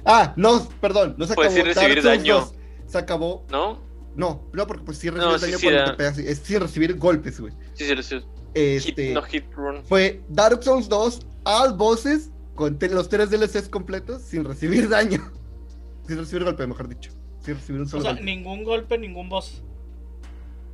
Ah, 0.06 0.34
no, 0.36 0.68
perdón, 0.82 1.16
no 1.18 1.26
se 1.26 1.34
Pues 1.34 1.48
acabó 1.48 1.56
sin 1.56 1.66
recibir 1.74 2.04
Dark 2.04 2.04
Souls 2.04 2.24
daño. 2.24 2.40
2. 2.40 2.54
Se 2.88 2.98
acabó. 2.98 3.46
¿No? 3.50 3.82
No, 4.16 4.48
no, 4.54 4.68
porque 4.68 4.84
pues 4.84 4.98
sí 5.00 5.10
No, 5.10 5.40
sí, 5.40 5.46
daño 5.46 5.58
sí 5.58 5.66
cuando 5.66 5.80
da. 5.82 5.92
te 5.92 5.98
pegas. 5.98 6.18
Es 6.20 6.40
sin 6.40 6.60
recibir 6.60 6.98
golpes, 6.98 7.40
güey. 7.40 7.54
Sí, 7.74 7.86
sí, 7.86 8.04
sí. 8.04 8.22
Este, 8.54 9.08
Hit, 9.08 9.16
no 9.16 9.22
hit 9.24 9.46
run. 9.54 9.84
Fue 9.86 10.22
Dark 10.30 10.64
Souls 10.64 10.88
2 10.88 11.20
al 11.46 11.74
bosses 11.74 12.30
con 12.54 12.78
los 12.92 13.10
tres 13.10 13.32
DLCs 13.32 13.70
completos 13.70 14.22
sin 14.22 14.44
recibir 14.44 14.88
daño. 14.90 15.20
Sin 16.08 16.18
recibir 16.18 16.44
golpe, 16.44 16.68
mejor 16.68 16.90
dicho. 16.90 17.12
Sin 17.44 17.56
recibir 17.56 17.82
un 17.82 17.88
O 17.88 17.90
sea, 17.90 18.00
golpe. 18.02 18.24
ningún 18.24 18.64
golpe, 18.64 18.98
ningún 18.98 19.30
boss. 19.30 19.62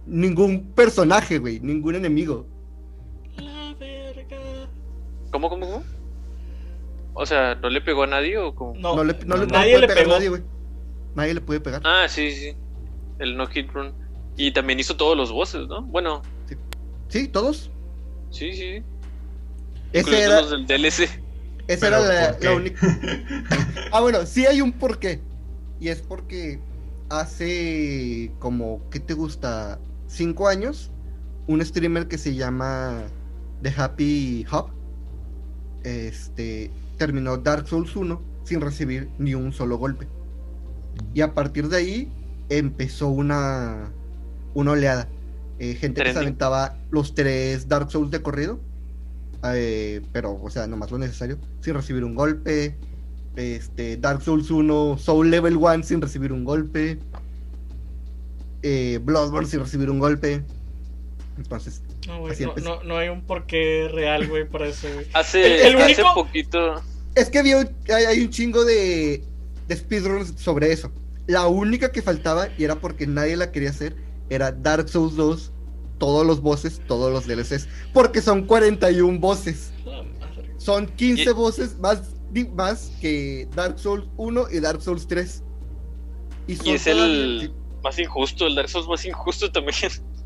Ningún 0.06 0.72
personaje, 0.76 1.38
güey. 1.40 1.60
Ningún 1.60 1.96
enemigo. 1.96 2.46
La 3.38 3.74
verga. 3.80 4.38
¿Cómo, 5.32 5.50
cómo, 5.50 5.66
cómo? 5.68 5.84
O 7.14 7.26
sea, 7.26 7.56
¿no 7.56 7.70
le 7.70 7.82
pegó 7.82 8.04
a 8.04 8.08
nadie 8.08 8.38
o 8.38 8.56
cómo? 8.56 8.74
No, 8.80 8.96
No 8.96 9.04
le, 9.04 9.14
no 9.26 9.36
le- 9.36 9.46
no 9.48 9.52
nadie 9.54 9.72
puede 9.74 9.82
le 9.82 9.88
pegar 9.88 9.98
pegó. 10.04 10.12
a 10.12 10.16
nadie, 10.18 10.30
güey. 10.30 10.42
Nadie 11.16 11.34
le 11.34 11.42
puede 11.42 11.60
pegar. 11.60 11.82
Ah, 11.84 12.06
sí, 12.08 12.32
sí. 12.32 12.54
El 13.20 13.36
no 13.36 13.48
hit 13.48 13.70
run. 13.74 13.94
Y 14.38 14.52
también 14.52 14.80
hizo 14.80 14.96
todos 14.96 15.18
los 15.18 15.32
bosses, 15.32 15.68
¿no? 15.68 15.82
Bueno, 15.82 16.22
Sí, 17.10 17.28
todos. 17.28 17.72
sí, 18.30 18.54
sí. 18.54 18.84
Ese 19.92 20.22
era, 20.24 20.42
los 20.42 20.52
del 20.52 20.68
DLC. 20.68 21.10
esa 21.68 21.88
era 21.88 22.00
la, 22.00 22.34
¿por 22.38 22.44
la 22.46 22.56
única. 22.56 22.88
Ah, 23.92 24.02
bueno, 24.02 24.24
sí 24.28 24.46
hay 24.46 24.62
un 24.62 24.72
porqué. 24.72 25.20
Y 25.80 25.90
es 25.90 26.02
porque 26.02 26.60
hace 27.10 28.32
como, 28.40 28.82
¿qué 28.90 29.00
te 29.00 29.14
gusta? 29.14 29.80
Cinco 30.08 30.48
años, 30.48 30.92
un 31.48 31.64
streamer 31.64 32.08
que 32.08 32.18
se 32.18 32.36
llama 32.36 33.04
The 33.62 33.74
Happy 33.76 34.46
Hub, 34.52 34.72
este, 35.84 36.72
terminó 36.98 37.38
Dark 37.38 37.68
Souls 37.68 37.96
1 37.96 38.22
sin 38.44 38.62
recibir 38.62 39.10
ni 39.18 39.36
un 39.36 39.54
solo 39.54 39.78
golpe. 39.78 40.08
Y 41.14 41.22
a 41.22 41.34
partir 41.34 41.70
de 41.70 41.78
ahí 41.78 42.12
empezó 42.50 43.08
una, 43.10 43.92
una 44.54 44.72
oleada. 44.72 45.08
Eh, 45.60 45.76
gente 45.76 46.04
que 46.04 46.14
se 46.14 46.20
aventaba 46.20 46.78
los 46.90 47.14
tres 47.14 47.68
Dark 47.68 47.92
Souls 47.92 48.12
de 48.12 48.22
corrido. 48.22 48.60
eh, 49.44 50.02
pero, 50.12 50.40
o 50.42 50.50
sea, 50.50 50.68
nomás 50.68 50.92
lo 50.92 50.98
necesario. 50.98 51.38
Sin 51.62 51.74
recibir 51.74 52.04
un 52.04 52.16
golpe. 52.16 52.76
Este, 53.36 53.98
Dark 53.98 54.22
Souls 54.22 54.50
1, 54.52 54.98
Soul 54.98 55.30
Level 55.32 55.56
1 55.58 55.84
sin 55.84 56.02
recibir 56.02 56.32
un 56.34 56.44
golpe. 56.44 57.00
eh, 58.62 59.00
Bloodborne 59.02 59.48
sin 59.48 59.62
recibir 59.62 59.90
un 59.90 60.00
golpe. 60.00 60.44
Entonces, 61.38 61.82
No, 62.08 62.28
Así 62.28 62.44
no, 62.44 62.50
empezó. 62.50 62.78
no, 62.78 62.84
no 62.84 62.98
hay 62.98 63.10
un 63.10 63.22
porqué 63.22 63.88
real, 63.94 64.28
güey, 64.28 64.48
para 64.50 64.68
eso, 64.68 64.88
güey. 64.94 65.06
Hace, 65.14 65.68
El- 65.68 65.76
el 65.76 65.82
hace 65.82 66.02
único- 66.02 66.14
poquito. 66.16 66.82
es 67.16 67.30
que 67.30 67.40
había 67.40 67.58
un- 67.58 67.70
hay, 67.94 68.04
hay 68.06 68.22
un 68.22 68.30
chingo 68.30 68.66
de, 68.66 69.24
de 69.68 69.76
speedruns 69.76 70.34
sobre 70.38 70.72
eso. 70.74 70.92
La 71.28 71.48
única 71.48 71.92
que 71.92 72.02
faltaba, 72.02 72.48
y 72.58 72.64
era 72.64 72.76
porque 72.76 73.06
nadie 73.08 73.38
la 73.38 73.52
quería 73.52 73.70
hacer, 73.70 73.96
era 74.30 74.52
Dark 74.52 74.90
Souls 74.90 75.16
2, 75.16 75.52
todos 76.00 76.26
los 76.26 76.42
bosses, 76.42 76.82
todos 76.88 77.14
los 77.14 77.28
DLCs. 77.28 77.68
Porque 77.94 78.22
son 78.22 78.46
41 78.46 79.20
bosses. 79.20 79.72
La 79.86 80.02
madre. 80.04 80.50
Son 80.58 80.88
15 80.88 81.30
Y- 81.30 81.34
voces 81.34 81.78
más, 81.80 82.02
más 82.56 82.92
que 83.02 83.48
Dark 83.56 83.80
Souls 83.80 84.06
1 84.18 84.46
y 84.52 84.60
Dark 84.60 84.82
Souls 84.82 85.08
3. 85.08 85.44
Y 86.48 86.70
es 86.72 86.88
el 86.88 87.52
más 87.84 87.98
injusto, 88.00 88.48
el 88.48 88.56
Dark 88.56 88.70
Souls 88.70 88.88
más 88.88 89.06
injusto 89.06 89.52
también. 89.52 89.76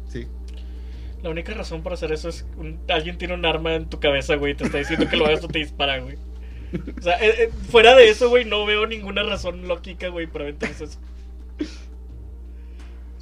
Sí. 0.10 0.28
La 1.22 1.30
única 1.30 1.54
razón 1.54 1.82
para 1.84 1.96
hacer 1.96 2.12
eso 2.12 2.30
es 2.30 2.46
un- 2.58 2.80
alguien 2.90 3.18
tiene 3.18 3.34
un 3.34 3.46
arma 3.46 3.76
en 3.76 3.90
tu 3.90 4.00
cabeza, 4.00 4.36
güey, 4.36 4.52
y 4.54 4.56
te 4.56 4.66
está 4.66 4.78
diciendo 4.80 5.08
que 5.10 5.16
lo 5.18 5.26
hagas 5.26 5.44
o 5.44 5.48
te 5.48 5.60
dispara, 5.60 6.00
güey. 6.00 6.18
O 6.98 7.02
sea, 7.02 7.16
eh, 7.24 7.44
eh, 7.44 7.50
fuera 7.70 7.96
de 7.96 8.10
eso, 8.10 8.30
güey, 8.30 8.46
no 8.46 8.66
veo 8.66 8.86
ninguna 8.88 9.24
razón 9.24 9.68
lógica, 9.68 10.10
güey, 10.10 10.28
para 10.28 10.46
aventarse 10.46 10.86
eso. 10.86 11.00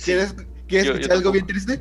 ¿Quieres, 0.03 0.33
¿quieres 0.67 0.87
Yo- 0.87 0.93
yo 0.93 0.99
escuchar 0.99 1.17
algo 1.17 1.31
bien 1.31 1.45
triste? 1.45 1.79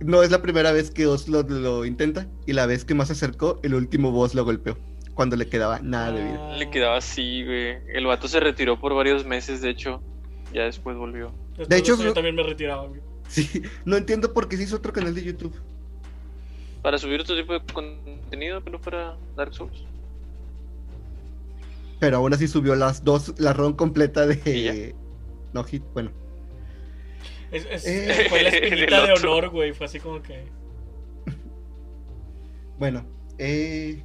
No 0.00 0.22
es 0.22 0.30
la 0.30 0.42
primera 0.42 0.70
vez 0.72 0.90
que 0.90 1.06
Oslo 1.06 1.42
lo 1.42 1.84
intenta. 1.84 2.26
Y 2.46 2.52
la 2.52 2.66
vez 2.66 2.84
que 2.84 2.94
más 2.94 3.08
se 3.08 3.14
acercó, 3.14 3.58
el 3.62 3.74
último 3.74 4.10
boss 4.10 4.34
lo 4.34 4.44
golpeó. 4.44 4.76
Cuando 5.14 5.36
le 5.36 5.48
quedaba 5.48 5.78
nada 5.80 6.10
de 6.12 6.24
vida. 6.24 6.56
Le 6.56 6.70
quedaba 6.70 6.96
así, 6.96 7.44
güey. 7.44 7.78
El 7.94 8.06
vato 8.06 8.26
se 8.28 8.40
retiró 8.40 8.78
por 8.80 8.94
varios 8.94 9.24
meses, 9.24 9.60
de 9.60 9.70
hecho. 9.70 10.02
Ya 10.52 10.64
después 10.64 10.96
volvió. 10.96 11.32
después 11.50 11.68
de 11.68 11.76
hecho, 11.78 11.94
eso 11.94 12.02
yo 12.02 12.08
no- 12.08 12.14
también 12.14 12.34
me 12.34 12.42
retiraba, 12.42 12.86
güey. 12.86 13.00
Sí, 13.28 13.62
no 13.84 13.96
entiendo 13.96 14.32
por 14.32 14.48
qué 14.48 14.56
se 14.56 14.64
hizo 14.64 14.76
otro 14.76 14.92
canal 14.92 15.14
de 15.14 15.22
YouTube. 15.24 15.54
Para 16.82 16.98
subir 16.98 17.20
otro 17.20 17.34
tipo 17.36 17.52
de 17.54 17.60
contenido, 17.72 18.60
pero 18.62 18.80
para 18.80 19.16
Dark 19.36 19.54
Souls. 19.54 19.84
Pero 22.00 22.18
aún 22.18 22.34
así 22.34 22.46
subió 22.48 22.74
las 22.74 23.02
dos, 23.04 23.34
la 23.38 23.52
ron 23.52 23.72
completa 23.72 24.24
¿Y 24.26 24.36
de 24.64 24.94
No 25.52 25.64
Hit. 25.64 25.82
Bueno, 25.94 26.10
Es, 27.50 27.64
es- 27.70 27.86
Eh, 27.86 28.26
fue 28.28 28.42
la 28.42 28.48
espinita 28.50 29.06
de 29.06 29.12
honor, 29.14 29.48
güey. 29.50 29.72
Fue 29.72 29.86
así 29.86 30.00
como 30.00 30.20
que. 30.20 30.44
bueno. 32.78 33.06
Eh, 33.38 34.02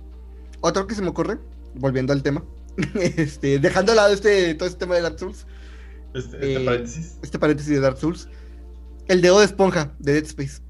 otro 0.61 0.87
que 0.87 0.95
se 0.95 1.01
me 1.01 1.09
ocurre, 1.09 1.37
volviendo 1.75 2.13
al 2.13 2.23
tema. 2.23 2.43
este, 2.95 3.59
dejando 3.59 3.91
al 3.91 3.97
lado 3.97 4.13
este, 4.13 4.53
todo 4.55 4.67
este 4.67 4.79
tema 4.79 4.95
de 4.95 5.01
Dark 5.01 5.19
Souls. 5.19 5.45
Este, 6.13 6.37
este 6.37 6.61
Eh, 6.61 6.65
paréntesis. 6.65 7.17
Este 7.21 7.39
paréntesis 7.39 7.71
de 7.71 7.79
Dark 7.79 7.97
Souls. 7.97 8.27
El 9.07 9.21
dedo 9.21 9.39
de 9.39 9.45
esponja 9.45 9.93
de 9.99 10.13
Dead 10.13 10.25
Space. 10.25 10.61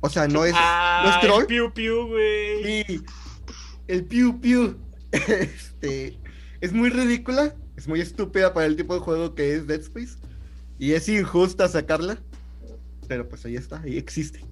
O 0.00 0.08
sea, 0.08 0.26
no 0.26 0.44
es, 0.44 0.52
no 0.52 0.58
ah, 0.60 1.12
es 1.14 1.26
troll. 1.26 1.42
el 1.42 1.46
piu 1.46 1.72
piu, 1.72 2.08
güey. 2.08 2.84
Sí, 2.84 3.02
el 3.86 4.04
piu 4.04 4.40
piu. 4.40 4.76
Este, 5.12 6.18
es 6.60 6.72
muy 6.72 6.88
ridícula, 6.88 7.54
es 7.76 7.86
muy 7.86 8.00
estúpida 8.00 8.54
para 8.54 8.64
el 8.66 8.76
tipo 8.76 8.94
de 8.94 9.00
juego 9.00 9.34
que 9.34 9.54
es 9.54 9.66
Dead 9.66 9.80
Space. 9.80 10.16
Y 10.78 10.92
es 10.92 11.08
injusta 11.08 11.68
sacarla. 11.68 12.18
Pero 13.06 13.28
pues 13.28 13.44
ahí 13.44 13.56
está, 13.56 13.80
ahí 13.82 13.98
existe. 13.98 14.44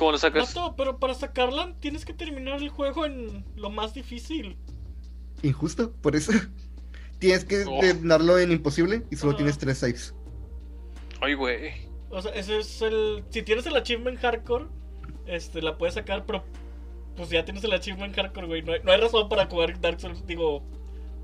¿Cómo 0.00 0.12
lo 0.12 0.18
sacas? 0.18 0.54
Vato, 0.54 0.74
pero 0.76 0.98
para 0.98 1.12
sacarla 1.12 1.74
tienes 1.78 2.06
que 2.06 2.14
terminar 2.14 2.62
el 2.62 2.70
juego 2.70 3.04
en 3.04 3.44
lo 3.54 3.68
más 3.68 3.92
difícil. 3.92 4.56
Injusto, 5.42 5.92
por 5.92 6.16
eso. 6.16 6.32
Tienes 7.18 7.44
que 7.44 7.66
Oh. 7.68 7.80
terminarlo 7.80 8.38
en 8.38 8.50
imposible 8.50 9.02
y 9.10 9.16
solo 9.16 9.32
Ah. 9.32 9.36
tienes 9.36 9.58
tres 9.58 9.76
saves. 9.76 10.14
Ay, 11.20 11.34
güey. 11.34 11.72
O 12.08 12.22
sea, 12.22 12.32
ese 12.32 12.60
es 12.60 12.80
el. 12.80 13.22
Si 13.28 13.42
tienes 13.42 13.66
el 13.66 13.76
achievement 13.76 14.18
hardcore, 14.20 14.68
este, 15.26 15.60
la 15.60 15.76
puedes 15.76 15.96
sacar, 15.96 16.24
pero 16.24 16.44
pues 17.14 17.28
ya 17.28 17.44
tienes 17.44 17.62
el 17.64 17.72
achievement 17.74 18.16
hardcore, 18.16 18.46
güey. 18.46 18.62
No 18.62 18.72
hay, 18.72 18.80
no 18.82 18.92
hay 18.92 19.00
razón 19.02 19.28
para 19.28 19.44
jugar 19.50 19.78
Dark 19.82 20.00
Souls, 20.00 20.26
digo, 20.26 20.62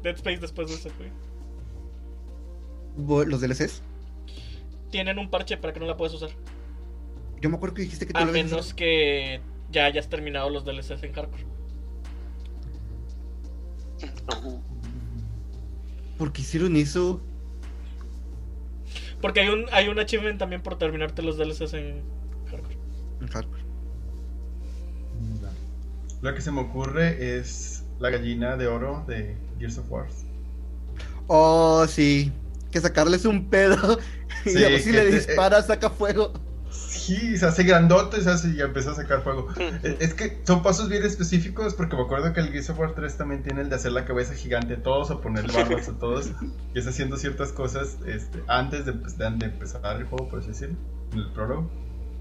Dead 0.03 0.17
Space 0.17 0.37
después 0.37 0.69
de 0.69 0.75
eso, 0.75 0.91
güey. 0.99 1.11
¿Los 3.27 3.41
DLCs? 3.41 3.81
Tienen 4.91 5.19
un 5.19 5.31
parche 5.31 5.57
para 5.57 5.73
que 5.73 5.81
no 5.81 5.87
la 5.87 5.97
puedas 5.97 6.13
usar. 6.15 6.29
Yo 7.41 7.51
me 7.51 7.57
acuerdo 7.57 7.75
que 7.75 7.83
dijiste 7.83 8.07
que 8.07 8.13
tú 8.13 8.19
A 8.19 8.25
lo 8.25 8.33
menos 8.33 8.75
que 8.75 9.41
ya 9.71 9.85
hayas 9.87 10.09
terminado 10.09 10.51
los 10.51 10.65
DLCs 10.65 11.03
en 11.03 11.13
hardcore. 11.13 11.45
¿Por 16.19 16.33
qué 16.33 16.43
hicieron 16.43 16.77
eso? 16.77 17.21
Porque 19.21 19.41
hay 19.41 19.49
un, 19.49 19.67
hay 19.73 19.89
un 19.89 19.99
achievement 19.99 20.39
también 20.39 20.63
por 20.63 20.79
terminarte 20.79 21.23
los 21.23 21.37
DLCs 21.37 21.75
en 21.75 22.03
hardcore. 22.51 22.79
En 23.21 23.29
hardcore. 23.29 23.63
Lo 26.23 26.35
que 26.35 26.41
se 26.41 26.51
me 26.51 26.61
ocurre 26.61 27.39
es 27.39 27.85
la 27.99 28.11
gallina 28.11 28.57
de 28.57 28.67
oro 28.67 29.05
de 29.07 29.37
Gears 29.59 29.79
of 29.79 29.91
War. 29.91 30.07
Oh, 31.27 31.87
sí. 31.87 32.33
Que 32.71 32.81
sacarles 32.81 33.25
un 33.25 33.49
pedo. 33.49 33.99
y 34.47 34.51
Sí, 34.51 34.65
a 34.65 34.69
ver 34.69 34.81
si 34.81 34.93
le 34.93 35.03
te- 35.03 35.13
dispara, 35.13 35.63
saca 35.63 35.91
fuego. 35.91 36.33
Sí, 37.07 37.37
se 37.37 37.47
hace 37.47 37.63
grandote 37.65 38.21
se 38.21 38.31
hace 38.31 38.49
y 38.51 38.61
empezó 38.61 38.91
a 38.91 38.95
sacar 38.95 39.23
fuego. 39.23 39.49
Es 39.83 39.97
es 40.01 40.15
que 40.15 40.41
son 40.45 40.63
pasos 40.63 40.89
bien 40.89 41.05
específicos 41.05 41.75
porque 41.75 41.95
me 41.97 42.03
acuerdo 42.03 42.33
que 42.33 42.41
el 42.41 42.49
Gears 42.51 42.71
of 42.71 42.79
War 42.79 42.95
3 42.95 43.17
también 43.17 43.43
tiene 43.43 43.61
el 43.63 43.69
de 43.69 43.77
hacer 43.77 43.93
la 43.93 44.05
cabeza 44.05 44.35
gigante 44.35 44.75
a 44.75 44.83
todos 44.83 45.11
o 45.11 45.21
poner 45.21 45.51
barbas 45.53 45.89
a 45.89 45.99
todos 45.99 46.31
y 46.75 46.79
es 46.79 46.87
haciendo 46.87 47.17
ciertas 47.17 47.53
cosas 47.53 47.97
este, 48.07 48.43
antes 48.49 48.87
de, 48.87 48.95
empe- 48.95 49.39
de 49.39 49.47
empezar 49.47 49.97
el 50.01 50.05
juego, 50.07 50.29
por 50.29 50.41
así 50.41 50.49
decirlo, 50.49 50.77
en 51.13 51.19
el 51.19 51.33
prólogo. 51.33 51.71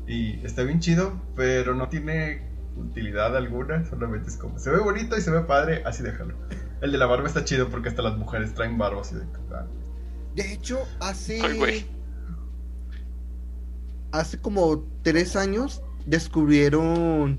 Y 0.07 0.45
está 0.45 0.61
bien 0.63 0.79
chido, 0.79 1.19
pero 1.35 1.73
no 1.73 1.89
tiene 1.89 2.43
utilidad 2.77 3.35
alguna, 3.35 3.85
solamente 3.89 4.29
es 4.29 4.37
como, 4.37 4.59
se 4.59 4.69
ve 4.69 4.77
bonito 4.79 5.17
y 5.17 5.21
se 5.21 5.31
ve 5.31 5.41
padre, 5.41 5.81
así 5.85 6.03
déjalo. 6.03 6.35
El 6.81 6.91
de 6.91 6.97
la 6.97 7.05
barba 7.07 7.27
está 7.27 7.43
chido 7.43 7.69
porque 7.69 7.89
hasta 7.89 8.01
las 8.03 8.17
mujeres 8.17 8.53
traen 8.53 8.77
barbas 8.77 9.11
y 9.13 9.15
de... 9.15 9.21
De 10.35 10.53
hecho, 10.53 10.77
hace. 10.99 11.41
Ay, 11.41 11.57
güey. 11.57 11.85
Hace 14.15 14.39
como 14.39 14.85
tres 15.03 15.35
años 15.35 15.81
descubrieron 16.05 17.37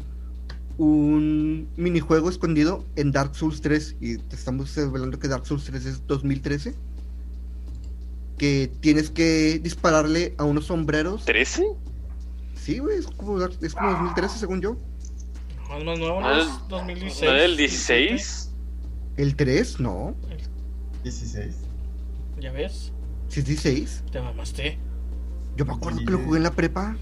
un 0.76 1.68
minijuego 1.76 2.28
escondido 2.28 2.84
en 2.96 3.12
Dark 3.12 3.34
Souls 3.34 3.62
3. 3.62 3.96
Y 3.98 4.18
te 4.18 4.36
estamos 4.36 4.76
revelando 4.76 5.18
que 5.18 5.26
Dark 5.26 5.46
Souls 5.46 5.64
3 5.64 5.86
es 5.86 6.06
2013. 6.06 6.74
Que 8.36 8.70
tienes 8.80 9.08
que 9.08 9.58
dispararle 9.62 10.34
a 10.36 10.44
unos 10.44 10.66
sombreros. 10.66 11.24
¿13? 11.26 11.64
Sí, 12.54 12.78
güey, 12.78 12.98
es 12.98 13.06
como, 13.06 13.42
es 13.42 13.74
como 13.74 13.90
2013 13.92 14.38
según 14.38 14.60
yo. 14.60 14.76
No, 15.70 15.78
es 15.78 15.84
más 15.86 15.98
nuevo, 15.98 16.20
¿No 16.20 16.30
Es 16.38 16.46
el- 16.46 16.68
2016. 16.68 17.22
¿No 17.24 17.36
el 17.38 17.56
16? 17.56 18.50
¿El 19.16 19.34
3? 19.36 19.80
No. 19.80 20.14
16. 21.04 21.54
Ya 22.38 22.52
ves, 22.52 22.92
¿Si 23.28 23.40
es 23.40 23.46
16? 23.46 24.02
te 24.12 24.20
mamaste. 24.20 24.78
Yo 25.56 25.64
me 25.64 25.72
acuerdo 25.72 25.98
que 26.00 26.10
lo 26.10 26.18
jugué 26.18 26.36
en 26.38 26.42
la 26.42 26.50
prepa. 26.52 26.96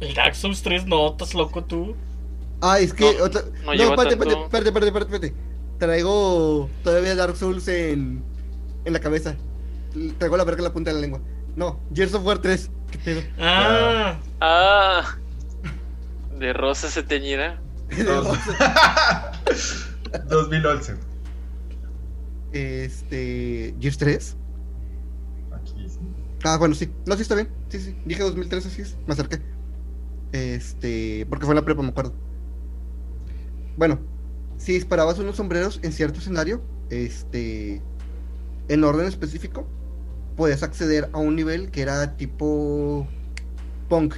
El 0.00 0.14
Dark 0.14 0.36
Souls 0.36 0.62
3 0.62 0.86
no, 0.86 1.08
estás 1.10 1.34
loco 1.34 1.64
tú. 1.64 1.94
Ah, 2.60 2.78
es 2.78 2.92
que. 2.92 3.16
No, 3.18 3.24
otra- 3.24 3.42
no 3.64 3.66
No, 3.66 3.72
espérate, 3.72 4.16
tanto. 4.16 4.44
espérate, 4.44 4.68
espérate, 4.68 4.86
espérate, 4.86 5.14
espérate. 5.16 5.34
Traigo 5.78 6.68
todavía 6.84 7.14
Dark 7.14 7.36
Souls 7.36 7.66
en, 7.68 8.22
en 8.84 8.92
la 8.92 9.00
cabeza. 9.00 9.36
Traigo 10.18 10.36
la 10.36 10.44
verga 10.44 10.58
en 10.60 10.64
la 10.64 10.72
punta 10.72 10.90
de 10.90 10.94
la 10.96 11.00
lengua. 11.00 11.20
No, 11.56 11.80
Gears 11.94 12.14
of 12.14 12.24
War 12.24 12.38
3. 12.38 12.70
¿Qué 12.92 12.98
pedo? 12.98 13.22
Ah, 13.38 14.18
Ah, 14.40 15.16
de 16.38 16.52
rosa 16.52 16.88
se 16.90 17.02
teñirá. 17.02 17.60
Dos- 18.06 18.38
2011. 20.28 20.96
Este. 22.52 23.74
Gears 23.80 23.98
3. 23.98 24.36
Sí. 26.38 26.44
Ah, 26.44 26.56
bueno, 26.58 26.74
sí. 26.74 26.90
No, 27.06 27.16
sí 27.16 27.22
está 27.22 27.34
bien. 27.34 27.48
Sí, 27.68 27.80
sí. 27.80 27.96
Dije 28.04 28.22
2013, 28.22 28.68
así 28.68 28.82
es. 28.82 28.96
Me 29.06 29.12
acerqué. 29.12 29.40
Este. 30.32 31.26
Porque 31.28 31.44
fue 31.44 31.52
en 31.52 31.56
la 31.56 31.64
prepa, 31.64 31.82
me 31.82 31.88
acuerdo. 31.88 32.12
Bueno, 33.76 33.98
si 34.56 34.72
disparabas 34.72 35.18
unos 35.18 35.36
sombreros 35.36 35.80
en 35.82 35.92
cierto 35.92 36.18
escenario, 36.18 36.62
este. 36.90 37.82
En 38.68 38.84
orden 38.84 39.06
específico, 39.06 39.66
podías 40.36 40.62
acceder 40.62 41.08
a 41.12 41.18
un 41.18 41.36
nivel 41.36 41.70
que 41.70 41.82
era 41.82 42.16
tipo. 42.16 43.06
Punk. 43.88 44.16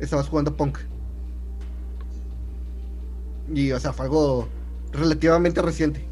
Estabas 0.00 0.28
jugando 0.28 0.56
Punk. 0.56 0.78
Y, 3.54 3.72
o 3.72 3.78
sea, 3.78 3.92
fue 3.92 4.06
algo 4.06 4.48
relativamente 4.92 5.60
reciente. 5.62 6.11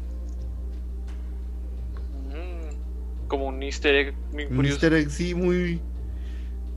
Un 3.61 3.65
easter 3.67 3.93
egg 3.95 4.13
muy 4.33 4.45
Un 4.45 4.55
curioso. 4.55 4.73
easter 4.75 4.93
egg, 4.93 5.09
sí, 5.11 5.35
muy. 5.35 5.79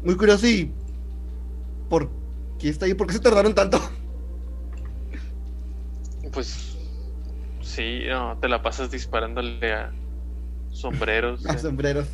Muy 0.04 0.16
curioso 0.16 0.46
y. 0.46 0.70
¿Por 1.88 2.10
qué 2.58 2.68
está 2.68 2.84
ahí? 2.84 2.92
¿Por 2.94 3.06
qué 3.06 3.14
se 3.14 3.20
tardaron 3.20 3.54
tanto? 3.54 3.80
Pues 6.32 6.76
sí, 7.62 8.00
no, 8.08 8.36
te 8.38 8.48
la 8.48 8.62
pasas 8.62 8.90
disparándole 8.90 9.72
a 9.72 9.92
sombreros. 10.70 11.46
A 11.46 11.56
sombreros. 11.58 12.08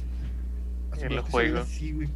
En 1.00 1.12
el 1.12 1.20
juego. 1.20 1.62
güey. 1.94 2.09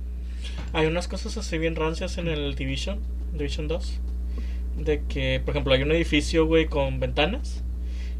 hay 0.75 0.87
unas 0.87 1.09
cosas 1.09 1.37
así 1.39 1.57
bien 1.59 1.75
rancias 1.75 2.19
en 2.19 2.29
el 2.29 2.55
Division, 2.55 3.01
Division 3.33 3.67
2. 3.67 4.01
De 4.85 5.03
que, 5.05 5.41
por 5.45 5.51
ejemplo, 5.55 5.73
hay 5.73 5.83
un 5.83 5.93
edificio, 5.93 6.47
güey, 6.47 6.67
con 6.67 7.01
ventanas. 7.01 7.65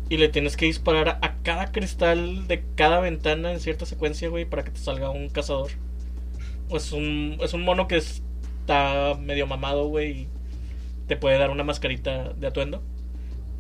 Y 0.09 0.19
le 0.19 0.29
tienes 0.29 0.57
que 0.57 0.67
disparar 0.67 1.19
a 1.23 1.37
cada 1.43 1.73
cristal 1.73 2.47
de 2.47 2.65
cada 2.75 3.01
ventana 3.01 3.53
en 3.53 3.61
cierta 3.61 3.87
secuencia, 3.87 4.29
güey, 4.29 4.45
para 4.45 4.65
que 4.65 4.71
te 4.71 4.79
salga 4.79 5.11
un 5.11 5.29
cazador. 5.29 5.71
Es 6.71 6.93
un, 6.93 7.39
es 7.41 7.55
un 7.55 7.63
mono 7.63 7.89
que 7.89 7.97
está 7.97 9.17
medio 9.21 9.47
mamado, 9.47 9.89
güey, 9.89 10.11
y 10.11 10.29
te 11.07 11.17
puede 11.17 11.39
dar 11.39 11.51
una 11.51 11.65
mascarita 11.65 12.33
de 12.35 12.47
atuendo. 12.47 12.83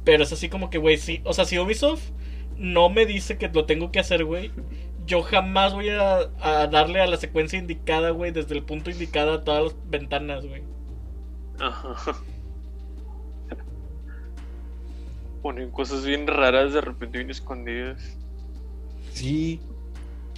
Pero 0.04 0.22
es 0.22 0.32
así 0.32 0.48
como 0.48 0.70
que, 0.70 0.78
güey, 0.78 0.98
sí. 0.98 1.22
O 1.24 1.32
sea, 1.32 1.44
si 1.46 1.58
Ubisoft 1.58 2.10
no 2.58 2.90
me 2.90 3.06
dice 3.06 3.38
que 3.38 3.48
lo 3.48 3.64
tengo 3.64 3.90
que 3.90 4.00
hacer, 4.00 4.24
güey, 4.24 4.50
yo 5.06 5.22
jamás 5.22 5.72
voy 5.74 5.88
a, 5.90 6.30
a 6.40 6.66
darle 6.66 7.00
a 7.00 7.06
la 7.06 7.16
secuencia 7.16 7.58
indicada, 7.58 8.10
güey, 8.10 8.32
desde 8.32 8.54
el 8.54 8.64
punto 8.64 8.90
indicado 8.90 9.32
a 9.34 9.44
todas 9.44 9.64
las 9.64 9.76
ventanas, 9.88 10.46
güey. 10.46 10.62
Ajá. 11.58 12.16
Ponen 15.44 15.70
cosas 15.70 16.06
bien 16.06 16.26
raras 16.26 16.72
de 16.72 16.80
repente 16.80 17.18
bien 17.18 17.30
escondidas. 17.30 18.16
Sí. 19.12 19.60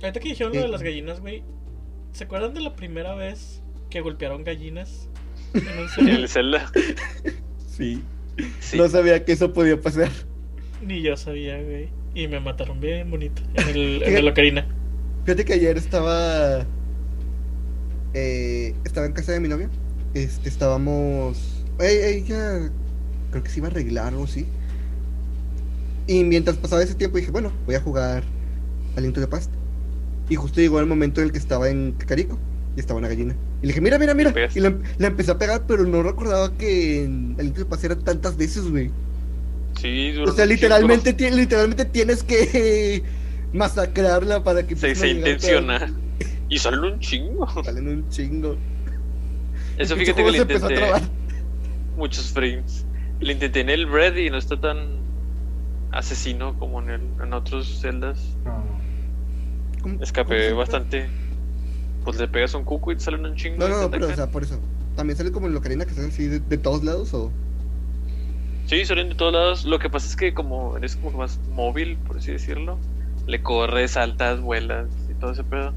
Ahorita 0.03 0.19
que 0.19 0.31
dijeron 0.31 0.53
lo 0.53 0.63
de 0.63 0.67
las 0.69 0.83
gallinas, 0.83 1.21
güey, 1.21 1.45
¿se 2.11 2.25
acuerdan 2.25 2.55
de 2.55 2.61
la 2.61 2.75
primera 2.75 3.15
vez 3.15 3.63
que 3.89 4.01
golpearon 4.01 4.43
gallinas? 4.43 5.09
En 5.55 5.63
un 5.63 5.89
En 6.09 6.15
el 6.17 6.29
Zelda. 6.29 6.73
Sí. 7.69 8.03
Sí. 8.59 8.77
No 8.77 8.89
sabía 8.89 9.25
que 9.25 9.31
eso 9.31 9.53
podía 9.53 9.81
pasar. 9.81 10.11
Ni 10.83 11.03
yo 11.03 11.17
sabía, 11.17 11.63
güey. 11.63 11.89
Y 12.13 12.27
me 12.27 12.41
mataron 12.41 12.81
bien 12.81 13.09
bonito. 13.09 13.43
En 13.55 13.69
el, 13.69 14.03
en 14.03 14.17
el 14.17 14.27
Ocarina. 14.29 14.67
Fíjate 15.25 15.45
que 15.45 15.53
ayer 15.53 15.77
estaba. 15.77 16.67
eh, 18.13 18.75
estaba 18.85 19.07
en 19.07 19.13
casa 19.13 19.31
de 19.31 19.39
mi 19.39 19.47
novia. 19.47 19.71
Este, 20.15 20.49
estábamos. 20.49 21.65
Ey, 21.79 22.17
ella. 22.25 22.73
Creo 23.31 23.45
que 23.45 23.51
se 23.51 23.59
iba 23.61 23.69
a 23.69 23.71
arreglar 23.71 24.13
o 24.15 24.27
sí. 24.27 24.47
Y 26.07 26.23
mientras 26.25 26.57
pasaba 26.57 26.83
ese 26.83 26.95
tiempo 26.95 27.19
dije, 27.19 27.31
bueno, 27.31 27.53
voy 27.67 27.75
a 27.75 27.81
jugar 27.81 28.23
al 28.97 29.03
Link 29.03 29.15
to 29.15 29.21
the 29.21 29.27
Past. 29.27 29.51
Y 30.29 30.37
justo 30.37 30.61
llegó 30.61 30.81
el 30.81 30.87
momento 30.87 31.21
en 31.21 31.27
el 31.27 31.33
que 31.33 31.39
estaba 31.39 31.69
en 31.69 31.93
Cacarico 31.93 32.39
y 32.77 32.81
estaba 32.81 32.99
una 32.99 33.09
gallina. 33.09 33.35
Y 33.63 33.67
le 33.67 33.69
dije, 33.69 33.81
mira, 33.81 33.99
mira, 33.99 34.15
mira. 34.15 34.33
Y 34.55 34.61
le, 34.61 34.77
le 34.99 35.07
empecé 35.07 35.31
a 35.31 35.39
pegar, 35.39 35.65
pero 35.67 35.85
no 35.85 36.03
recordaba 36.03 36.53
que 36.57 37.05
en 37.05 37.35
el 37.39 37.47
Link 37.47 37.57
to 37.57 37.65
the 37.65 37.71
Past 37.71 37.85
era 37.85 37.97
tantas 37.97 38.37
veces, 38.37 38.69
güey. 38.71 38.91
Sí, 39.81 40.15
O 40.19 40.33
sea, 40.33 40.47
literalmente, 40.47 41.13
ti- 41.13 41.31
literalmente 41.31 41.85
tienes 41.85 42.23
que 42.23 43.03
masacrarla 43.53 44.43
para 44.43 44.67
que. 44.67 44.75
Se, 44.77 44.95
se 44.95 45.07
a 45.07 45.09
intenciona. 45.09 45.93
Y 46.49 46.59
salen 46.59 46.85
un 46.85 47.01
chingo. 47.01 47.65
Salen 47.65 47.89
un 47.89 48.09
chingo. 48.09 48.57
Eso 49.79 49.97
fíjate 49.97 50.25
que 50.25 50.31
le 50.31 50.39
intenté 50.39 50.81
muchos 51.97 52.31
frames. 52.31 52.87
Le 53.19 53.33
intenté 53.33 53.61
en 53.61 53.71
el 53.71 53.87
Bread 53.87 54.15
y 54.17 54.31
no 54.31 54.39
está 54.39 54.61
tan 54.61 54.79
asesino 55.93 56.59
como 56.59 56.81
en, 56.83 56.91
el, 56.91 57.01
en 57.23 57.33
otros 57.33 57.81
celdas. 57.81 58.19
No. 58.45 58.53
¿Cómo- 59.83 59.95
cómo 59.95 60.03
Escapé 60.05 60.53
bastante. 60.53 61.09
Pues 62.05 62.19
le 62.19 62.29
pegas 62.29 62.55
un 62.55 62.65
cuco 62.65 62.93
y 62.93 62.97
te 62.97 63.03
salen 63.03 63.25
un 63.27 63.35
chingo. 63.37 63.57
No, 63.59 63.69
no, 63.83 63.91
pero 63.91 64.09
o 64.09 64.15
sea, 64.15 64.31
por 64.31 64.43
eso. 64.43 64.59
¿También 64.95 65.17
sale 65.17 65.31
como 65.33 65.47
en 65.47 65.55
Locarina 65.55 65.85
que 65.85 65.93
salen 65.95 66.11
así 66.11 66.27
de, 66.27 66.41
de 66.41 66.57
todos 66.59 66.83
lados 66.85 67.13
o...? 67.15 67.31
Sí, 68.67 68.85
salen 68.85 69.09
de 69.11 69.15
todos 69.15 69.33
lados. 69.33 69.65
Lo 69.65 69.79
que 69.79 69.91
pasa 69.91 70.07
es 70.09 70.17
que 70.17 70.33
como 70.35 70.77
eres 70.77 70.97
como 70.97 71.13
que 71.13 71.17
más 71.19 71.39
móvil, 71.53 71.97
por 72.07 72.17
así 72.19 72.33
decirlo, 72.33 72.79
le 73.27 73.43
corres, 73.43 73.93
saltas, 73.93 74.41
vuelas 74.41 74.87
y 75.11 75.15
todo 75.15 75.33
ese 75.33 75.45
pedo. 75.45 75.73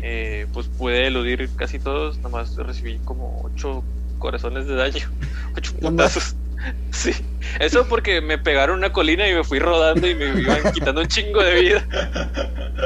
eh, 0.00 0.46
pues 0.52 0.68
pude 0.68 1.06
eludir 1.06 1.48
casi 1.56 1.78
todos. 1.78 2.16
Nada 2.18 2.28
más 2.30 2.56
recibí 2.56 2.98
como 3.04 3.40
8 3.44 3.82
corazones 4.18 4.66
de 4.66 4.74
daño. 4.74 5.06
8 5.56 5.72
No 5.80 5.90
putazos. 5.90 6.34
Sí. 6.92 7.12
Eso 7.60 7.86
porque 7.88 8.20
me 8.20 8.38
pegaron 8.38 8.78
una 8.78 8.92
colina 8.92 9.28
y 9.28 9.34
me 9.34 9.44
fui 9.44 9.58
rodando 9.58 10.08
y 10.08 10.14
me 10.14 10.26
iban 10.40 10.72
quitando 10.72 11.02
un 11.02 11.08
chingo 11.08 11.42
de 11.42 11.60
vida. 11.60 11.86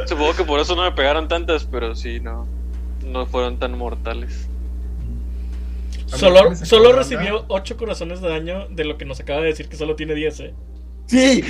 Supongo 0.07 0.35
que 0.35 0.45
por 0.45 0.61
eso 0.61 0.75
no 0.75 0.83
me 0.83 0.93
pegaron 0.93 1.29
tantas, 1.29 1.65
pero 1.65 1.95
sí, 1.95 2.21
no. 2.21 2.47
No 3.07 3.27
fueron 3.27 3.59
tan 3.59 3.79
mortales. 3.79 4.49
Solo, 6.07 6.55
solo 6.57 6.93
recibió 6.93 7.45
8 7.49 7.77
corazones 7.77 8.21
de 8.21 8.29
daño 8.29 8.67
de 8.69 8.85
lo 8.85 8.99
que 8.99 9.05
nos 9.05 9.21
acaba 9.21 9.41
de 9.41 9.49
decir 9.49 9.69
que 9.69 9.77
solo 9.77 9.95
tiene 9.95 10.15
10, 10.15 10.41
¿eh? 10.41 10.55
Sí. 11.09 11.43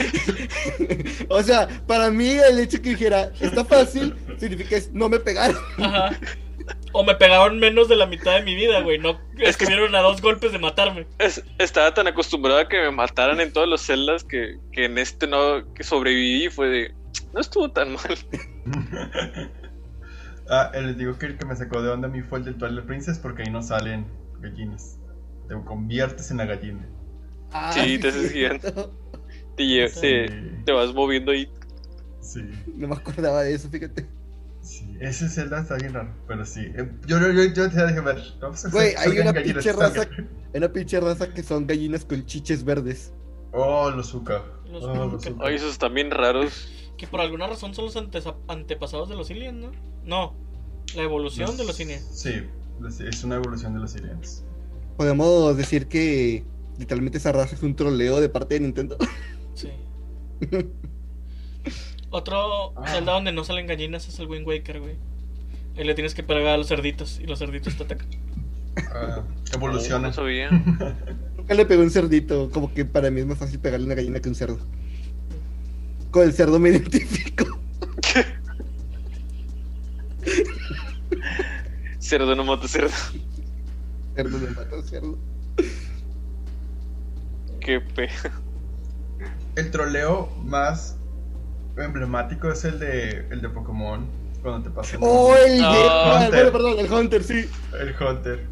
o 1.28 1.42
sea, 1.42 1.68
para 1.86 2.10
mí 2.10 2.28
el 2.30 2.58
hecho 2.60 2.80
que 2.80 2.90
dijera, 2.90 3.30
está 3.40 3.64
fácil, 3.64 4.14
significa 4.38 4.76
es 4.76 4.90
no 4.92 5.08
me 5.08 5.18
pegaron. 5.18 5.56
Ajá. 5.78 6.16
O 6.92 7.02
me 7.02 7.14
pegaron 7.14 7.58
menos 7.58 7.88
de 7.88 7.96
la 7.96 8.06
mitad 8.06 8.34
de 8.36 8.42
mi 8.42 8.54
vida, 8.54 8.80
güey. 8.82 8.98
No 8.98 9.18
Es 9.38 9.56
que- 9.56 9.64
estuvieron 9.64 9.94
a 9.94 10.00
dos 10.00 10.20
golpes 10.22 10.52
de 10.52 10.58
matarme. 10.58 11.06
Es- 11.18 11.42
estaba 11.58 11.92
tan 11.92 12.06
acostumbrado 12.06 12.60
a 12.60 12.68
que 12.68 12.78
me 12.80 12.90
mataran 12.92 13.40
en 13.40 13.52
todas 13.52 13.68
las 13.68 13.80
celdas 13.82 14.22
que, 14.24 14.58
que 14.72 14.84
en 14.86 14.96
este 14.98 15.26
no, 15.26 15.72
que 15.74 15.82
sobreviví 15.82 16.48
fue 16.50 16.68
de, 16.68 16.94
no 17.34 17.40
estuvo 17.40 17.70
tan 17.70 17.92
mal. 17.94 18.18
ah, 20.50 20.70
eh, 20.74 20.82
les 20.82 20.96
digo 20.98 21.18
que 21.18 21.26
el 21.26 21.38
que 21.38 21.46
me 21.46 21.56
sacó 21.56 21.82
de 21.82 21.90
onda 21.90 22.08
a 22.08 22.10
mí 22.10 22.22
fue 22.22 22.38
el 22.40 22.44
del 22.44 22.56
Twilight 22.56 22.86
Princess 22.86 23.18
porque 23.18 23.42
ahí 23.42 23.50
no 23.50 23.62
salen 23.62 24.06
gallinas. 24.40 24.98
Te 25.48 25.54
conviertes 25.64 26.30
en 26.30 26.36
la 26.38 26.44
gallina. 26.44 26.86
Ah, 27.52 27.72
Sí, 27.72 27.98
te 27.98 28.08
haces 28.08 28.32
cierto. 28.32 28.92
Te, 29.58 29.64
lle- 29.64 29.88
Sí. 29.90 30.00
te, 30.00 30.62
te 30.64 30.72
vas 30.72 30.94
moviendo 30.94 31.32
ahí. 31.32 31.48
Sí, 32.20 32.40
No 32.76 32.88
me 32.88 32.94
acordaba 32.94 33.42
de 33.42 33.54
eso, 33.54 33.68
fíjate. 33.68 34.06
sí. 34.62 34.96
Ese 35.00 35.28
Zelda 35.28 35.60
está 35.60 35.76
bien 35.76 35.92
raro, 35.94 36.10
pero 36.26 36.44
sí. 36.44 36.60
Eh, 36.74 36.90
Yo, 37.06 37.18
yo, 37.20 37.30
yo, 37.32 37.44
yo 37.52 37.70
te 37.70 37.86
dije, 37.86 38.00
ver. 38.00 38.18
Vamos 38.40 38.64
a 38.64 38.70
Güey, 38.70 38.94
hacer- 38.94 39.12
hay 39.12 39.18
una 39.20 39.32
pinche 39.32 39.72
raza, 39.72 40.00
hay 40.54 40.58
una 40.58 40.72
pinche 40.72 41.00
raza 41.00 41.32
que 41.32 41.42
son 41.42 41.66
gallinas 41.66 42.04
con 42.04 42.24
chiches 42.26 42.64
verdes. 42.64 43.12
Oh, 43.52 43.90
los 43.90 44.08
Zuka. 44.08 44.42
Los 44.70 44.84
oh, 44.84 45.06
los 45.06 45.22
Zuka. 45.22 45.50
Esos 45.50 45.72
están 45.72 45.94
bien 45.94 46.10
raros. 46.10 46.68
Que 46.98 47.06
por 47.06 47.20
alguna 47.20 47.46
razón 47.46 47.74
son 47.74 47.84
los 47.86 47.96
antepasados 48.48 49.08
de 49.08 49.14
los 49.14 49.30
aliens, 49.30 49.56
¿no? 49.56 49.70
No, 50.04 50.34
la 50.96 51.02
evolución 51.02 51.56
de 51.56 51.64
los 51.64 51.78
aliens. 51.80 52.04
Sí, 52.12 52.42
es- 52.88 53.00
es 53.00 53.22
una 53.24 53.36
evolución 53.36 53.72
de 53.74 53.80
los 53.80 53.94
aliens. 53.94 54.44
Podemos 54.96 55.56
decir 55.56 55.86
que 55.86 56.44
literalmente 56.76 57.18
esa 57.18 57.30
raza 57.32 57.54
es 57.54 57.62
un 57.62 57.76
troleo 57.76 58.20
de 58.20 58.28
parte 58.28 58.54
de 58.54 58.60
Nintendo. 58.60 58.96
Otro 62.10 62.72
Ah. 62.76 62.88
Zelda 62.88 63.12
donde 63.12 63.32
no 63.32 63.44
salen 63.44 63.66
gallinas 63.66 64.08
es 64.08 64.18
el 64.18 64.26
Wind 64.28 64.46
Waker, 64.46 64.80
güey. 64.80 64.94
Ahí 65.76 65.84
le 65.84 65.94
tienes 65.94 66.14
que 66.14 66.22
pegar 66.22 66.46
a 66.46 66.56
los 66.56 66.68
cerditos 66.68 67.20
y 67.20 67.26
los 67.26 67.38
cerditos 67.38 67.76
te 67.76 67.84
atacan. 67.84 68.08
Ah, 68.92 69.22
evoluciona. 69.52 70.08
No 70.08 70.12
sabía. 70.12 70.50
Nunca 71.36 71.54
le 71.54 71.66
pegó 71.66 71.82
un 71.82 71.90
cerdito, 71.90 72.50
como 72.50 72.72
que 72.72 72.84
para 72.84 73.10
mí 73.10 73.20
es 73.20 73.26
más 73.26 73.38
fácil 73.38 73.58
pegarle 73.60 73.86
una 73.86 73.94
gallina 73.94 74.20
que 74.20 74.28
un 74.28 74.34
cerdo. 74.34 74.58
Con 76.10 76.22
el 76.24 76.32
cerdo 76.32 76.58
me 76.58 76.68
identifico. 76.70 77.58
cerdo 81.98 82.34
no 82.34 82.44
mata 82.44 82.68
cerdo. 82.68 82.90
Cerdo 84.14 84.38
me 84.38 84.50
mata 84.50 84.82
cerdo. 84.82 85.18
Qué 87.60 87.80
pe. 87.80 88.08
El 89.58 89.70
troleo 89.72 90.28
más 90.44 90.96
emblemático 91.76 92.50
es 92.50 92.64
el 92.64 92.78
de, 92.78 93.26
el 93.30 93.40
de 93.40 93.48
Pokémon. 93.48 94.06
Cuando 94.42 94.68
te 94.68 94.74
pasan 94.74 95.00
Oh, 95.02 95.34
el 95.34 95.60
Ah, 95.64 95.72
ah, 95.72 96.14
Hunter. 96.26 96.30
bueno, 96.30 96.52
perdón, 96.52 96.78
el 96.78 96.92
Hunter, 96.92 97.24
sí. 97.24 97.48
el 97.80 97.94
Hunter. 98.00 98.46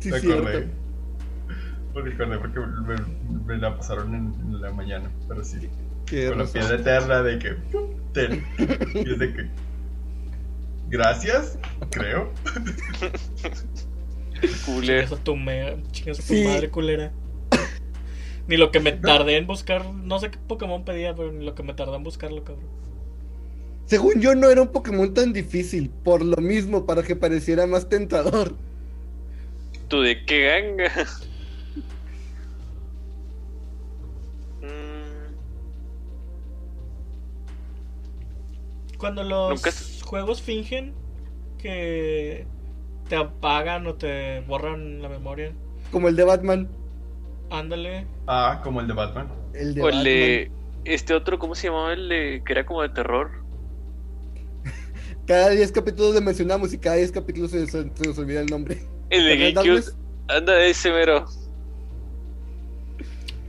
Sí, 0.00 0.10
me 0.10 0.18
acordé. 0.18 0.68
Porque 1.94 2.12
acordé 2.12 2.38
porque 2.38 2.60
me, 2.60 2.96
me 3.46 3.56
la 3.56 3.76
pasaron 3.78 4.14
en, 4.14 4.34
en 4.54 4.60
la 4.60 4.70
mañana. 4.72 5.10
Pero 5.26 5.42
sí. 5.42 5.70
Tienes 6.04 6.28
Con 6.28 6.38
la 6.38 6.44
piedra 6.44 6.76
eterna 6.76 7.22
de 7.22 7.38
que. 7.38 7.56
Ten. 8.12 8.44
Y 8.94 9.10
es 9.12 9.18
de 9.18 9.32
que. 9.34 9.50
Gracias, 10.88 11.58
creo. 11.90 12.30
Cooler. 14.66 15.04
Chingas 15.06 15.12
a 15.18 15.24
tu, 15.24 15.36
me- 15.36 15.82
chingas 15.92 16.18
a 16.20 16.22
tu 16.22 16.28
Sí. 16.34 16.44
madre 16.44 16.70
culera. 16.70 17.10
Ni 18.46 18.56
lo 18.56 18.70
que 18.70 18.80
me 18.80 18.92
tardé 18.92 19.36
en 19.36 19.46
buscar, 19.46 19.84
no 19.94 20.18
sé 20.20 20.30
qué 20.30 20.38
Pokémon 20.38 20.84
pedía, 20.84 21.14
pero 21.14 21.32
ni 21.32 21.44
lo 21.44 21.54
que 21.54 21.62
me 21.62 21.74
tardé 21.74 21.96
en 21.96 22.04
buscarlo, 22.04 22.44
cabrón. 22.44 22.70
Según 23.86 24.20
yo, 24.20 24.34
no 24.34 24.50
era 24.50 24.62
un 24.62 24.68
Pokémon 24.72 25.12
tan 25.14 25.32
difícil. 25.32 25.90
Por 25.90 26.24
lo 26.24 26.36
mismo, 26.38 26.86
para 26.86 27.02
que 27.02 27.16
pareciera 27.16 27.66
más 27.66 27.88
tentador. 27.88 28.58
¿Tú 29.88 30.00
de 30.02 30.24
qué 30.24 30.46
ganga? 30.46 30.92
Mm, 34.62 35.36
Cuando 38.98 39.22
los 39.24 39.50
Nunca 39.50 39.70
juegos 40.02 40.42
fingen 40.42 40.94
que 41.58 42.46
te 43.08 43.16
apagan 43.16 43.86
o 43.86 43.96
te 43.96 44.40
borran 44.40 45.02
la 45.02 45.08
memoria, 45.08 45.52
Como 45.90 46.08
el 46.08 46.16
de 46.16 46.24
Batman. 46.24 46.68
Ándale. 47.50 48.06
Ah, 48.26 48.60
como 48.64 48.80
el 48.80 48.86
de 48.88 48.92
Batman. 48.94 49.28
El 49.54 49.74
de 49.74 49.82
o 49.82 49.88
el 49.88 49.94
Batman. 49.96 50.04
de. 50.04 50.50
Este 50.84 51.14
otro, 51.14 51.38
¿cómo 51.38 51.54
se 51.54 51.66
llamaba? 51.68 51.92
El 51.92 52.08
de. 52.08 52.42
que 52.44 52.52
era 52.52 52.64
como 52.66 52.82
de 52.82 52.88
terror. 52.90 53.30
Cada 55.26 55.50
10 55.50 55.72
capítulos 55.72 56.14
le 56.14 56.20
mencionamos 56.20 56.72
y 56.72 56.78
cada 56.78 56.96
10 56.96 57.10
capítulos 57.12 57.50
se, 57.50 57.66
se- 57.66 57.90
se 57.92 58.04
nos 58.06 58.18
olvida 58.18 58.40
el 58.40 58.46
nombre. 58.46 58.78
El 59.10 59.24
de 59.24 59.36
¿Verdad, 59.36 59.64
GameCube. 59.64 59.92
Anda 60.28 60.64
ese 60.64 60.90
mero. 60.90 61.26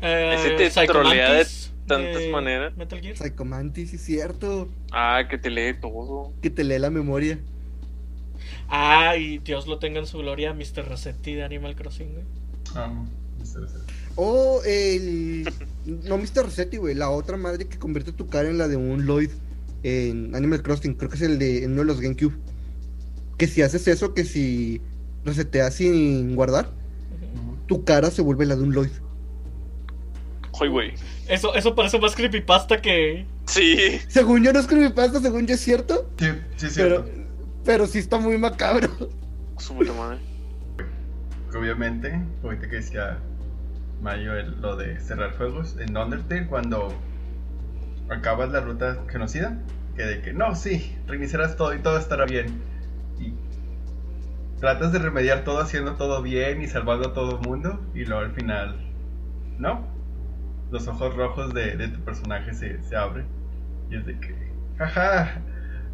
Eh, 0.02 0.36
Ese 0.36 0.52
te 0.52 0.70
Psycho 0.70 0.92
trolea 0.94 1.34
de 1.34 1.46
tantas 1.88 2.28
maneras. 2.32 2.76
Metal 2.78 3.00
Gear. 3.02 3.16
Psychomantis, 3.18 3.90
sí, 3.92 3.98
cierto. 3.98 4.70
Ah, 4.92 5.24
que 5.30 5.38
te 5.38 5.50
lee 5.50 5.74
todo. 5.80 6.34
Que 6.42 6.50
te 6.52 6.64
lee 6.64 6.78
la 6.80 6.90
memoria. 6.92 7.40
Ah, 8.70 9.16
y 9.18 9.40
Dios 9.40 9.66
lo 9.68 9.80
tenga 9.80 10.00
en 10.00 10.06
su 10.06 10.20
gloria, 10.20 10.54
Mr. 10.54 10.88
Rossetti 10.88 11.34
de 11.34 11.44
Animal 11.44 11.76
Crossing, 11.76 12.12
güey. 12.14 12.26
Ah, 12.76 12.92
Mr. 13.40 13.64
Ese. 13.66 13.78
O 14.18 14.62
el. 14.66 15.48
No, 15.86 16.18
Mr. 16.18 16.44
Rossetti, 16.44 16.78
güey. 16.78 16.96
La 16.96 17.10
otra 17.10 17.38
madre 17.38 17.66
que 17.66 17.78
convierte 17.78 18.12
tu 18.12 18.28
cara 18.28 18.50
en 18.50 18.58
la 18.58 18.68
de 18.68 18.76
un 18.76 19.06
Lloyd 19.06 19.30
en 19.84 20.36
Animal 20.36 20.62
Crossing. 20.64 20.96
Creo 20.96 21.10
que 21.10 21.16
es 21.16 21.22
el 21.22 21.40
de 21.40 21.64
en 21.64 21.72
uno 21.74 21.82
de 21.82 21.86
los 21.88 22.02
GameCube. 22.02 22.34
Que 23.38 23.48
si 23.48 23.62
haces 23.62 23.88
eso, 23.88 24.14
que 24.14 24.26
si 24.26 24.82
reseteas 25.24 25.76
sin 25.76 26.36
guardar, 26.36 26.72
tu 27.68 27.84
cara 27.86 28.10
se 28.12 28.22
vuelve 28.24 28.46
la 28.48 28.56
de 28.56 28.64
un 28.64 28.74
Lloyd. 28.74 28.90
Ay, 30.60 30.70
güey. 30.70 30.94
Eso, 31.28 31.54
eso 31.54 31.76
parece 31.76 32.00
más 32.00 32.16
creepypasta 32.16 32.82
que. 32.82 33.26
Sí. 33.46 33.78
Según 34.08 34.44
yo 34.44 34.52
no 34.52 34.60
es 34.60 34.66
creepypasta, 34.68 35.22
según 35.22 35.46
yo 35.46 35.54
es 35.54 35.62
cierto. 35.62 36.10
Sí, 36.18 36.26
sí, 36.56 36.66
es 36.66 36.74
Pero, 36.74 37.04
cierto. 37.04 37.22
pero 37.64 37.86
sí 37.88 38.00
está 38.00 38.18
muy 38.18 38.38
macabro. 38.40 38.90
Su 39.60 39.76
puta 39.76 39.94
madre. 39.94 40.20
Obviamente, 41.58 42.20
ahorita 42.44 42.68
que 42.70 42.76
decía 42.78 43.20
Mayo 44.02 44.36
el- 44.36 44.62
lo 44.62 44.76
de 44.76 45.00
cerrar 45.00 45.36
juegos 45.38 45.78
en 45.80 45.98
Undertale, 45.98 46.48
cuando 46.48 46.94
acabas 48.10 48.52
la 48.52 48.62
ruta 48.62 48.98
genocida, 49.10 49.58
que 49.96 50.04
de 50.04 50.22
que 50.22 50.34
no, 50.34 50.56
sí, 50.56 50.98
reiniciarás 51.08 51.56
todo 51.58 51.74
y 51.74 51.80
todo 51.80 51.98
estará 51.98 52.26
bien. 52.26 52.62
Y 53.20 53.34
tratas 54.60 54.92
de 54.92 55.00
remediar 55.00 55.44
todo 55.44 55.60
haciendo 55.60 55.96
todo 55.96 56.22
bien 56.22 56.62
y 56.62 56.68
salvando 56.68 57.10
a 57.10 57.14
todo 57.14 57.40
el 57.40 57.48
mundo, 57.48 57.82
y 57.94 58.06
luego 58.06 58.24
al 58.24 58.32
final, 58.34 58.76
no. 59.58 59.88
Los 60.72 60.88
ojos 60.88 61.16
rojos 61.16 61.54
de, 61.54 61.78
de 61.78 61.88
tu 61.88 62.00
personaje 62.02 62.54
se, 62.54 62.84
se 62.84 62.96
abren, 62.96 63.26
y 63.90 63.96
es 63.96 64.06
de 64.06 64.20
que, 64.20 64.36
jaja, 64.78 65.42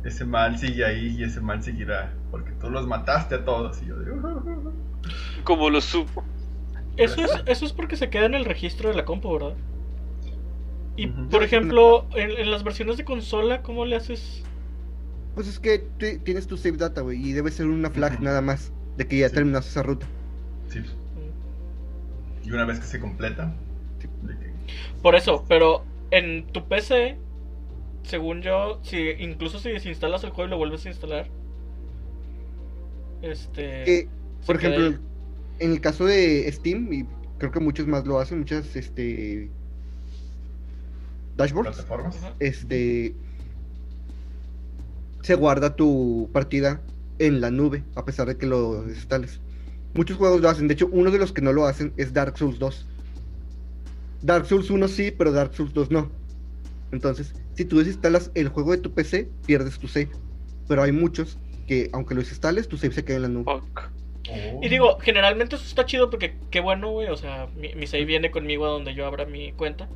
ese 0.04 0.26
mal 0.26 0.58
sigue 0.58 0.84
ahí 0.84 1.16
y 1.18 1.24
ese 1.24 1.40
mal 1.40 1.64
seguirá, 1.64 2.12
porque 2.32 2.52
tú 2.54 2.70
los 2.70 2.86
mataste 2.88 3.36
a 3.36 3.46
todos. 3.46 3.82
Y 3.82 3.86
yo 3.88 3.96
de, 3.98 4.12
Como 5.44 5.70
lo 5.70 5.80
supo. 5.80 6.24
Eso 6.98 7.22
es, 7.24 7.32
eso 7.48 7.66
es 7.66 7.74
porque 7.74 7.96
se 7.98 8.10
queda 8.10 8.26
en 8.26 8.36
el 8.36 8.46
registro 8.46 8.90
de 8.90 8.96
la 8.96 9.06
compu, 9.06 9.34
¿verdad? 9.34 9.56
Y 10.96 11.08
por 11.08 11.42
ejemplo, 11.44 12.06
en, 12.16 12.32
en 12.32 12.52
las 12.52 12.64
versiones 12.64 12.98
de 12.98 13.06
consola, 13.06 13.64
¿cómo 13.64 13.86
le 13.86 13.96
haces? 13.96 14.44
Pues 15.34 15.48
es 15.48 15.60
que 15.60 15.80
tienes 16.24 16.46
tu 16.46 16.56
save 16.58 16.78
data, 16.78 17.02
güey. 17.02 17.20
Y 17.20 17.34
debe 17.34 17.50
ser 17.50 17.66
una 17.66 17.90
flag 17.90 18.22
nada 18.22 18.42
más. 18.42 18.72
De 18.98 19.08
que 19.08 19.18
ya 19.18 19.30
Sí. 19.30 19.34
terminaste 19.36 19.72
esa 19.72 19.82
ruta. 19.82 20.06
Sí. 20.70 20.80
Mm. 20.80 22.48
Y 22.48 22.52
una 22.52 22.66
vez 22.66 22.80
que 22.80 22.86
se 22.86 23.00
completa, 23.00 23.56
de 24.22 24.34
que- 24.38 24.54
Por 25.02 25.16
eso, 25.16 25.44
pero 25.48 25.84
en 26.12 26.46
tu 26.46 26.68
PC, 26.68 27.18
según 28.04 28.44
yo, 28.44 28.80
si 28.84 29.00
incluso 29.18 29.58
si 29.58 29.70
desinstalas 29.72 30.24
el 30.24 30.30
juego 30.30 30.48
y 30.48 30.52
lo 30.52 30.58
vuelves 30.58 30.86
a 30.86 30.90
instalar, 30.90 31.28
este. 33.24 34.08
Por 34.46 34.58
ejemplo. 34.58 35.00
En 35.64 35.72
el 35.72 35.82
caso 35.82 36.06
de 36.06 36.52
Steam, 36.52 36.92
y 36.92 37.06
creo 37.38 37.52
que 37.52 37.60
muchos 37.60 37.88
más 37.88 38.06
lo 38.06 38.20
hacen, 38.20 38.40
muchas 38.40 38.76
este 38.76 39.50
dashboards, 41.38 41.76
plataformas. 41.76 42.18
Este 42.40 43.16
se 45.22 45.36
guarda 45.36 45.76
tu 45.76 46.30
partida 46.34 46.82
en 47.20 47.40
la 47.40 47.50
nube, 47.50 47.84
a 47.96 48.04
pesar 48.04 48.28
de 48.28 48.36
que 48.36 48.46
lo 48.46 48.84
instales. 48.90 49.40
Muchos 49.94 50.18
juegos 50.18 50.42
lo 50.42 50.50
hacen. 50.50 50.68
De 50.68 50.74
hecho, 50.74 50.90
uno 50.92 51.12
de 51.12 51.18
los 51.18 51.32
que 51.32 51.42
no 51.42 51.54
lo 51.54 51.66
hacen 51.66 51.94
es 51.96 52.12
Dark 52.12 52.38
Souls 52.38 52.60
2. 52.60 52.86
Dark 54.24 54.46
Souls 54.46 54.70
1 54.70 54.88
sí, 54.90 55.12
pero 55.18 55.32
Dark 55.32 55.54
Souls 55.54 55.74
2 55.74 55.92
no. 55.92 56.10
Entonces, 56.92 57.34
si 57.56 57.64
tú 57.64 57.78
desinstalas 57.78 58.32
el 58.34 58.50
juego 58.50 58.72
de 58.72 58.80
tu 58.80 58.92
PC, 58.92 59.30
pierdes 59.46 59.80
tu 59.80 59.88
save. 59.88 60.10
Pero 60.68 60.84
hay 60.84 60.92
muchos 60.92 61.38
que, 61.68 61.90
aunque 61.94 62.16
lo 62.16 62.22
desinstales, 62.22 62.68
tu 62.68 62.78
save 62.78 62.94
se 62.94 63.06
queda 63.06 63.18
en 63.18 63.22
la 63.22 63.30
nube. 63.30 63.46
Fuck. 63.46 64.03
Oh. 64.30 64.60
Y 64.62 64.70
digo, 64.70 65.00
generalmente 65.00 65.56
eso 65.56 65.66
está 65.66 65.86
chido 65.86 66.10
porque 66.10 66.38
qué 66.50 66.60
bueno, 66.60 66.92
güey. 66.92 67.10
O 67.10 67.18
sea, 67.18 67.48
mi, 67.56 67.74
mi 67.76 67.88
save 67.88 68.06
viene 68.06 68.32
conmigo 68.32 68.66
a 68.66 68.70
donde 68.70 68.94
yo 68.94 69.06
abra 69.06 69.26
mi 69.26 69.52
cuenta. 69.52 69.90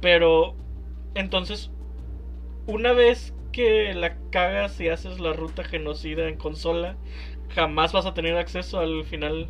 Pero, 0.00 0.54
entonces, 1.14 1.70
una 2.66 2.92
vez 2.92 3.34
que 3.52 3.92
la 3.94 4.16
cagas 4.30 4.80
y 4.80 4.88
haces 4.88 5.20
la 5.20 5.32
ruta 5.32 5.62
genocida 5.62 6.28
en 6.28 6.36
consola, 6.36 6.96
jamás 7.54 7.92
vas 7.92 8.06
a 8.06 8.14
tener 8.14 8.36
acceso 8.36 8.80
al 8.80 9.04
final. 9.04 9.48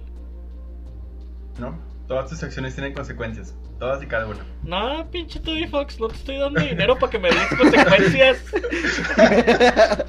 ¿No? 1.59 1.79
Todas 2.09 2.29
tus 2.29 2.43
acciones 2.43 2.75
tienen 2.75 2.93
consecuencias. 2.93 3.55
Todas 3.79 4.03
y 4.03 4.07
cada 4.07 4.27
una. 4.27 4.45
No, 4.63 5.11
pinche 5.11 5.41
Toby 5.41 5.67
Fox, 5.67 5.99
no 5.99 6.09
te 6.09 6.17
estoy 6.17 6.39
dando 6.39 6.61
dinero 6.61 6.99
para 6.99 7.11
que 7.11 7.19
me 7.19 7.31
des 7.31 7.47
consecuencias. 7.57 8.45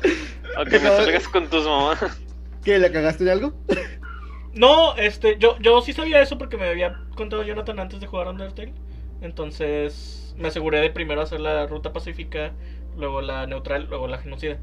Aunque 0.58 0.80
me 0.80 0.90
salgas 0.90 1.28
con 1.28 1.48
tus 1.50 1.66
mamás. 1.66 2.22
¿Qué? 2.64 2.80
¿Le 2.80 2.92
cagaste 2.92 3.24
en 3.24 3.30
algo? 3.30 3.54
No, 4.54 4.96
este, 4.98 5.38
yo, 5.40 5.58
yo 5.60 5.82
sí 5.82 5.94
sabía 5.94 6.22
eso 6.22 6.38
porque 6.38 6.58
me 6.58 6.70
había 6.70 7.00
contado 7.16 7.44
Jonathan 7.44 7.80
antes 7.80 8.00
de 8.00 8.08
jugar 8.08 8.28
Undertale. 8.28 8.74
Entonces 9.22 10.36
me 10.38 10.50
aseguré 10.50 10.80
de 10.80 10.90
primero 10.90 11.22
hacer 11.22 11.40
la 11.40 11.66
ruta 11.66 11.94
pacífica, 11.94 12.54
luego 12.98 13.22
la 13.22 13.48
neutral, 13.48 13.88
luego 13.90 14.08
la 14.08 14.20
genocida. 14.20 14.60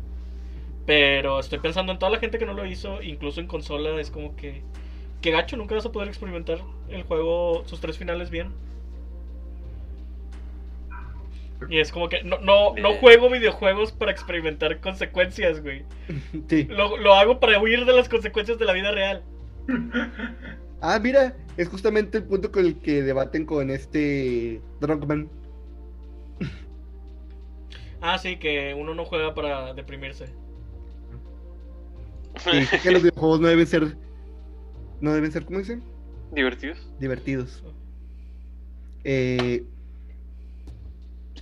Pero 0.87 1.41
estoy 1.41 1.59
pensando 1.59 1.93
en 1.93 1.99
toda 1.99 2.13
la 2.13 2.19
gente 2.19 2.39
que 2.39 2.47
no 2.47 2.55
lo 2.55 2.67
hizo, 2.67 3.03
incluso 3.03 3.41
en 3.41 3.47
consola, 3.47 4.01
es 4.01 4.11
como 4.11 4.37
que... 4.37 4.63
Que 5.21 5.33
gacho, 5.33 5.57
nunca 5.57 5.75
vas 5.75 5.85
a 5.85 5.93
poder 5.93 6.09
experimentar 6.09 6.61
el 6.89 7.03
juego, 7.03 7.65
sus 7.67 7.81
tres 7.81 7.99
finales 7.99 8.31
bien. 8.31 8.53
Y 11.69 11.79
es 11.79 11.93
como 11.93 12.09
que 12.09 12.23
no, 12.23 12.39
no, 12.39 12.75
no 12.75 12.95
juego 12.95 13.29
videojuegos 13.29 13.93
para 13.93 14.11
experimentar 14.11 14.81
consecuencias, 14.81 15.63
güey. 15.63 15.85
Sí. 16.49 16.65
Lo, 16.65 16.97
lo 16.97 17.15
hago 17.15 17.39
para 17.39 17.61
huir 17.61 17.85
de 17.85 17.93
las 17.93 18.09
consecuencias 18.09 18.59
de 18.59 18.65
la 18.65 18.73
vida 18.73 18.91
real. 18.93 19.23
Ah, 20.83 20.99
mira, 20.99 21.37
es 21.59 21.69
justamente 21.69 22.17
el 22.17 22.25
punto 22.25 22.51
con 22.51 22.65
el 22.65 22.79
que 22.81 23.03
debaten 23.03 23.45
con 23.45 23.71
este 23.71 24.63
Drunkman. 24.81 25.29
Ah, 28.03 28.17
sí, 28.17 28.39
que 28.39 28.73
uno 28.73 28.95
no 28.95 29.05
juega 29.05 29.35
para 29.35 29.75
deprimirse. 29.75 30.25
Dice 32.51 32.81
que 32.81 32.91
los 32.93 33.03
videojuegos 33.03 33.41
no 33.41 33.49
deben 33.49 33.67
ser. 33.67 33.95
No 35.03 35.13
deben 35.13 35.31
ser, 35.31 35.45
¿cómo 35.45 35.59
dicen? 35.59 35.83
Divertidos. 36.33 36.89
Divertidos. 36.99 37.63
Eh, 39.05 39.65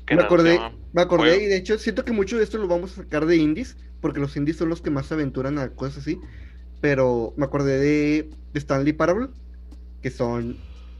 Que 0.09 0.17
me 0.17 0.23
acordé, 0.23 0.55
llama 0.55 0.73
me 0.93 1.03
acordé 1.03 1.43
y 1.43 1.47
de 1.47 1.57
hecho 1.57 1.79
siento 1.79 2.05
que 2.05 2.13
mucho 2.13 2.39
de 2.39 2.45
esto 2.45 2.59
lo 2.59 2.67
vamos 2.67 2.93
a 2.93 3.03
sacar 3.03 3.27
de 3.27 3.37
indies, 3.37 3.77
porque 4.01 4.21
los 4.21 4.37
indies 4.37 4.57
son 4.57 4.69
los 4.69 4.81
que 4.81 4.91
más 4.91 5.07
se 5.07 5.15
aventuran 5.15 5.59
a 5.59 5.71
cosas 5.71 5.99
así. 5.99 6.19
Pero 6.81 7.35
me 7.37 7.45
acordé 7.45 7.79
de, 7.79 8.31
de 8.53 8.59
Stanley 8.59 8.93
Parable, 8.93 9.29
que 10.01 10.11
son 10.11 10.57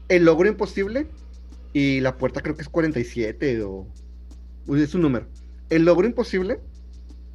el 0.09 0.25
logro 0.25 0.47
imposible 0.47 1.07
y 1.73 2.01
la 2.01 2.17
puerta 2.17 2.41
creo 2.41 2.55
que 2.55 2.61
es 2.61 2.69
47 2.69 3.63
o 3.63 3.87
es 4.75 4.93
un 4.93 5.01
número. 5.01 5.27
El 5.69 5.85
logro 5.85 6.07
imposible 6.07 6.59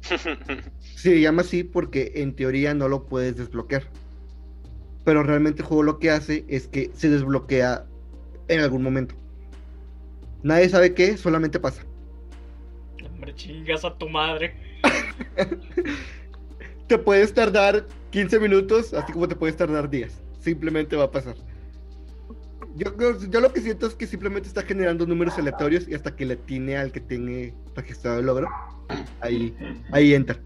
se 0.95 1.19
llama 1.19 1.41
así 1.41 1.63
porque 1.63 2.13
en 2.15 2.35
teoría 2.35 2.73
no 2.73 2.87
lo 2.87 3.05
puedes 3.05 3.35
desbloquear. 3.35 3.83
Pero 5.03 5.23
realmente 5.23 5.61
el 5.61 5.67
juego 5.67 5.83
lo 5.83 5.99
que 5.99 6.11
hace 6.11 6.45
es 6.47 6.67
que 6.67 6.91
se 6.95 7.09
desbloquea 7.09 7.85
en 8.47 8.61
algún 8.61 8.81
momento. 8.81 9.15
Nadie 10.45 10.69
sabe 10.69 10.93
qué, 10.93 11.17
solamente 11.17 11.59
pasa. 11.59 11.83
Hombre, 13.03 13.33
chingas 13.33 13.83
a 13.83 13.97
tu 13.97 14.07
madre. 14.07 14.53
Te 16.87 16.99
puedes 16.99 17.33
tardar 17.33 17.87
15 18.11 18.39
minutos, 18.39 18.93
así 18.93 19.11
como 19.11 19.27
te 19.27 19.35
puedes 19.35 19.57
tardar 19.57 19.89
días. 19.89 20.21
Simplemente 20.39 20.95
va 20.95 21.05
a 21.05 21.11
pasar. 21.11 21.35
Yo, 22.75 22.95
yo, 22.95 23.19
yo 23.27 23.41
lo 23.41 23.51
que 23.51 23.59
siento 23.59 23.87
es 23.87 23.95
que 23.95 24.05
simplemente 24.05 24.47
está 24.47 24.61
generando 24.61 25.07
números 25.07 25.35
aleatorios 25.39 25.87
y 25.87 25.95
hasta 25.95 26.15
que 26.15 26.27
le 26.27 26.35
tiene 26.35 26.77
al 26.77 26.91
que 26.91 26.99
tiene 26.99 27.55
registrado 27.75 28.19
el 28.19 28.27
logro, 28.27 28.47
ahí, 29.21 29.57
ahí 29.91 30.13
entra. 30.13 30.39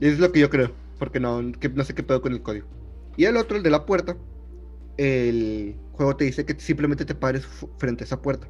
Es 0.00 0.18
lo 0.18 0.32
que 0.32 0.40
yo 0.40 0.50
creo, 0.50 0.72
porque 0.98 1.20
no, 1.20 1.52
que 1.60 1.68
no 1.68 1.84
sé 1.84 1.94
qué 1.94 2.02
pedo 2.02 2.20
con 2.20 2.32
el 2.32 2.42
código. 2.42 2.66
Y 3.16 3.26
el 3.26 3.36
otro, 3.36 3.56
el 3.56 3.62
de 3.62 3.70
la 3.70 3.86
puerta, 3.86 4.16
el 4.96 5.76
juego 5.92 6.16
te 6.16 6.24
dice 6.24 6.44
que 6.44 6.58
simplemente 6.58 7.04
te 7.04 7.14
pares 7.14 7.46
frente 7.78 8.02
a 8.02 8.06
esa 8.06 8.20
puerta. 8.20 8.48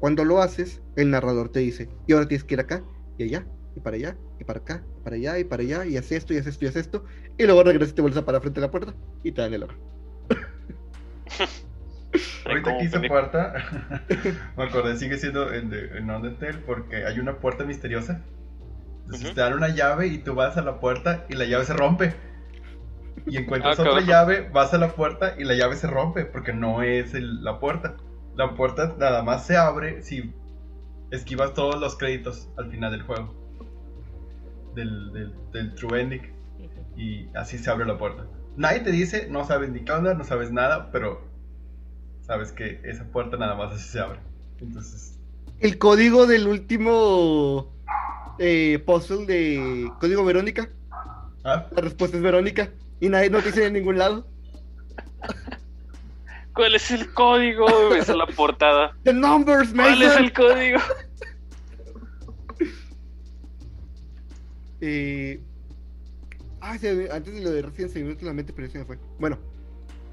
Cuando 0.00 0.24
lo 0.24 0.42
haces, 0.42 0.82
el 0.96 1.10
narrador 1.10 1.50
te 1.50 1.60
dice, 1.60 1.90
y 2.08 2.14
ahora 2.14 2.28
tienes 2.28 2.44
que 2.44 2.54
ir 2.54 2.60
acá, 2.60 2.84
y 3.18 3.24
allá, 3.24 3.46
y 3.76 3.80
para 3.80 3.96
allá, 3.96 4.18
y 4.40 4.44
para 4.44 4.60
acá, 4.60 4.84
y 4.98 5.02
para 5.02 5.16
allá, 5.16 5.38
y 5.38 5.44
para 5.44 5.62
allá, 5.62 5.86
y 5.86 5.96
haces 5.98 6.12
esto, 6.12 6.34
y 6.34 6.38
haces 6.38 6.54
esto, 6.54 6.64
y 6.66 6.68
haces 6.68 6.82
esto, 6.86 7.04
y 7.38 7.44
luego 7.46 7.64
regresas 7.64 7.92
y 7.92 7.96
te 7.96 8.02
vuelves 8.02 8.18
a 8.20 8.26
parar 8.26 8.42
frente 8.42 8.60
a 8.60 8.62
la 8.62 8.72
puerta, 8.72 8.94
y 9.22 9.32
te 9.32 9.42
dan 9.42 9.54
el 9.54 9.60
logro. 9.62 9.76
Ahorita 12.44 12.76
que 12.76 12.84
hice 12.84 13.00
puerta, 13.00 13.54
me 14.56 14.64
acordé, 14.64 14.96
sigue 14.96 15.18
siendo 15.18 15.52
en, 15.52 15.70
de- 15.70 15.98
en 15.98 16.10
Undertale 16.10 16.58
porque 16.66 17.04
hay 17.06 17.18
una 17.18 17.38
puerta 17.38 17.64
misteriosa. 17.64 18.24
Entonces 19.04 19.34
te 19.34 19.40
dan 19.42 19.54
una 19.54 19.68
llave 19.68 20.08
y 20.08 20.18
tú 20.18 20.34
vas 20.34 20.56
a 20.56 20.62
la 20.62 20.80
puerta 20.80 21.26
y 21.28 21.34
la 21.34 21.46
llave 21.46 21.64
se 21.64 21.74
rompe. 21.74 22.14
Y 23.26 23.38
encuentras 23.38 23.78
Ah, 23.78 23.82
otra 23.84 24.00
llave, 24.02 24.50
vas 24.52 24.74
a 24.74 24.78
la 24.78 24.94
puerta 24.94 25.34
y 25.38 25.44
la 25.44 25.54
llave 25.54 25.76
se 25.76 25.86
rompe 25.86 26.24
porque 26.26 26.52
no 26.52 26.82
es 26.82 27.14
el- 27.14 27.42
la 27.42 27.58
puerta. 27.60 27.96
La 28.36 28.54
puerta 28.54 28.94
nada 28.98 29.22
más 29.22 29.46
se 29.46 29.56
abre 29.56 30.02
si 30.02 30.32
esquivas 31.10 31.54
todos 31.54 31.80
los 31.80 31.96
créditos 31.96 32.48
al 32.56 32.70
final 32.70 32.92
del 32.92 33.02
juego. 33.02 33.34
Del, 34.74 35.12
del, 35.12 35.34
del 35.52 35.74
True 35.74 36.00
Ending. 36.00 36.22
Y 36.96 37.28
así 37.34 37.58
se 37.58 37.70
abre 37.70 37.86
la 37.86 37.98
puerta. 37.98 38.26
Nadie 38.56 38.80
te 38.80 38.90
dice, 38.90 39.28
no 39.30 39.44
sabes 39.44 39.70
ni 39.70 39.84
qué 39.84 39.92
onda, 39.92 40.14
no 40.14 40.24
sabes 40.24 40.52
nada, 40.52 40.90
pero 40.90 41.22
sabes 42.22 42.52
que 42.52 42.80
esa 42.84 43.04
puerta 43.04 43.36
nada 43.36 43.54
más 43.54 43.72
así 43.72 43.88
se 43.88 44.00
abre. 44.00 44.20
Entonces, 44.60 45.18
El 45.60 45.78
código 45.78 46.26
del 46.26 46.46
último 46.46 47.72
eh, 48.38 48.82
puzzle 48.84 49.26
de 49.26 49.90
Código 50.00 50.24
Verónica, 50.24 50.68
ah, 51.44 51.66
la 51.74 51.82
respuesta 51.82 52.16
es 52.16 52.22
Verónica, 52.22 52.70
y 53.00 53.08
nadie 53.08 53.30
no 53.30 53.38
te 53.38 53.46
dice 53.46 53.66
en 53.66 53.72
ningún 53.72 53.98
lado. 53.98 54.26
¿Cuál 56.54 56.74
es 56.74 56.90
el 56.90 57.12
código? 57.14 57.66
Esa 57.94 58.12
es 58.12 58.18
la 58.18 58.26
portada. 58.26 58.92
The 59.04 59.12
numbers, 59.12 59.72
¿Cuál 59.72 60.02
es 60.02 60.08
Mason. 60.08 60.24
el 60.24 60.32
código? 60.32 60.80
Eh, 64.82 65.40
Ah, 66.62 66.76
se 66.76 67.08
antes 67.10 67.32
de 67.34 67.40
lo 67.40 67.50
de 67.50 67.62
Resident 67.62 67.90
se 67.90 68.04
me 68.04 68.14
la 68.22 68.34
mente, 68.34 68.52
pero 68.52 68.68
se 68.68 68.78
me 68.78 68.84
fue. 68.84 68.98
Bueno, 69.18 69.38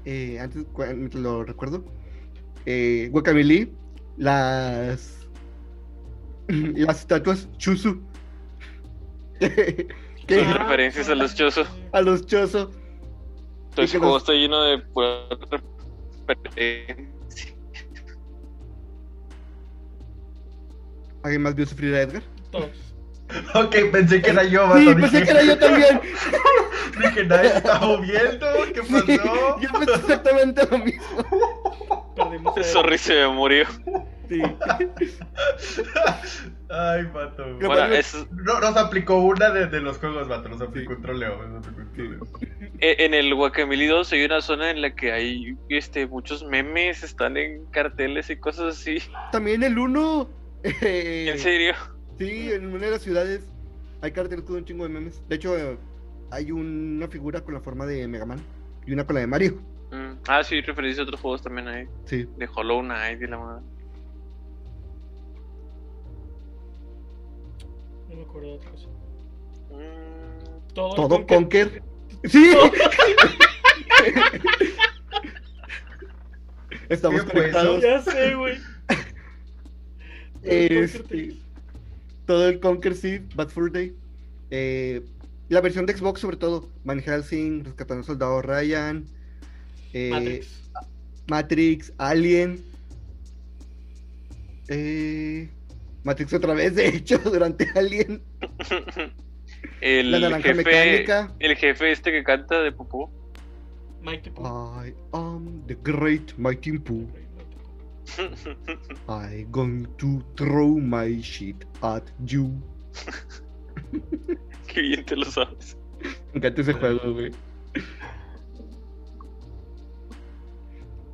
eh, 0.06 0.38
antes, 0.40 0.64
lo 1.14 1.44
recuerdo, 1.44 1.84
eh, 2.64 3.08
Guacamole, 3.12 3.70
las, 4.16 5.26
las 6.48 7.00
estatuas 7.00 7.48
Chusu. 7.58 8.00
que 9.38 9.88
Son 10.42 10.54
referencias 10.54 11.08
a 11.10 11.14
los 11.14 11.34
chozos. 11.34 11.68
a 11.92 12.00
los 12.00 12.26
juego 13.98 14.14
los- 14.14 14.22
está 14.22 14.32
lleno 14.32 14.62
de 14.62 14.82
¿Alguien 21.22 21.42
más 21.42 21.54
vio 21.54 21.66
sufrir 21.66 21.94
a 21.94 22.02
Edgar? 22.02 22.22
Todos. 22.50 22.70
ok, 23.54 23.76
pensé 23.92 24.22
que 24.22 24.30
era 24.30 24.44
yo, 24.44 24.66
vato. 24.66 24.78
Sí, 24.78 24.86
dije, 24.86 25.00
pensé 25.00 25.22
que 25.24 25.30
era 25.30 25.42
yo 25.42 25.58
también. 25.58 26.00
Dije, 26.98 27.24
nadie 27.26 27.50
se 27.50 27.56
está 27.58 27.78
moviendo, 27.80 28.46
¿qué 28.74 28.82
Sí, 28.82 28.92
pasó? 29.18 29.60
yo 29.60 29.68
pensé 29.78 29.94
exactamente 29.94 30.66
lo 30.68 30.78
mismo. 30.78 32.14
Perdimos 32.16 32.56
a- 32.58 32.62
Sorry 32.64 32.98
se 32.98 33.14
me 33.14 33.28
murió. 33.28 33.66
Sí. 34.28 34.42
Ay, 36.70 37.04
Bueno, 37.04 37.32
bueno. 37.60 37.94
es, 37.94 38.26
No, 38.32 38.60
nos 38.60 38.76
aplicó 38.76 39.18
una 39.20 39.50
de, 39.50 39.66
de 39.66 39.80
los 39.80 39.98
juegos, 39.98 40.28
vato. 40.28 40.48
Nos 40.48 40.60
aplicó 40.60 40.92
un 40.94 41.02
troleo. 41.02 41.46
Nos 41.48 41.66
aplicó 41.66 41.80
un 41.90 41.92
troleo. 41.94 42.26
e- 42.80 42.96
en 43.04 43.14
el 43.14 43.34
Guacamole 43.34 43.86
2 43.86 44.12
hay 44.12 44.24
una 44.24 44.40
zona 44.40 44.70
en 44.70 44.82
la 44.82 44.94
que 44.94 45.12
hay 45.12 45.56
este, 45.68 46.06
muchos 46.06 46.44
memes, 46.44 47.02
están 47.02 47.36
en 47.36 47.64
carteles 47.66 48.28
y 48.30 48.36
cosas 48.36 48.76
así. 48.78 48.98
También 49.32 49.62
el 49.62 49.78
1. 49.78 50.28
eh, 50.64 51.30
¿En 51.32 51.38
serio? 51.38 51.74
Sí, 52.18 52.52
en 52.52 52.66
una 52.66 52.84
de 52.86 52.90
las 52.90 53.02
ciudades 53.02 53.48
hay 54.02 54.12
carteles 54.12 54.44
con 54.44 54.56
un 54.56 54.64
chingo 54.64 54.84
de 54.84 54.90
memes. 54.90 55.22
De 55.28 55.36
hecho, 55.36 55.56
eh, 55.56 55.78
hay 56.30 56.50
una 56.52 57.08
figura 57.08 57.40
con 57.40 57.54
la 57.54 57.60
forma 57.60 57.86
de 57.86 58.06
Mega 58.08 58.26
Man 58.26 58.40
y 58.86 58.92
una 58.92 59.04
con 59.06 59.14
la 59.14 59.20
de 59.20 59.26
Mario. 59.26 59.54
Mm, 59.90 60.18
Ah, 60.28 60.44
sí, 60.44 60.60
referencia 60.60 61.02
a 61.02 61.04
otros 61.06 61.20
juegos 61.20 61.42
también 61.42 61.66
hay. 61.68 61.86
Sí. 62.04 62.28
De 62.36 62.46
Hollow 62.54 62.80
Knight 62.82 63.22
y 63.22 63.26
la 63.26 63.38
madre. 63.38 63.62
No 68.08 68.16
me 68.16 68.22
acuerdo 68.22 68.48
de 68.48 68.54
otra 68.54 68.70
cosa. 68.70 68.86
Mm, 69.70 70.74
Todo, 70.74 70.94
Todo 70.94 71.26
Conker-. 71.26 71.82
Sí. 72.24 72.52
Estamos 76.88 77.22
conectados. 77.24 77.82
Ya 77.82 78.02
sé, 78.02 78.34
güey. 78.34 78.58
Este, 80.42 81.36
todo 82.26 82.48
el 82.48 82.60
Conquer 82.60 82.94
Seed, 82.94 83.22
Bad 83.34 83.48
Fur 83.50 83.70
Day. 83.70 83.94
Eh, 84.50 85.02
la 85.48 85.60
versión 85.60 85.86
de 85.86 85.96
Xbox, 85.96 86.20
sobre 86.20 86.36
todo. 86.36 86.68
Van 86.84 87.00
Helsing, 87.00 87.64
Rescatando 87.64 88.00
al 88.00 88.04
Soldado 88.06 88.40
Ryan. 88.42 89.04
eh, 89.92 90.10
Matrix. 90.10 90.70
Matrix, 91.28 91.92
Alien. 91.98 92.64
Eh, 94.68 95.48
Matrix 96.08 96.32
otra 96.32 96.54
vez, 96.54 96.74
de 96.74 96.88
hecho, 96.88 97.18
durante 97.24 97.68
Alien. 97.74 98.22
El 99.82 100.10
La 100.10 100.20
naranja 100.20 100.48
jefe, 100.48 100.64
mecánica. 100.64 101.34
el 101.38 101.56
jefe 101.56 101.92
este 101.92 102.10
que 102.10 102.24
canta 102.24 102.62
de 102.62 102.72
Popó. 102.72 103.10
Mighty 104.02 104.30
Pooh. 104.30 104.82
I 104.84 104.94
am 105.12 105.62
the 105.66 105.76
great 105.82 106.32
mighty 106.38 106.78
Pooh. 106.78 107.06
I 109.08 109.46
going 109.50 109.86
to 109.98 110.22
throw 110.36 110.78
my 110.78 111.20
shit 111.20 111.66
at 111.82 112.04
you. 112.24 112.50
Qué 114.66 114.80
bien 114.80 115.04
te 115.04 115.16
lo 115.16 115.24
sabes. 115.26 115.76
Me 116.32 116.38
encanta 116.38 116.62
ese 116.62 116.72
juego, 116.72 117.12
güey. 117.12 117.32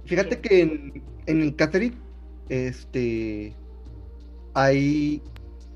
Fíjate 0.05 0.41
que 0.41 0.61
en, 0.61 1.03
en 1.27 1.41
el 1.43 1.57
Catherine, 1.57 1.97
este, 2.49 3.55
hay, 4.55 5.23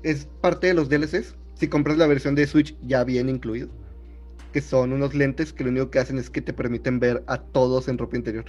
es 0.03 0.25
parte 0.41 0.67
de 0.67 0.73
los 0.73 0.89
DLCs. 0.89 1.35
Si 1.55 1.67
compras 1.67 1.97
la 1.97 2.07
versión 2.07 2.35
de 2.35 2.47
Switch 2.47 2.75
ya 2.81 3.03
viene 3.03 3.31
incluido. 3.31 3.69
Que 4.53 4.61
son 4.61 4.93
unos 4.93 5.13
lentes 5.13 5.53
que 5.53 5.63
lo 5.63 5.69
único 5.69 5.91
que 5.91 5.99
hacen 5.99 6.17
es 6.17 6.29
que 6.29 6.41
te 6.41 6.53
permiten 6.53 6.99
ver 6.99 7.23
a 7.27 7.37
todos 7.37 7.87
en 7.87 7.97
ropa 7.97 8.17
interior. 8.17 8.45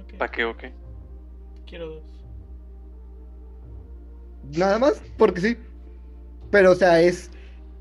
Ok. 0.00 0.14
¿Para 0.18 0.30
qué 0.30 0.44
o 0.44 0.56
qué? 0.56 0.72
Quiero 1.66 1.88
dos. 1.88 2.04
Nada 4.56 4.78
más, 4.78 5.02
porque 5.16 5.40
sí. 5.40 5.56
Pero, 6.50 6.72
o 6.72 6.74
sea, 6.76 7.00
es 7.00 7.30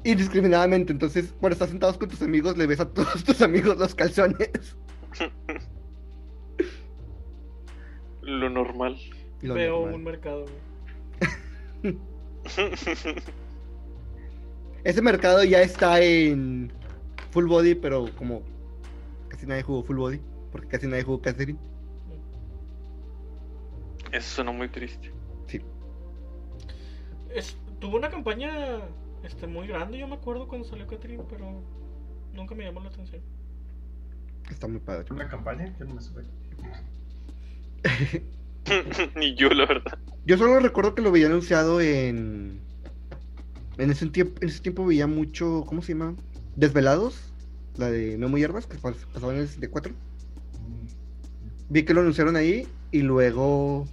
indiscriminadamente. 0.03 0.91
Entonces, 0.91 1.33
cuando 1.39 1.53
estás 1.53 1.69
sentados 1.69 1.97
con 1.97 2.09
tus 2.09 2.21
amigos, 2.21 2.57
le 2.57 2.65
ves 2.65 2.79
a 2.79 2.89
todos 2.89 3.23
tus 3.23 3.41
amigos 3.41 3.77
los 3.77 3.93
calzones. 3.93 4.49
Lo 8.21 8.49
normal. 8.49 8.97
Lo 9.45 9.53
Veo 9.53 9.75
normal. 9.81 9.95
un 9.95 10.03
mercado, 10.03 10.45
güey. 11.81 11.97
Ese 14.83 15.01
mercado 15.01 15.43
ya 15.43 15.61
está 15.61 15.99
en 16.01 16.71
full 17.31 17.45
body, 17.47 17.75
pero 17.75 18.05
como 18.15 18.43
casi 19.29 19.45
nadie 19.45 19.63
jugó 19.63 19.83
full 19.83 19.97
body, 19.97 20.21
porque 20.51 20.67
casi 20.67 20.87
nadie 20.87 21.03
jugó 21.03 21.21
Catherine. 21.21 21.59
Eso 24.11 24.35
suena 24.35 24.51
muy 24.51 24.69
triste. 24.69 25.11
Sí. 25.47 25.61
Es- 27.33 27.57
tuvo 27.79 27.97
una 27.97 28.09
campaña 28.09 28.79
este, 29.23 29.47
muy 29.47 29.67
grande, 29.67 29.97
yo 29.97 30.07
me 30.07 30.15
acuerdo 30.15 30.47
cuando 30.47 30.67
salió 30.67 30.85
Catherine, 30.87 31.23
pero 31.29 31.61
nunca 32.33 32.53
me 32.55 32.63
llamó 32.63 32.79
la 32.81 32.89
atención. 32.89 33.21
Está 34.49 34.67
muy 34.67 34.79
padre. 34.79 35.05
¿Una 35.11 35.27
campaña? 35.27 35.75
Yo 35.79 35.85
no 35.85 35.95
me 35.95 36.01
supe. 36.01 36.21
Ni 39.15 39.35
yo, 39.35 39.49
la 39.49 39.65
verdad. 39.65 39.97
Yo 40.25 40.37
solo 40.37 40.59
recuerdo 40.59 40.95
que 40.95 41.01
lo 41.01 41.11
veía 41.11 41.27
anunciado 41.27 41.81
en. 41.81 42.59
En 43.77 43.91
ese, 43.91 44.07
tiempo, 44.07 44.39
en 44.41 44.49
ese 44.49 44.61
tiempo 44.61 44.85
veía 44.85 45.07
mucho. 45.07 45.63
¿Cómo 45.67 45.81
se 45.81 45.93
llama? 45.93 46.15
Desvelados. 46.55 47.31
La 47.77 47.91
de 47.91 48.17
Memo 48.17 48.37
Hierbas, 48.37 48.67
que 48.67 48.77
pas- 48.77 48.95
pasaba 49.13 49.33
en 49.33 49.39
el 49.41 49.47
64. 49.47 49.93
Vi 51.69 51.83
que 51.83 51.93
lo 51.93 52.01
anunciaron 52.01 52.35
ahí 52.35 52.67
y 52.91 53.01
luego. 53.01 53.85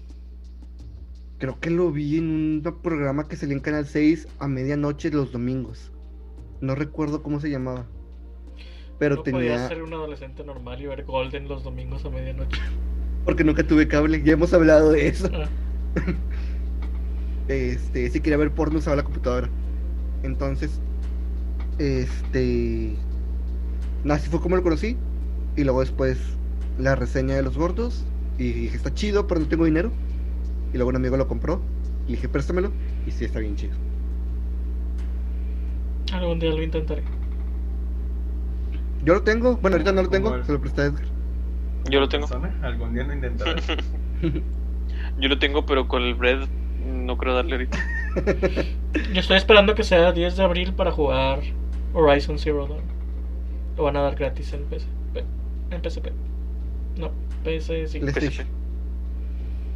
Creo 1.39 1.59
que 1.59 1.71
lo 1.71 1.91
vi 1.91 2.19
en 2.19 2.31
un 2.65 2.81
programa 2.83 3.27
que 3.27 3.35
salía 3.37 3.55
en 3.57 3.61
Canal 3.61 3.87
6 3.87 4.29
a 4.39 4.47
medianoche 4.47 5.11
los 5.11 5.33
domingos. 5.33 5.91
No 6.61 6.77
recuerdo 6.77 7.25
cómo 7.25 7.41
se 7.41 7.51
llamaba. 7.51 7.87
Pero 9.01 9.17
no 9.17 9.23
tenía. 9.25 9.41
podía 9.41 9.69
ser 9.69 9.83
un 9.83 9.93
adolescente 9.93 10.45
normal 10.45 10.81
y 10.81 10.87
ver 10.87 11.03
Golden 11.05 11.49
los 11.49 11.65
domingos 11.65 12.05
a 12.05 12.11
medianoche. 12.11 12.61
Porque 13.25 13.45
nunca 13.45 13.67
tuve 13.67 13.89
cable. 13.89 14.23
Ya 14.23 14.33
hemos 14.35 14.53
hablado 14.53 14.93
de 14.93 15.09
eso. 15.09 15.31
Ah, 15.33 15.49
Este, 17.49 18.09
si 18.09 18.21
quería 18.21 18.39
ver 18.39 18.53
porno 18.53 18.79
usaba 18.79 18.97
la 18.97 19.03
computadora. 19.03 19.51
Entonces, 20.23 20.81
este, 21.79 22.97
así 24.09 24.29
fue 24.31 24.41
como 24.41 24.57
lo 24.57 24.63
conocí. 24.63 24.97
Y 25.57 25.65
luego 25.65 25.81
después 25.81 26.19
la 26.79 26.95
reseña 26.95 27.35
de 27.37 27.43
los 27.43 27.59
gordos. 27.59 28.07
Y 28.39 28.53
dije, 28.53 28.77
está 28.77 28.95
chido, 28.95 29.27
pero 29.27 29.41
no 29.41 29.49
tengo 29.49 29.65
dinero. 29.65 29.93
Y 30.73 30.77
luego 30.77 30.91
un 30.91 30.97
amigo 30.97 31.17
lo 31.17 31.29
compró. 31.29 31.63
Y 32.07 32.13
dije, 32.13 32.29
préstamelo. 32.29 32.73
Y 33.07 33.11
sí, 33.11 33.25
está 33.25 33.41
bien 33.41 33.57
chido. 33.57 33.75
algún 36.13 36.39
día 36.39 36.51
lo 36.51 36.63
intentaré. 36.63 37.03
Yo 39.05 39.15
lo 39.15 39.23
tengo. 39.23 39.57
Bueno, 39.57 39.77
ahorita 39.77 39.93
no 39.93 40.03
lo 40.03 40.11
¿Cómo 40.11 40.31
tengo. 40.31 40.45
Se 40.45 40.53
lo 40.53 40.61
presté 40.61 40.83
a 40.83 40.85
Edgar. 40.87 41.12
Yo 41.91 42.01
lo 42.01 42.09
tengo. 42.09 42.27
¿Persona? 42.27 42.55
Algún 42.63 42.95
día 42.95 43.05
lo 43.05 43.13
intentaré. 43.15 43.61
Yo 45.19 45.29
lo 45.29 45.39
tengo, 45.39 45.67
pero 45.67 45.89
con 45.89 46.03
el 46.03 46.15
bread 46.15 46.49
no 46.87 47.17
creo 47.19 47.35
darle 47.35 47.53
ahorita. 47.53 47.79
Yo 49.13 49.21
estoy 49.21 49.37
esperando 49.37 49.75
que 49.75 49.83
sea 49.83 50.13
10 50.13 50.37
de 50.37 50.43
abril 50.45 50.73
para 50.75 50.93
jugar 50.93 51.41
Horizon 51.93 52.39
Zero 52.39 52.67
Dawn. 52.67 52.83
Lo 53.77 53.85
van 53.85 53.97
a 53.97 54.03
dar 54.03 54.15
gratis 54.15 54.53
en 54.53 54.63
PC. 54.65 54.87
En 55.71 55.83
PSP. 55.83 56.09
No, 56.97 57.11
PS 57.45 57.89
sí. 57.91 58.01
Les- 58.01 58.15
PSP. 58.15 58.45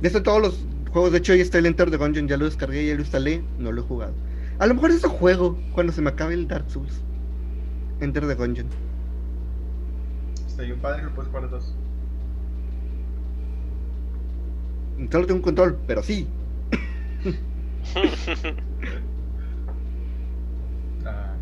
Ya 0.02 0.06
están 0.08 0.22
todos 0.22 0.42
los 0.42 0.66
juegos. 0.92 1.12
De 1.12 1.18
hecho, 1.18 1.32
ahí 1.32 1.40
está 1.40 1.58
el 1.58 1.66
Enter 1.66 1.90
the 1.90 1.96
Gungeon. 1.96 2.28
Ya 2.28 2.36
lo 2.36 2.44
descargué, 2.44 2.86
ya 2.86 2.94
lo 2.94 3.00
instalé. 3.00 3.42
No 3.58 3.72
lo 3.72 3.80
he 3.82 3.84
jugado. 3.84 4.12
A 4.58 4.66
lo 4.66 4.74
mejor 4.74 4.90
eso 4.90 5.08
juego 5.08 5.58
cuando 5.72 5.92
se 5.92 6.02
me 6.02 6.10
acabe 6.10 6.34
el 6.34 6.46
Dark 6.48 6.70
Souls. 6.70 7.02
Enter 8.00 8.26
the 8.28 8.34
Gungeon. 8.34 8.66
Está 10.46 10.62
bien 10.62 10.78
padre, 10.78 11.02
lo 11.04 11.10
puedes 11.14 11.28
jugar 11.30 11.44
a 11.44 11.48
dos. 11.48 11.74
Solo 15.10 15.26
tengo 15.26 15.38
un 15.38 15.42
control, 15.42 15.78
pero 15.86 16.02
sí. 16.02 16.26
Ah. 21.08 21.34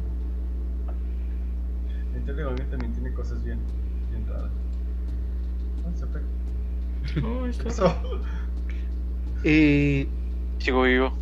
Nintendo 2.14 2.54
también 2.70 2.92
tiene 2.92 3.14
cosas 3.14 3.42
bien, 3.42 3.58
bien 4.10 4.26
raras. 4.26 4.50
Está. 5.94 6.20
¿Qué 7.14 7.64
pasó? 7.64 7.94
Eh, 9.42 10.06
Sigo 10.58 10.82
vivo. 10.82 11.12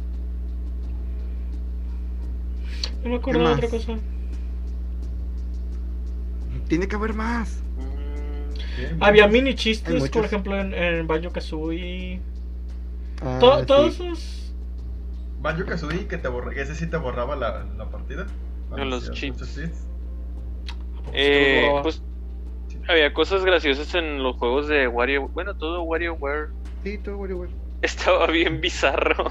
No 3.05 3.11
me 3.11 3.17
acuerdo 3.17 3.41
¿Qué 3.41 3.47
de 3.49 3.55
otra 3.55 3.69
cosa. 3.69 3.99
tiene 6.69 6.89
que 6.89 6.97
haber 6.97 7.15
más. 7.15 7.61
Bien, 8.77 8.97
Había 9.01 9.27
bien. 9.27 9.45
mini 9.45 9.55
chistes, 9.55 10.09
por 10.11 10.25
ejemplo, 10.25 10.59
en, 10.59 10.73
en 10.75 11.07
Banjo 11.07 11.31
Kazooie. 11.31 12.21
Ah, 13.21 13.39
To- 13.41 13.61
sí. 13.61 13.67
Todos 13.67 13.95
esos. 13.95 14.55
Banjo 15.41 15.65
Kazooie 15.67 16.07
que 16.07 16.19
te 16.19 16.29
borra, 16.29 16.53
ese 16.55 16.75
sí 16.75 16.87
te 16.87 16.97
borraba 16.97 17.37
la, 17.37 17.65
la 17.77 17.91
partida. 17.91 18.27
Con 18.71 18.89
los 18.89 19.11
cheats. 19.13 19.59
Eh, 21.13 21.69
pues 21.83 22.03
había 22.89 23.13
cosas 23.13 23.45
graciosas 23.45 23.95
en 23.95 24.23
los 24.23 24.37
juegos 24.37 24.69
de 24.69 24.89
Wario. 24.89 25.29
Bueno, 25.29 25.55
todo 25.55 25.83
WarioWare 25.83 26.49
Sí, 26.85 26.99
todo 26.99 27.19
WarioWare. 27.19 27.51
estaba 27.83 28.27
bien 28.29 28.61
bizarro. 28.61 29.27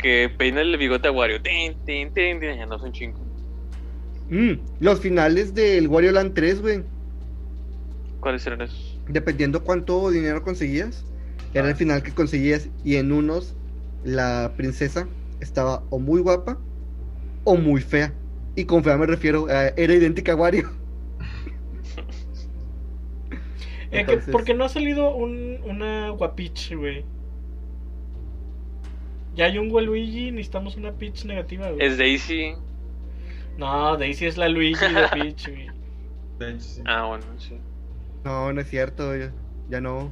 Que 0.00 0.30
peina 0.38 0.60
el 0.60 0.76
bigote 0.76 1.08
a 1.08 1.12
Wario. 1.12 1.40
Tin, 1.42 1.74
tin, 1.84 2.12
tin, 2.12 2.38
tin, 2.38 2.56
ya 2.56 2.66
no 2.66 2.78
son 2.78 2.92
chingo. 2.92 3.18
Mm, 4.28 4.52
los 4.80 5.00
finales 5.00 5.54
del 5.54 5.88
Wario 5.88 6.12
Land 6.12 6.34
3, 6.34 6.60
güey. 6.60 6.84
¿Cuáles 8.22 8.46
eran 8.46 8.62
esos? 8.62 8.98
Dependiendo 9.08 9.62
cuánto 9.64 10.08
dinero 10.10 10.42
conseguías, 10.42 11.04
era 11.52 11.66
el 11.66 11.74
Ah. 11.74 11.76
final 11.76 12.02
que 12.02 12.12
conseguías. 12.12 12.70
Y 12.84 12.96
en 12.96 13.12
unos, 13.12 13.54
la 14.04 14.52
princesa 14.56 15.06
estaba 15.40 15.82
o 15.90 15.98
muy 15.98 16.20
guapa 16.22 16.56
o 17.44 17.56
muy 17.56 17.80
fea. 17.82 18.14
Y 18.56 18.64
con 18.64 18.82
fea 18.84 18.96
me 18.96 19.06
refiero, 19.06 19.46
a- 19.50 19.68
era 19.76 19.92
idéntica 19.94 20.32
a 20.32 20.36
Wario. 20.36 20.70
Eh, 23.90 24.06
que- 24.06 24.12
Entonces- 24.12 24.32
¿Por 24.32 24.44
qué 24.44 24.54
no 24.54 24.64
ha 24.64 24.68
salido 24.70 25.14
un, 25.14 25.58
una 25.64 26.08
Guapich, 26.10 26.74
güey? 26.74 27.04
Ya 29.36 29.44
hay 29.46 29.58
un 29.58 29.70
Waluigi, 29.70 30.30
necesitamos 30.30 30.76
una 30.76 30.92
Peach 30.92 31.24
negativa, 31.26 31.70
güey. 31.70 31.86
Es 31.86 31.98
Daisy. 31.98 32.54
No, 33.58 33.96
Daisy 33.98 34.24
es 34.26 34.38
la 34.38 34.48
Luigi 34.48 34.82
de 34.86 35.08
Peach, 35.12 35.48
güey. 35.48 35.66
Ah, 36.86 37.04
bueno, 37.06 37.24
sí. 37.38 37.58
No, 38.24 38.52
no 38.52 38.60
es 38.60 38.68
cierto, 38.68 39.16
ya, 39.16 39.32
ya 39.68 39.80
no. 39.80 40.10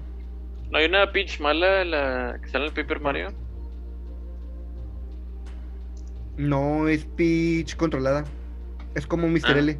¿No 0.70 0.78
hay 0.78 0.86
una 0.86 1.10
Peach 1.12 1.40
mala 1.40 1.84
la 1.84 2.38
que 2.40 2.48
sale 2.48 2.66
en 2.66 2.68
el 2.70 2.74
Paper 2.74 3.00
Mario? 3.00 3.32
No 6.36 6.88
es 6.88 7.04
Peach 7.04 7.76
controlada. 7.76 8.24
Es 8.94 9.06
como 9.06 9.28
Mr. 9.28 9.40
Ah. 9.44 9.58
L. 9.58 9.78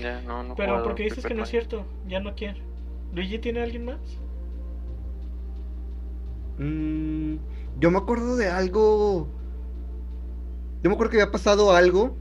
Ya, 0.00 0.20
no, 0.22 0.42
no. 0.42 0.54
Pero 0.54 0.82
¿por 0.82 0.94
qué 0.94 1.04
dices 1.04 1.24
que 1.24 1.34
no 1.34 1.44
es 1.44 1.48
cierto? 1.48 1.84
Ya 2.06 2.20
no 2.20 2.34
quiere. 2.34 2.60
¿Luigi 3.12 3.38
tiene 3.38 3.60
a 3.60 3.64
alguien 3.64 3.84
más? 3.84 4.00
Mm, 6.58 7.36
yo 7.78 7.90
me 7.90 7.98
acuerdo 7.98 8.36
de 8.36 8.48
algo. 8.48 9.28
Yo 10.82 10.90
me 10.90 10.94
acuerdo 10.94 11.12
que 11.12 11.20
había 11.20 11.32
pasado 11.32 11.72
algo 11.72 12.16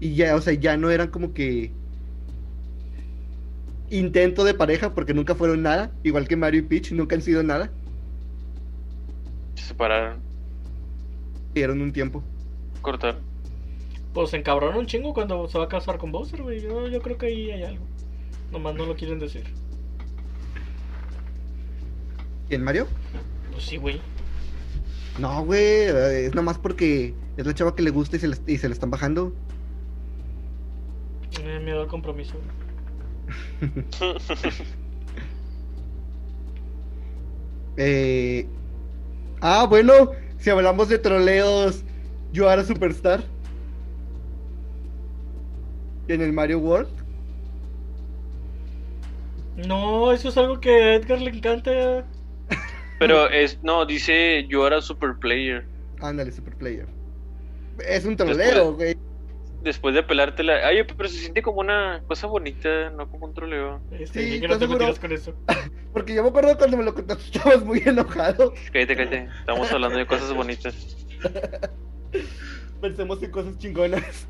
y 0.00 0.14
ya, 0.14 0.36
o 0.36 0.40
sea, 0.40 0.54
ya 0.54 0.76
no 0.76 0.90
eran 0.90 1.08
como 1.08 1.32
que 1.32 1.72
intento 3.98 4.44
de 4.44 4.54
pareja 4.54 4.94
porque 4.94 5.14
nunca 5.14 5.34
fueron 5.34 5.62
nada, 5.62 5.92
igual 6.02 6.26
que 6.28 6.36
Mario 6.36 6.60
y 6.60 6.64
Peach, 6.64 6.92
nunca 6.92 7.14
han 7.16 7.22
sido 7.22 7.42
nada. 7.42 7.70
Se 9.54 9.64
separaron, 9.66 10.20
Dieron 11.54 11.80
un 11.80 11.92
tiempo. 11.92 12.22
cortaron. 12.82 13.22
Pues 14.12 14.30
se 14.30 14.36
encabrona 14.36 14.78
un 14.78 14.86
chingo 14.86 15.12
cuando 15.12 15.48
se 15.48 15.58
va 15.58 15.64
a 15.64 15.68
casar 15.68 15.98
con 15.98 16.12
Bowser, 16.12 16.42
güey. 16.42 16.60
Yo, 16.60 16.86
yo 16.88 17.00
creo 17.02 17.18
que 17.18 17.26
ahí 17.26 17.50
hay 17.50 17.62
algo. 17.64 17.84
Nomás 18.52 18.74
no 18.76 18.86
lo 18.86 18.94
quieren 18.94 19.18
decir. 19.18 19.44
¿Quién, 22.48 22.62
Mario? 22.62 22.86
Pues 23.50 23.64
sí, 23.64 23.76
güey. 23.76 24.00
No, 25.18 25.44
güey, 25.44 25.60
es 26.26 26.34
nomás 26.34 26.58
porque 26.58 27.14
es 27.36 27.46
la 27.46 27.54
chava 27.54 27.74
que 27.74 27.82
le 27.82 27.90
gusta 27.90 28.16
y 28.16 28.20
se 28.20 28.28
le, 28.28 28.36
y 28.46 28.58
se 28.58 28.68
le 28.68 28.74
están 28.74 28.90
bajando. 28.90 29.32
Me 31.44 31.52
da 31.54 31.60
miedo 31.60 31.80
al 31.82 31.88
compromiso. 31.88 32.34
güey. 32.34 32.63
Eh... 37.76 38.46
Ah, 39.40 39.66
bueno, 39.68 40.12
si 40.38 40.48
hablamos 40.48 40.88
de 40.88 40.96
troleos, 40.98 41.82
yo 42.32 42.48
era 42.48 42.62
Superstar. 42.64 43.24
En 46.06 46.22
el 46.22 46.32
Mario 46.32 46.60
World. 46.60 46.88
No, 49.56 50.12
eso 50.12 50.28
es 50.28 50.36
algo 50.36 50.60
que 50.60 50.70
a 50.70 50.94
Edgar 50.94 51.20
le 51.20 51.30
encanta. 51.30 52.04
Pero 52.98 53.28
es, 53.28 53.58
no, 53.62 53.84
dice 53.84 54.46
yo 54.48 54.66
era 54.66 54.80
super 54.80 55.16
player. 55.18 55.66
Ándale, 56.00 56.32
Super 56.32 56.54
Player. 56.56 56.86
Es 57.88 58.04
un 58.04 58.16
troleo, 58.16 58.74
güey. 58.74 58.88
Después 58.88 59.13
de 59.64 60.02
pelártela. 60.02 60.66
Ay, 60.66 60.84
pero 60.84 61.08
se 61.08 61.18
siente 61.18 61.42
como 61.42 61.60
una 61.60 62.02
cosa 62.06 62.26
bonita, 62.26 62.90
no 62.90 63.10
como 63.10 63.26
un 63.26 63.34
troleo. 63.34 63.80
Este, 63.92 64.34
Sí, 64.34 64.40
que 64.40 64.48
no 64.48 64.54
¿estás 64.54 64.58
te 64.58 64.64
seguro? 64.66 64.78
metieras 64.86 64.98
con 64.98 65.12
eso. 65.12 65.34
Porque 65.92 66.14
yo 66.14 66.22
me 66.22 66.28
acuerdo 66.28 66.56
cuando 66.58 66.76
me 66.76 66.84
lo 66.84 66.94
contaste, 66.94 67.24
estabas 67.36 67.64
muy 67.64 67.82
enojado. 67.84 68.52
Cállate, 68.72 68.96
cállate. 68.96 69.28
Estamos 69.40 69.72
hablando 69.72 69.98
de 69.98 70.06
cosas 70.06 70.32
bonitas. 70.32 70.96
Pensemos 72.80 73.22
en 73.22 73.30
cosas 73.30 73.58
chingonas. 73.58 74.26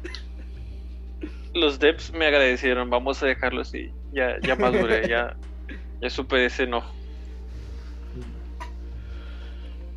Los 1.52 1.78
devs 1.78 2.12
me 2.12 2.26
agradecieron, 2.26 2.90
vamos 2.90 3.22
a 3.22 3.26
dejarlo 3.26 3.62
así. 3.62 3.92
Ya, 4.12 4.38
ya 4.40 4.56
maduré, 4.56 5.08
ya, 5.08 5.36
ya 6.00 6.10
supe 6.10 6.36
de 6.36 6.46
ese 6.46 6.64
enojo. 6.64 6.92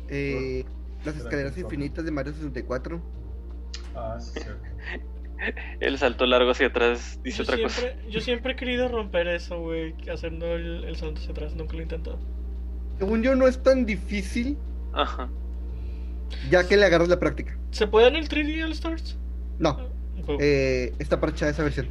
Eh, 0.08 0.64
las 1.04 1.16
escaleras 1.16 1.56
infinitas 1.58 2.04
de 2.04 2.10
Mario 2.10 2.32
64. 2.32 3.00
Ah, 3.94 4.18
sí. 4.20 4.40
El 5.80 5.98
salto 5.98 6.26
largo 6.26 6.50
hacia 6.50 6.66
atrás 6.68 7.20
dice 7.22 7.38
Yo 7.38 7.42
otra 7.44 7.62
cosa. 7.62 7.80
siempre, 7.80 8.10
yo 8.10 8.20
siempre 8.20 8.52
he 8.52 8.56
querido 8.56 8.88
romper 8.88 9.28
eso, 9.28 9.60
güey. 9.60 9.94
Haciendo 10.12 10.46
el, 10.54 10.84
el 10.84 10.96
salto 10.96 11.20
hacia 11.20 11.30
atrás. 11.32 11.54
Nunca 11.54 11.74
lo 11.74 11.80
he 11.80 11.82
intentado. 11.82 12.18
Según 12.98 13.22
yo, 13.22 13.34
no 13.36 13.46
es 13.46 13.62
tan 13.62 13.86
difícil, 13.86 14.56
Ajá. 14.92 15.28
ya 16.50 16.66
que 16.66 16.76
le 16.76 16.84
agarras 16.84 17.08
la 17.08 17.18
práctica. 17.20 17.56
¿Se 17.70 17.86
puede 17.86 18.08
en 18.08 18.16
el 18.16 18.28
3D 18.28 18.64
All 18.64 18.72
Stars? 18.72 19.16
No, 19.58 19.88
Pues, 20.26 20.38
eh, 20.40 20.92
está 20.98 21.20
parchada 21.20 21.50
esa 21.52 21.62
versión. 21.62 21.88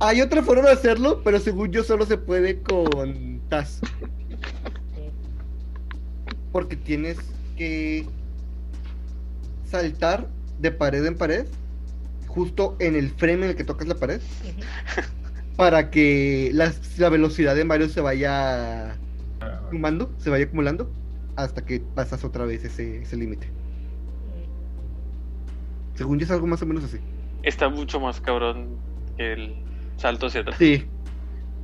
Hay 0.00 0.20
otra 0.20 0.42
forma 0.42 0.64
de 0.66 0.72
hacerlo, 0.72 1.20
pero 1.22 1.38
según 1.38 1.70
yo 1.70 1.84
solo 1.84 2.04
se 2.06 2.18
puede 2.18 2.60
con 2.62 3.40
TAS. 3.48 3.80
Porque 6.50 6.76
tienes 6.76 7.18
que 7.56 8.04
saltar 9.64 10.28
de 10.58 10.70
pared 10.72 11.04
en 11.06 11.16
pared, 11.16 11.46
justo 12.34 12.76
en 12.78 12.96
el 12.96 13.10
frame 13.10 13.44
en 13.44 13.50
el 13.50 13.56
que 13.56 13.64
tocas 13.64 13.86
la 13.86 13.94
pared, 13.94 14.20
para 15.56 15.90
que 15.90 16.50
la, 16.54 16.72
la 16.98 17.08
velocidad 17.10 17.54
de 17.54 17.64
Mario 17.64 17.88
se 17.88 18.00
vaya 18.00 18.96
sumando, 19.70 20.10
se 20.18 20.30
vaya 20.30 20.44
acumulando, 20.46 20.90
hasta 21.36 21.64
que 21.64 21.80
pasas 21.80 22.24
otra 22.24 22.44
vez 22.46 22.64
ese, 22.64 23.02
ese 23.02 23.16
límite. 23.16 23.48
Según 25.94 26.18
yo 26.18 26.24
es 26.24 26.30
algo 26.30 26.46
más 26.46 26.62
o 26.62 26.66
menos 26.66 26.84
así. 26.84 26.98
Está 27.42 27.68
mucho 27.68 28.00
más 28.00 28.20
cabrón 28.20 28.76
que 29.16 29.32
el 29.34 29.54
salto 29.96 30.26
hacia 30.26 30.40
atrás. 30.40 30.56
Sí, 30.58 30.86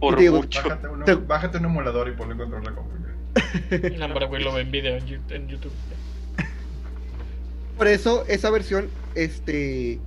Por 0.01 0.19
digo, 0.19 0.37
mucho. 0.37 0.63
Bájate, 0.63 0.89
uno- 0.89 1.05
Te- 1.05 1.15
bájate 1.15 1.59
un 1.59 1.65
emulador 1.65 2.09
y 2.09 2.13
ponle 2.13 2.37
control 2.37 2.63
de 2.65 2.73
compu. 2.75 2.91
No, 3.99 4.05
hombre, 4.07 4.27
güey, 4.27 4.43
lo 4.43 4.53
ve 4.53 4.63
en 4.63 4.71
video 4.71 4.99
en 5.31 5.49
YouTube. 5.49 5.73
por 7.77 7.87
eso 7.87 8.25
esa 8.29 8.51
versión, 8.51 8.89
este, 9.15 9.99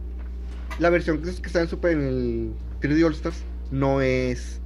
la 0.80 0.90
versión 0.90 1.22
que, 1.22 1.32
que 1.32 1.48
está 1.48 1.62
en 1.62 1.68
Super 1.68 1.94
en 1.94 2.02
el 2.02 2.54
3D 2.82 3.06
All 3.06 3.14
Stars 3.14 3.44
no 3.72 4.02
es 4.02 4.62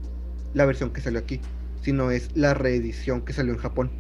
la 0.54 0.66
versión 0.66 0.92
que 0.92 1.02
salió 1.02 1.20
aquí, 1.20 1.42
sino 1.82 2.12
es 2.12 2.36
la 2.36 2.54
reedición 2.54 3.22
que 3.22 3.34
salió 3.34 3.54
en 3.54 3.60
Japón. 3.60 3.92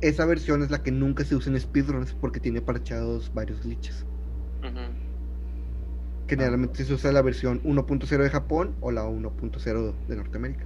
Esa 0.00 0.24
versión 0.26 0.62
es 0.62 0.70
la 0.70 0.82
que 0.82 0.90
nunca 0.90 1.24
se 1.24 1.36
usa 1.36 1.52
en 1.52 1.60
speedruns 1.60 2.12
porque 2.14 2.40
tiene 2.40 2.60
parchados 2.60 3.32
varios 3.34 3.62
glitches. 3.62 4.04
Ujú. 4.62 4.80
Generalmente 6.28 6.84
se 6.84 6.94
usa 6.94 7.12
la 7.12 7.22
versión 7.22 7.62
1.0 7.64 8.22
de 8.22 8.30
Japón 8.30 8.74
o 8.80 8.90
la 8.90 9.04
1.0 9.04 9.94
de 10.08 10.16
Norteamérica. 10.16 10.64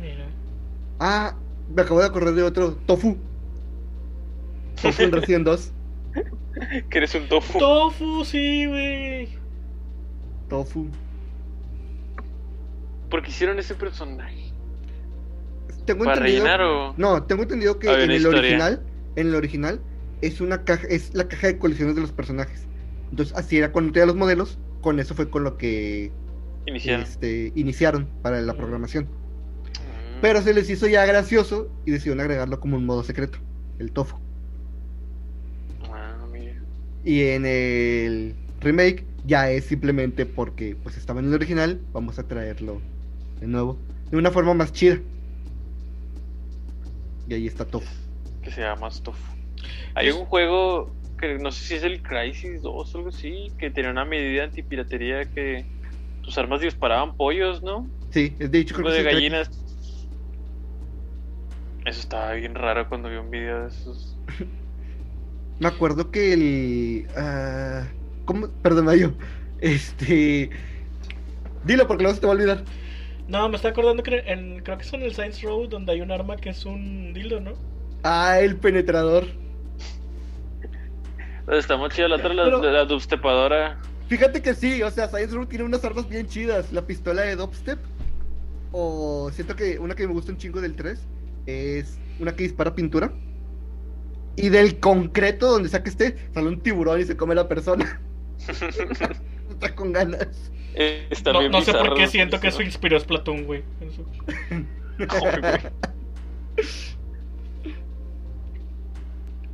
Mira. 0.00 0.26
Ah, 0.98 1.36
me 1.74 1.82
acabo 1.82 2.00
de 2.00 2.06
acordar 2.06 2.34
de 2.34 2.42
otro, 2.42 2.74
Tofu. 2.86 3.16
Tofu 4.82 5.02
en 5.02 5.12
Resident 5.12 5.44
2. 5.46 5.72
Que 6.88 6.98
eres 6.98 7.14
un 7.14 7.28
tofu. 7.28 7.58
Tofu, 7.58 8.24
sí, 8.24 8.66
güey. 8.66 9.28
Tofu. 10.48 10.88
¿Por 13.10 13.22
qué 13.22 13.30
hicieron 13.30 13.58
ese 13.58 13.74
personaje? 13.74 14.52
Tengo 15.84 16.04
¿Para 16.04 16.16
entendido. 16.18 16.44
rellenar 16.44 16.60
o.? 16.62 16.94
No, 16.96 17.22
tengo 17.24 17.42
entendido 17.42 17.78
que 17.78 17.88
en 17.92 18.10
el 18.10 18.16
historia. 18.16 18.40
original, 18.40 18.82
en 19.16 19.26
el 19.28 19.34
original, 19.34 19.80
es 20.22 20.40
una 20.40 20.64
caja, 20.64 20.86
es 20.88 21.14
la 21.14 21.28
caja 21.28 21.48
de 21.48 21.58
colecciones 21.58 21.94
de 21.94 22.00
los 22.00 22.12
personajes. 22.12 22.66
Entonces, 23.10 23.36
así 23.36 23.58
era 23.58 23.70
cuando 23.72 23.92
tenía 23.92 24.06
los 24.06 24.16
modelos, 24.16 24.58
con 24.80 24.98
eso 24.98 25.14
fue 25.14 25.28
con 25.28 25.44
lo 25.44 25.56
que 25.56 26.10
Iniciaron. 26.66 27.02
este, 27.02 27.52
iniciaron 27.54 28.08
para 28.22 28.40
la 28.40 28.54
programación. 28.54 29.04
Mm. 29.04 30.20
Pero 30.22 30.40
se 30.40 30.54
les 30.54 30.70
hizo 30.70 30.86
ya 30.86 31.04
gracioso 31.04 31.68
y 31.84 31.90
decidieron 31.90 32.20
agregarlo 32.20 32.58
como 32.60 32.76
un 32.76 32.86
modo 32.86 33.04
secreto, 33.04 33.38
el 33.78 33.92
tofu. 33.92 34.16
Y 37.04 37.22
en 37.22 37.44
el 37.44 38.34
remake 38.60 39.04
ya 39.26 39.50
es 39.50 39.66
simplemente 39.66 40.26
porque 40.26 40.76
pues 40.82 40.96
estaba 40.96 41.20
en 41.20 41.26
el 41.26 41.34
original, 41.34 41.80
vamos 41.92 42.18
a 42.18 42.26
traerlo 42.26 42.80
de 43.40 43.46
nuevo, 43.46 43.78
de 44.10 44.16
una 44.16 44.30
forma 44.30 44.54
más 44.54 44.72
chida. 44.72 44.98
Y 47.28 47.34
ahí 47.34 47.46
está 47.46 47.64
tofu. 47.64 47.88
Que 48.42 48.50
se 48.50 48.62
llama 48.62 48.88
tofu. 49.02 49.34
Hay 49.94 50.10
un 50.10 50.24
juego 50.26 50.94
que 51.18 51.38
no 51.38 51.52
sé 51.52 51.64
si 51.64 51.74
es 51.74 51.84
el 51.84 52.02
Crisis 52.02 52.62
2 52.62 52.94
o 52.94 52.98
algo 52.98 53.08
así, 53.10 53.52
que 53.58 53.70
tenía 53.70 53.90
una 53.90 54.04
medida 54.04 54.44
antipiratería 54.44 55.24
que 55.24 55.64
tus 56.22 56.36
armas 56.38 56.60
disparaban 56.60 57.16
pollos, 57.16 57.62
¿no? 57.62 57.88
Sí, 58.10 58.34
es 58.38 58.50
de 58.50 58.58
hecho 58.60 58.74
creo 58.74 58.88
que 58.88 58.92
de 58.92 58.98
es 59.00 59.04
gallinas. 59.04 59.50
Eso 61.84 62.00
estaba 62.00 62.32
bien 62.32 62.54
raro 62.54 62.88
cuando 62.88 63.10
vi 63.10 63.16
un 63.16 63.30
video 63.30 63.62
de 63.62 63.68
esos. 63.68 64.16
Me 65.60 65.68
acuerdo 65.68 66.10
que 66.10 66.32
el. 66.32 67.06
ah, 67.16 67.84
¿Cómo? 68.24 68.48
Perdón, 68.62 68.86
Mayo. 68.86 69.14
Este. 69.60 70.50
Dilo 71.64 71.86
porque 71.86 72.02
luego 72.02 72.14
se 72.14 72.20
te 72.20 72.26
va 72.26 72.32
a 72.32 72.36
olvidar. 72.36 72.64
No, 73.28 73.48
me 73.48 73.56
está 73.56 73.68
acordando 73.68 74.02
que 74.02 74.18
en, 74.26 74.60
creo 74.62 74.76
que 74.76 74.84
es 74.84 74.92
en 74.92 75.02
el 75.02 75.14
Science 75.14 75.46
Road 75.46 75.68
donde 75.70 75.92
hay 75.92 76.00
un 76.02 76.10
arma 76.12 76.36
que 76.36 76.50
es 76.50 76.66
un 76.66 77.14
dildo, 77.14 77.40
¿no? 77.40 77.52
Ah, 78.02 78.38
el 78.40 78.56
penetrador. 78.56 79.24
Está 81.50 81.76
más 81.76 81.94
chida 81.94 82.08
la 82.08 82.16
otra, 82.16 82.32
la, 82.34 82.44
Pero- 82.44 82.62
la 82.70 82.84
dubstepadora. 82.84 83.78
Fíjate 84.08 84.42
que 84.42 84.54
sí, 84.54 84.82
o 84.82 84.90
sea, 84.90 85.08
Science 85.08 85.34
Row 85.34 85.46
tiene 85.46 85.64
unas 85.64 85.82
armas 85.84 86.08
bien 86.08 86.26
chidas. 86.26 86.72
La 86.72 86.82
pistola 86.82 87.22
de 87.22 87.36
Dubstep. 87.36 87.78
O 88.72 89.30
siento 89.32 89.56
que 89.56 89.78
una 89.78 89.94
que 89.94 90.06
me 90.06 90.12
gusta 90.12 90.32
un 90.32 90.38
chingo 90.38 90.60
del 90.60 90.74
3 90.74 91.00
es 91.46 91.98
una 92.18 92.34
que 92.36 92.42
dispara 92.42 92.74
pintura. 92.74 93.12
Y 94.36 94.48
del 94.48 94.80
concreto 94.80 95.50
donde 95.50 95.68
saque 95.68 95.90
este, 95.90 96.16
sale 96.32 96.48
un 96.48 96.62
tiburón 96.62 97.00
y 97.00 97.04
se 97.04 97.16
come 97.16 97.32
a 97.32 97.36
la 97.36 97.48
persona. 97.48 98.02
Está 99.48 99.74
con 99.74 99.92
ganas. 99.92 100.52
Eh, 100.74 101.06
Está 101.10 101.32
No, 101.32 101.38
bien 101.38 101.52
no 101.52 101.62
sé 101.62 101.74
por 101.74 101.94
qué 101.94 102.06
siento 102.08 102.40
que 102.40 102.48
eso 102.48 102.62
inspiró 102.62 102.96
a 102.96 103.00
Splatoon, 103.00 103.44
güey. 103.46 103.64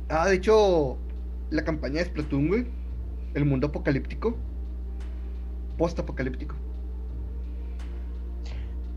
Ah, 0.09 0.27
de 0.27 0.35
hecho, 0.35 1.01
la 1.49 1.63
campaña 1.63 1.99
de 1.99 2.05
Splatoon, 2.05 2.47
güey. 2.47 2.67
El 3.33 3.45
mundo 3.45 3.67
apocalíptico. 3.67 4.45
post-apocalíptico. 5.77 6.55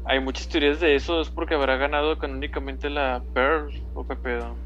Hay 0.04 0.20
muchas 0.20 0.48
teorías 0.48 0.80
de 0.80 0.94
eso, 0.96 1.20
es 1.20 1.30
porque 1.30 1.54
habrá 1.54 1.76
ganado 1.76 2.18
canónicamente 2.18 2.90
la 2.90 3.24
Pearl 3.34 3.72
o 3.94 4.06
Pepedo. 4.06 4.63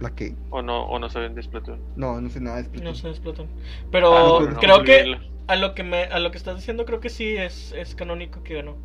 ¿La 0.00 0.10
que? 0.14 0.34
O 0.50 0.62
no, 0.62 0.84
o 0.86 0.98
no 0.98 1.08
saben 1.10 1.34
de 1.34 1.42
Splatoon. 1.42 1.78
No, 1.96 2.20
no 2.20 2.28
sé 2.30 2.40
nada 2.40 2.56
de 2.58 2.64
Splatoon. 2.64 2.84
No 2.84 2.94
se 2.94 3.08
explotan. 3.10 3.46
Ah, 3.46 3.86
Pero 3.92 4.10
no, 4.10 4.40
no, 4.50 4.58
creo 4.58 4.78
no, 4.78 4.84
que 4.84 5.18
a 5.46 5.56
lo 5.56 5.74
que 5.74 5.82
me 5.82 6.04
a 6.04 6.18
lo 6.20 6.30
que 6.30 6.38
estás 6.38 6.56
diciendo 6.56 6.84
creo 6.86 7.00
que 7.00 7.10
sí 7.10 7.36
es, 7.36 7.72
es 7.72 7.94
canónico 7.94 8.42
que 8.42 8.54
ganó. 8.54 8.76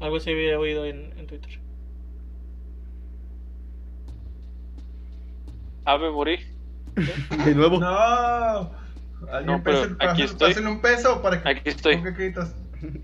Algo 0.00 0.16
así 0.16 0.30
había 0.30 0.58
oído 0.58 0.84
en, 0.86 1.12
en 1.18 1.26
Twitter. 1.26 1.60
Ave 5.84 6.10
morí. 6.10 6.38
De 7.44 7.54
nuevo. 7.54 7.78
No. 7.80 8.70
No, 9.44 9.62
pero 9.62 9.82
pese- 9.82 9.96
aquí 10.00 10.22
pasen- 10.22 10.48
estoy. 10.50 10.64
un 10.66 10.80
peso 10.80 11.22
para 11.22 11.42
que 11.42 11.48
Aquí 11.48 11.68
estoy. 11.68 12.02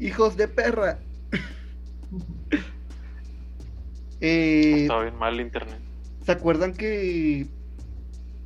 Hijos 0.01 0.37
de 0.37 0.49
perra. 0.49 0.99
Eh, 4.21 4.83
Estaba 4.83 5.03
bien 5.03 5.17
mal 5.17 5.35
el 5.35 5.41
internet. 5.43 5.79
¿Se 6.29 6.33
acuerdan 6.33 6.75
que 6.77 7.49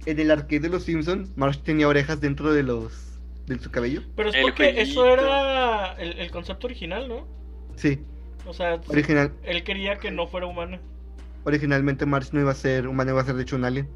en 0.07 0.21
el 0.21 0.31
arcade 0.31 0.61
de 0.61 0.69
los 0.69 0.85
Simpson 0.85 1.33
Marsh 1.35 1.63
tenía 1.65 1.89
orejas 1.89 2.21
dentro 2.21 2.53
de 2.53 2.63
los 2.63 3.21
de 3.47 3.59
su 3.59 3.73
cabello? 3.73 4.05
Pero 4.15 4.29
es 4.31 4.37
El 4.37 4.43
porque 4.43 4.81
eso 4.81 5.05
era 5.07 5.95
el, 5.95 6.19
el 6.21 6.31
concepto 6.31 6.69
original, 6.69 7.09
¿no? 7.09 7.27
Sí, 7.77 8.07
O 8.45 8.53
sea, 8.53 8.81
original, 8.87 9.33
él 9.43 9.65
quería 9.65 9.99
que 9.99 10.11
no 10.13 10.29
fuera 10.29 10.47
humana. 10.47 10.81
originalmente 11.45 12.07
Marsh 12.07 12.33
no 12.33 12.41
iba 12.41 12.51
a 12.53 12.55
ser 12.55 12.89
humano, 12.89 13.11
iba 13.13 13.21
a 13.21 13.25
ser 13.25 13.37
de 13.37 13.43
hecho 13.43 13.57
un 13.57 13.65
alien. 13.65 13.89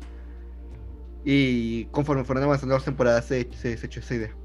Y 1.24 1.87
conforme 1.87 2.24
fueron 2.24 2.45
avanzando 2.45 2.74
las 2.74 2.84
temporadas 2.84 3.26
se, 3.26 3.51
se, 3.53 3.76
se 3.76 3.87
echó 3.87 4.01
esa 4.01 4.14
idea. 4.14 4.37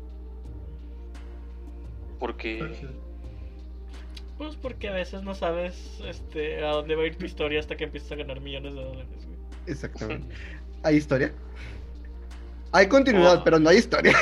Porque. 2.19 2.91
Pues 4.41 4.55
porque 4.55 4.89
a 4.89 4.93
veces 4.93 5.21
no 5.21 5.35
sabes 5.35 5.99
este, 6.03 6.65
a 6.65 6.69
dónde 6.71 6.95
va 6.95 7.03
a 7.03 7.05
ir 7.05 7.15
tu 7.15 7.25
historia 7.25 7.59
hasta 7.59 7.77
que 7.77 7.83
empiezas 7.83 8.11
a 8.11 8.15
ganar 8.15 8.41
millones 8.41 8.73
de 8.73 8.81
dólares. 8.81 9.07
güey. 9.27 9.37
Exactamente. 9.67 10.33
¿Hay 10.81 10.95
historia? 10.95 11.31
Hay 12.71 12.87
continuidad, 12.87 13.37
Oh. 13.37 13.43
pero 13.43 13.59
no 13.59 13.69
hay 13.69 13.77
historia. 13.77 14.13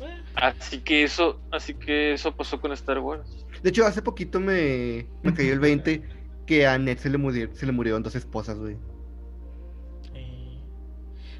Eh, 0.00 0.22
Así 0.34 0.78
que 0.78 1.02
eso, 1.02 1.38
así 1.50 1.74
que 1.74 2.14
eso 2.14 2.34
pasó 2.34 2.58
con 2.58 2.72
Star 2.72 2.98
Wars. 3.00 3.46
De 3.62 3.68
hecho, 3.68 3.84
hace 3.86 4.00
poquito 4.00 4.40
me, 4.40 5.06
me 5.22 5.34
cayó 5.34 5.52
el 5.52 5.60
20 5.60 6.02
que 6.46 6.66
a 6.66 6.78
Ned 6.78 6.96
se 6.96 7.10
le, 7.10 7.18
murió, 7.18 7.50
se 7.54 7.66
le 7.66 7.72
murieron 7.72 8.02
dos 8.02 8.14
esposas, 8.14 8.58
güey. 8.58 8.78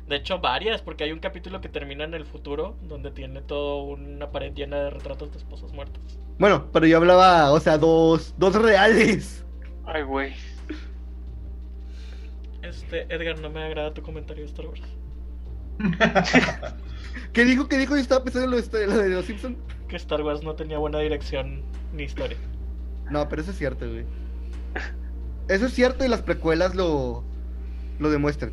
De 0.07 0.17
hecho, 0.17 0.39
varias, 0.39 0.83
porque 0.83 1.05
hay 1.05 1.13
un 1.13 1.19
capítulo 1.19 1.61
que 1.61 1.69
termina 1.69 2.05
en 2.05 2.15
el 2.15 2.25
futuro 2.27 2.77
donde 2.83 3.11
tiene 3.11 3.43
todo 3.43 3.83
una 3.83 4.31
pared 4.31 4.53
llena 4.55 4.77
de 4.79 4.91
retratos 4.91 5.33
de 5.33 5.39
esposas 5.39 5.73
muertas. 5.73 6.21
Bueno, 6.39 6.71
pero 6.73 6.87
yo 6.87 6.99
hablaba, 6.99 7.53
o 7.53 7.61
sea, 7.61 7.79
dos, 7.79 8.35
dos 8.37 8.55
reales. 8.55 9.45
Ay, 9.85 10.03
güey. 10.03 10.35
Este, 12.63 13.07
Edgar, 13.15 13.39
no 13.41 13.49
me 13.51 13.63
agrada 13.63 13.95
tu 13.95 14.03
comentario 14.03 14.43
de 14.45 14.49
Star 14.51 14.67
Wars. 14.67 14.83
¿Qué 17.33 17.45
dijo? 17.45 17.69
¿Qué 17.69 17.79
dijo? 17.79 17.95
Yo 17.95 18.03
estaba 18.03 18.25
pensando 18.25 18.47
en 18.47 18.51
lo 18.51 18.63
de, 18.63 18.87
lo 18.87 18.97
de 18.99 19.09
los 19.11 19.27
Simpsons. 19.27 19.59
Que 19.89 19.97
Star 19.97 20.23
Wars 20.23 20.43
no 20.43 20.55
tenía 20.57 20.79
buena 20.79 20.99
dirección 21.01 21.63
ni 21.93 22.05
historia. 22.05 22.39
No, 23.09 23.29
pero 23.29 23.43
eso 23.43 23.51
es 23.51 23.59
cierto, 23.59 23.89
güey. 23.89 24.07
Eso 25.49 25.67
es 25.67 25.75
cierto 25.75 26.05
y 26.05 26.09
las 26.09 26.23
precuelas 26.23 26.75
lo, 26.75 27.25
lo 27.99 28.11
demuestran. 28.11 28.53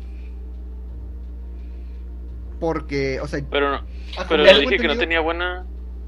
Porque, 2.64 3.20
o 3.20 3.28
sea, 3.28 3.44
Pero 3.50 3.72
no, 3.72 3.84
pero 4.26 4.42
tengo 4.42 4.60
dije 4.60 4.78
que 4.78 4.88
no 4.88 4.96
tenía 4.96 5.20
buena. 5.20 5.66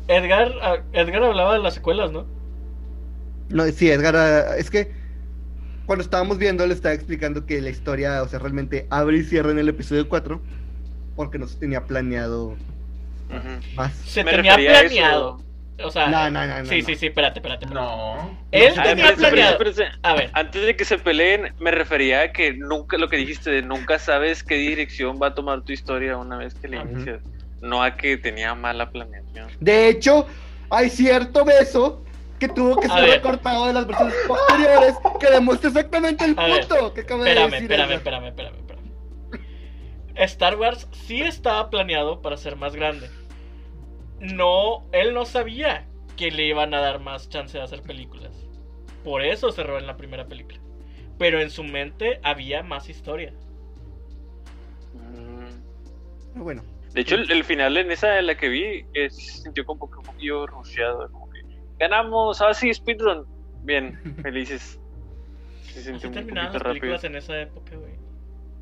Edgar, 0.09 0.55
ah, 0.63 0.79
Edgar 0.95 1.23
hablaba 1.23 1.53
de 1.53 1.59
las 1.59 1.75
secuelas, 1.75 2.11
¿no? 2.13 2.25
No, 3.51 3.67
sí, 3.67 3.91
Edgar, 3.91 4.17
ah, 4.17 4.57
es 4.57 4.71
que 4.71 4.91
cuando 5.85 6.03
estábamos 6.03 6.39
viendo 6.39 6.67
le 6.67 6.73
estaba 6.73 6.95
explicando 6.95 7.45
que 7.45 7.61
la 7.61 7.69
historia, 7.69 8.23
o 8.23 8.29
sea, 8.29 8.39
realmente 8.39 8.87
abre 8.89 9.19
y 9.19 9.25
cierra 9.25 9.51
en 9.51 9.59
el 9.59 9.69
episodio 9.69 10.09
4 10.09 10.41
porque 11.15 11.39
no 11.39 11.47
se 11.47 11.59
tenía 11.59 11.85
planeado 11.85 12.57
más. 13.75 13.93
Se 14.07 14.25
Me 14.25 14.31
tenía 14.31 14.57
refería 14.57 14.71
a 14.79 14.81
eso. 14.81 14.95
planeado. 14.95 15.45
O 15.85 15.91
sea, 15.91 16.07
No, 16.09 16.31
no, 16.31 16.47
no, 16.47 16.59
no, 16.61 16.64
sí, 16.66 16.81
no. 16.81 16.87
sí, 16.87 16.95
sí, 16.97 17.07
espérate, 17.07 17.39
espérate. 17.41 17.66
espérate. 17.66 17.87
No. 17.87 18.39
Él 18.51 18.72
tenía 18.83 19.14
planeado. 19.14 19.59
A 20.03 20.14
ver, 20.14 20.31
Antes 20.33 20.62
de 20.64 20.74
que 20.77 20.85
se 20.87 20.97
peleen, 20.99 21.55
me 21.59 21.70
refería 21.70 22.22
a 22.22 22.33
que 22.33 22.55
nunca, 22.55 22.97
lo 22.97 23.09
que 23.09 23.18
dijiste 23.18 23.51
de 23.51 23.62
nunca 23.62 23.99
sabes 23.99 24.43
qué 24.43 24.55
dirección 24.55 25.18
va 25.22 25.29
a 25.29 25.35
tomar 25.35 25.62
tu 25.62 25.72
historia 25.72 26.16
una 26.16 26.39
vez 26.39 26.55
que 26.55 26.68
la 26.68 26.77
inicias. 26.83 27.20
No 27.61 27.83
a 27.83 27.97
que 27.97 28.16
tenía 28.16 28.55
mala 28.55 28.91
planeación. 28.91 29.49
De 29.61 29.89
hecho, 29.89 30.27
hay 30.70 30.89
cierto 30.89 31.45
beso 31.45 32.03
que 32.39 32.49
tuvo 32.49 32.77
que 32.81 32.87
A 32.87 32.95
ser 32.95 33.03
ver. 33.03 33.11
recortado 33.16 33.66
de 33.66 33.72
las 33.72 33.87
versiones 33.87 34.14
posteriores 34.29 34.95
que 35.20 35.31
demuestra 35.31 35.68
exactamente 35.68 36.24
el 36.24 36.39
A 36.39 36.47
ver, 36.47 36.66
punto 36.66 36.95
que 36.95 37.01
acaba 37.03 37.24
de 37.24 37.31
espérame, 37.31 37.51
decir. 37.51 37.62
espérame, 37.72 37.93
espérame, 37.95 38.27
espérame, 38.29 38.57
espérame. 38.57 38.87
Star 40.16 40.57
Wars 40.57 40.89
sí 41.07 41.20
estaba 41.22 41.68
planeado 41.70 42.22
para 42.22 42.37
ser 42.39 42.57
más 42.57 42.74
grande. 42.74 43.11
No, 44.21 44.87
él 44.93 45.12
no 45.14 45.25
sabía 45.25 45.87
que 46.17 46.31
le 46.31 46.47
iban 46.47 46.73
a 46.75 46.81
dar 46.81 47.01
más 47.01 47.29
chance 47.29 47.57
de 47.59 47.64
hacer 47.64 47.83
películas. 47.83 48.33
Por 49.05 49.23
eso 49.23 49.53
cerró 49.53 49.79
en 49.79 49.87
la 49.87 49.97
primera 49.97 50.27
película. 50.27 50.59
Pero 51.19 51.41
en 51.41 51.51
su 51.51 51.64
mente 51.64 52.21
había 52.23 52.62
más 52.62 52.89
historia. 52.89 53.33
Mm. 54.95 56.41
Bueno, 56.43 56.62
De 56.93 57.01
hecho, 57.03 57.14
el, 57.17 57.31
el 57.31 57.45
final 57.45 57.77
en 57.77 57.91
esa 57.91 58.19
en 58.19 58.27
la 58.27 58.37
que 58.37 58.49
vi 58.49 58.85
eh, 58.95 59.11
se 59.11 59.43
sintió 59.43 59.64
como 59.64 59.91
que 59.91 59.99
un 59.99 60.05
poquillo 60.05 60.47
rusheado. 60.47 61.11
Como 61.11 61.29
que 61.31 61.41
ganamos, 61.79 62.41
ahora 62.41 62.55
sí, 62.55 62.73
speedrun. 62.73 63.27
Bien, 63.62 63.99
felices. 64.23 64.79
Se 65.73 65.81
Así 65.81 66.01
sintió 66.01 66.09
un 66.11 66.14
las 66.35 66.53
rápido. 66.62 66.62
películas 66.62 67.05
en 67.05 67.17
esa 67.17 67.41
época, 67.41 67.77
güey. 67.77 67.95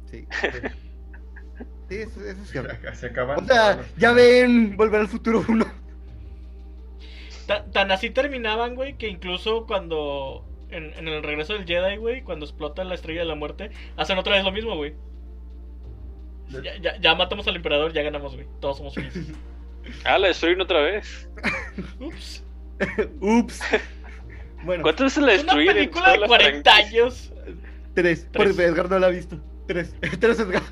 sí. 0.07 0.27
Sí, 1.89 1.97
eso, 1.97 2.25
eso 2.25 2.43
es 2.43 2.51
cierto. 2.51 2.75
Se. 2.95 3.09
O 3.21 3.45
sea, 3.47 3.85
ya 3.97 4.13
ven 4.13 4.77
Volver 4.77 5.01
al 5.01 5.09
Futuro 5.09 5.45
1. 5.49 5.65
Ta- 7.47 7.65
Tan 7.67 7.91
así 7.93 8.11
terminaban, 8.11 8.75
güey, 8.75 8.97
que 8.97 9.09
incluso 9.09 9.67
cuando. 9.67 10.45
En, 10.71 10.93
en 10.95 11.07
el 11.07 11.23
regreso 11.23 11.53
del 11.53 11.67
Jedi, 11.67 11.97
güey, 11.99 12.23
cuando 12.23 12.47
explota 12.47 12.83
la 12.85 12.95
estrella 12.95 13.21
de 13.21 13.27
la 13.27 13.35
muerte, 13.37 13.71
hacen 13.97 14.19
otra 14.19 14.35
vez 14.35 14.45
lo 14.45 14.51
mismo, 14.51 14.75
güey. 14.77 14.95
Ya, 16.63 16.77
ya, 16.81 17.01
ya 17.01 17.15
matamos 17.15 17.47
al 17.47 17.57
emperador, 17.57 17.93
ya 17.93 18.03
ganamos, 18.03 18.35
güey. 18.35 18.47
Todos 18.61 18.79
somos 18.79 18.95
felices. 18.95 19.27
Ah, 20.05 20.19
la 20.19 20.29
destruyen 20.29 20.63
otra 20.63 20.81
vez. 20.81 21.29
Ups. 22.01 22.43
Ups. 23.21 23.61
Bueno, 24.65 24.83
¿Cuántas 24.83 25.05
veces 25.05 25.23
la 25.23 25.35
Es 25.35 25.43
una 25.45 25.53
película 25.57 26.13
de 26.13 26.19
las 26.21 26.29
40 26.29 26.71
franquicias? 26.73 26.95
años. 26.95 27.33
tres. 27.95 28.27
tres. 28.33 28.47
Porque 28.49 28.63
Edgar 28.65 28.89
no 28.89 28.99
la 28.99 29.09
ha 29.09 29.11
visto. 29.11 29.39
Tres. 29.67 29.95
Tres 30.21 30.41
Edgar. 30.41 30.63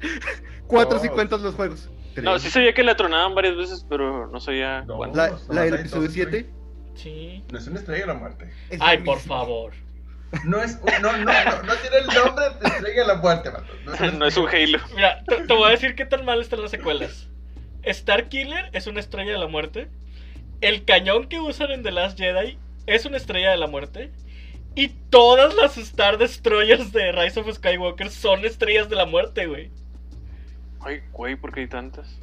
Cuatro 0.67 0.99
si 0.99 1.07
Dos. 1.09 1.15
cuentas 1.15 1.41
los 1.41 1.55
juegos. 1.55 1.89
Tres. 2.15 2.25
No, 2.25 2.39
sí 2.39 2.51
sabía 2.51 2.75
que 2.75 2.83
la 2.83 2.97
tronaban 2.97 3.35
varias 3.35 3.57
veces, 3.57 3.87
pero 3.89 4.27
no 4.29 4.41
sabía 4.41 4.83
No. 4.83 5.05
La, 5.15 5.31
del 5.65 5.75
episodio 5.75 6.05
dos, 6.05 6.13
7. 6.13 6.51
Sí. 6.95 7.43
No 7.51 7.59
es 7.59 7.67
una 7.67 7.79
estrella 7.79 8.01
de 8.03 8.07
la 8.07 8.15
muerte. 8.15 8.51
es 8.71 8.79
Ay, 8.83 8.99
por 8.99 9.19
favor. 9.19 9.73
No 10.45 10.63
es. 10.63 10.79
un- 10.83 11.03
No, 11.03 11.13
no, 11.17 11.25
no, 11.25 11.63
no 11.63 11.75
tiene 11.77 11.97
el 11.99 12.07
nombre 12.07 12.45
de 12.61 12.69
estrella 12.69 13.01
de 13.03 13.07
la 13.07 13.15
muerte, 13.17 13.49
vato. 13.51 13.73
No 14.19 14.27
es 14.27 14.37
un 14.37 14.49
Halo. 14.49 14.79
Mira, 14.95 15.23
te, 15.25 15.37
te 15.47 15.55
voy 15.55 15.69
a 15.69 15.71
decir 15.71 15.95
qué 15.95 16.05
tan 16.07 16.25
mal 16.25 16.41
están 16.41 16.61
las 16.63 16.71
secuelas. 16.71 17.29
Star 17.83 18.29
Killer 18.29 18.69
es 18.73 18.87
una 18.87 19.01
estrella 19.01 19.33
de 19.33 19.39
la 19.39 19.49
muerte. 19.49 19.89
El 20.61 20.85
cañón 20.85 21.29
que 21.29 21.41
usan 21.41 21.71
en 21.73 21.83
The 21.83 21.91
Last 21.93 22.19
Jedi 22.19 22.57
es 22.87 23.05
una 23.07 23.17
estrella 23.17 23.51
de 23.51 23.57
la 23.57 23.67
muerte. 23.67 24.11
Y 24.75 24.89
todas 25.11 25.55
las 25.55 25.77
Star 25.77 26.17
Destroyers 26.19 26.93
de 26.93 27.13
Rise 27.13 27.41
of 27.41 27.53
Skywalker 27.53 28.11
son 28.11 28.45
estrellas 28.45 28.89
de 28.89 28.97
la 28.97 29.05
muerte, 29.07 29.47
güey. 29.47 29.71
Ay, 30.85 31.03
güey, 31.13 31.37
¿por 31.37 31.53
qué 31.53 31.61
hay 31.61 31.69
tantas? 31.69 32.19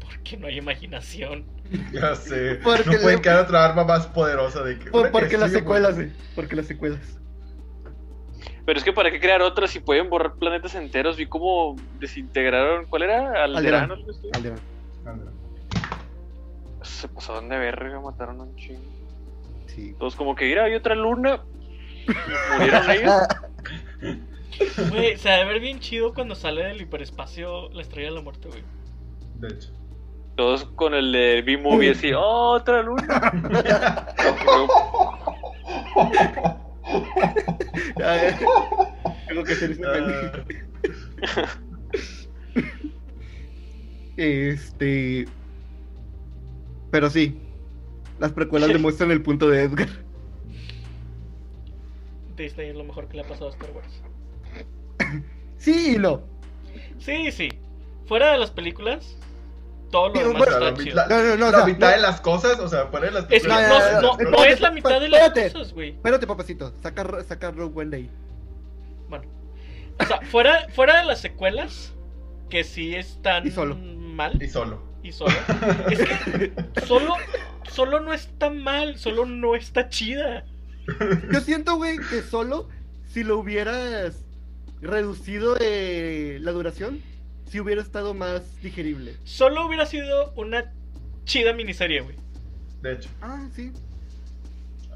Porque 0.00 0.36
no 0.36 0.46
hay 0.46 0.58
imaginación. 0.58 1.44
Ya 1.92 2.14
sé. 2.14 2.56
Porque 2.62 2.84
no 2.90 2.92
pueden 3.00 3.16
le- 3.16 3.22
crear 3.22 3.40
otra 3.40 3.64
arma 3.64 3.84
más 3.84 4.06
poderosa 4.08 4.62
de 4.62 4.78
que. 4.78 4.90
Por- 4.90 5.00
una 5.02 5.08
que 5.08 5.12
porque 5.12 5.38
las 5.38 5.48
sigue 5.50 5.60
secuelas, 5.60 5.94
güey. 5.94 6.10
Porque 6.34 6.54
las 6.56 6.66
secuelas. 6.66 7.00
Pero 8.66 8.78
es 8.78 8.84
que 8.84 8.92
para 8.92 9.10
qué 9.10 9.18
crear 9.18 9.40
otras 9.42 9.70
si 9.70 9.80
pueden 9.80 10.10
borrar 10.10 10.34
planetas 10.34 10.74
enteros. 10.74 11.16
Vi 11.16 11.26
cómo 11.26 11.76
desintegraron. 11.98 12.86
¿Cuál 12.86 13.02
era? 13.04 13.44
Así. 13.44 13.56
Alderaan. 13.56 13.90
Ándale. 15.04 15.30
Se 16.82 17.08
pasaron 17.08 17.48
de 17.48 17.56
verga, 17.58 18.00
mataron 18.00 18.40
a 18.40 18.42
un 18.44 18.56
chingo. 18.56 18.82
Sí. 19.66 19.94
Todos 19.98 20.14
como 20.14 20.34
que, 20.34 20.44
mira, 20.44 20.64
hay 20.64 20.74
otra 20.74 20.94
luna. 20.94 21.40
Murieron 22.58 22.90
ellos. 22.90 23.22
Güey, 24.90 25.16
se 25.16 25.28
debe 25.30 25.44
ver 25.52 25.60
bien 25.60 25.80
chido 25.80 26.12
cuando 26.14 26.34
sale 26.34 26.64
del 26.64 26.80
hiperespacio 26.80 27.68
la 27.70 27.82
estrella 27.82 28.08
de 28.10 28.14
la 28.16 28.20
muerte, 28.22 28.48
güey. 28.48 28.62
De 29.36 29.48
hecho. 29.48 29.70
Todos 30.36 30.64
con 30.64 30.94
el 30.94 31.12
de 31.12 31.42
B-Movie 31.42 31.90
así, 31.90 32.12
"Oh, 32.14 32.52
otra 32.52 32.82
luna. 32.82 33.32
Ya, 37.98 38.38
Tengo 39.28 39.44
que 39.44 39.52
hacer 39.52 39.70
este 39.72 39.86
Ah, 39.86 41.48
Este. 44.16 45.26
Pero 46.90 47.08
sí, 47.10 47.38
las 48.18 48.32
precuelas 48.32 48.68
demuestran 48.72 49.10
el 49.10 49.22
punto 49.22 49.48
de 49.48 49.62
Edgar. 49.62 49.88
Disney 52.36 52.70
es 52.70 52.76
lo 52.76 52.84
mejor 52.84 53.08
que 53.08 53.16
le 53.16 53.22
ha 53.22 53.26
pasado 53.28 53.48
a 53.48 53.50
Star 53.50 53.70
Wars. 53.72 54.02
Sí 55.62 55.94
y 55.94 55.98
no. 55.98 56.22
Sí, 56.98 57.30
sí. 57.32 57.48
Fuera 58.06 58.32
de 58.32 58.38
las 58.38 58.50
películas, 58.50 59.16
todo 59.92 60.08
lo 60.08 60.18
demás 60.20 60.38
bueno, 60.38 60.58
la, 60.58 60.68
está 60.70 60.82
chido. 60.82 60.96
la- 60.96 61.06
No, 61.06 61.22
no, 61.22 61.36
no, 61.36 61.36
la 61.36 61.46
o 61.46 61.50
sea, 61.60 61.66
mitad 61.66 61.86
no- 61.90 61.96
de 61.96 62.02
las 62.02 62.20
cosas, 62.20 62.58
o 62.58 62.68
sea, 62.68 62.86
fuera 62.86 63.06
de 63.06 63.12
las 63.12 63.26
Es 63.30 63.42
que 63.42 63.48
no, 63.48 63.54
No, 63.54 63.60
no, 63.60 63.68
no, 63.68 63.78
no, 63.78 64.00
no, 64.00 64.02
no 64.02 64.12
espérate, 64.22 64.52
es 64.52 64.60
la 64.60 64.70
mitad 64.72 65.00
de 65.00 65.08
las 65.08 65.20
espérate. 65.22 65.52
cosas, 65.52 65.72
güey. 65.72 65.90
Espérate, 65.90 66.26
papacito. 66.26 66.72
Saca, 66.82 67.22
saca 67.24 67.50
Rogue 67.52 67.80
One 67.80 67.90
de 67.90 67.96
ahí. 67.98 68.10
Bueno. 69.08 69.24
O 70.00 70.04
sea, 70.04 70.20
fuera, 70.22 70.66
fuera 70.70 70.98
de 70.98 71.04
las 71.04 71.20
secuelas, 71.20 71.92
que 72.50 72.64
sí 72.64 72.94
están 72.96 73.46
Y 73.46 73.50
solo. 73.50 73.76
mal 73.76 74.42
Y 74.42 74.48
solo. 74.48 74.82
y 75.02 75.12
solo. 75.12 75.32
Es 75.90 75.98
que 76.00 76.52
solo, 76.86 77.14
solo 77.70 78.00
no 78.00 78.12
está 78.12 78.50
mal, 78.50 78.98
solo 78.98 79.26
no 79.26 79.54
está 79.54 79.88
chida. 79.88 80.44
Yo 81.32 81.40
siento, 81.40 81.76
güey, 81.76 81.98
que 82.10 82.22
solo 82.22 82.68
si 83.06 83.22
lo 83.22 83.38
hubieras 83.38 84.24
reducido 84.82 85.54
de 85.54 86.38
la 86.40 86.52
duración, 86.52 87.00
si 87.48 87.60
hubiera 87.60 87.80
estado 87.82 88.14
más 88.14 88.60
digerible. 88.62 89.16
Solo 89.24 89.66
hubiera 89.66 89.86
sido 89.86 90.32
una 90.36 90.72
chida 91.24 91.52
miniserie, 91.52 92.00
güey. 92.00 92.16
De 92.82 92.92
hecho. 92.94 93.08
Ah, 93.20 93.46
sí. 93.54 93.72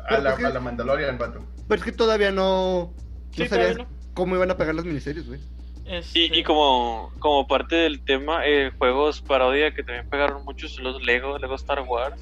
A 0.09 0.19
la, 0.19 0.31
es 0.33 0.37
que- 0.39 0.47
a 0.47 0.51
la 0.51 0.61
Mandalorian, 0.61 1.19
vato. 1.19 1.45
Pero 1.69 1.79
es 1.81 1.85
que 1.85 1.93
todavía 1.93 2.31
no, 2.33 2.93
Sí, 3.33 3.43
no 3.43 3.49
sabías 3.49 3.77
cómo 4.15 4.35
iban 4.37 4.51
a 4.51 4.57
pegar 4.57 4.75
las 4.75 4.85
miniseries, 4.85 5.27
güey. 5.27 5.41
Este, 5.85 6.19
Y, 6.19 6.39
y 6.41 6.43
como, 6.43 7.13
como 7.21 7.47
parte 7.47 7.77
del 7.77 8.01
tema, 8.01 8.45
eh, 8.47 8.73
juegos 8.77 9.21
parodia 9.21 9.73
que 9.73 9.83
también 9.85 10.09
pegaron 10.09 10.45
muchos 10.45 10.73
son 10.75 10.85
los 10.85 11.01
Lego, 11.05 11.39
Lego 11.39 11.55
Star 11.55 11.81
Wars. 11.83 12.17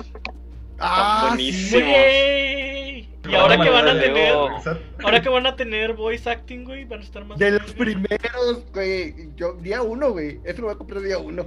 Ah, 0.78 1.26
buenísimos. 1.28 1.82
Güey. 1.82 3.08
Y 3.28 3.34
ahora 3.34 3.58
que 3.58 3.70
van 3.70 3.88
a 3.88 3.92
tener, 3.92 4.12
Lego. 4.12 4.62
ahora 5.02 5.22
que 5.22 5.28
van 5.28 5.46
a 5.46 5.56
tener 5.56 5.94
voice 5.94 6.28
acting, 6.28 6.64
güey, 6.64 6.84
van 6.84 7.00
a 7.00 7.02
estar 7.02 7.24
más 7.24 7.38
De 7.38 7.52
los 7.52 7.72
primeros, 7.72 8.64
güey. 8.72 9.30
Yo, 9.36 9.54
día 9.54 9.82
uno, 9.82 10.10
güey. 10.10 10.40
Eso 10.44 10.60
lo 10.60 10.66
voy 10.68 10.74
a 10.74 10.78
comprar 10.78 11.02
día 11.02 11.18
uno. 11.18 11.46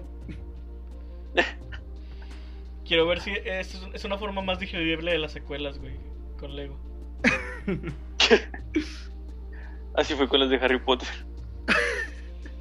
Quiero 2.86 3.06
ver 3.06 3.20
si 3.20 3.32
es, 3.32 3.80
es 3.94 4.06
una 4.06 4.18
forma 4.18 4.42
más 4.42 4.60
digerible 4.60 5.12
de 5.12 5.20
las 5.20 5.34
secuelas, 5.34 5.78
güey, 5.78 5.96
con 6.40 6.56
Lego. 6.56 6.80
Así 9.96 10.14
fue 10.16 10.28
con 10.28 10.40
las 10.40 10.50
de 10.50 10.58
Harry 10.58 10.80
Potter. 10.80 11.10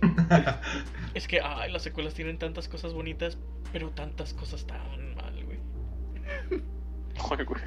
Es 1.14 1.27
que, 1.27 1.41
ay, 1.41 1.73
las 1.73 1.83
secuelas 1.83 2.12
tienen 2.12 2.37
tantas 2.37 2.69
cosas 2.69 2.93
bonitas, 2.93 3.39
pero 3.73 3.89
tantas 3.89 4.35
cosas 4.35 4.67
tan 4.67 5.14
mal, 5.14 5.33
güey. 5.47 5.59
Ay, 6.51 7.45
güey. 7.47 7.62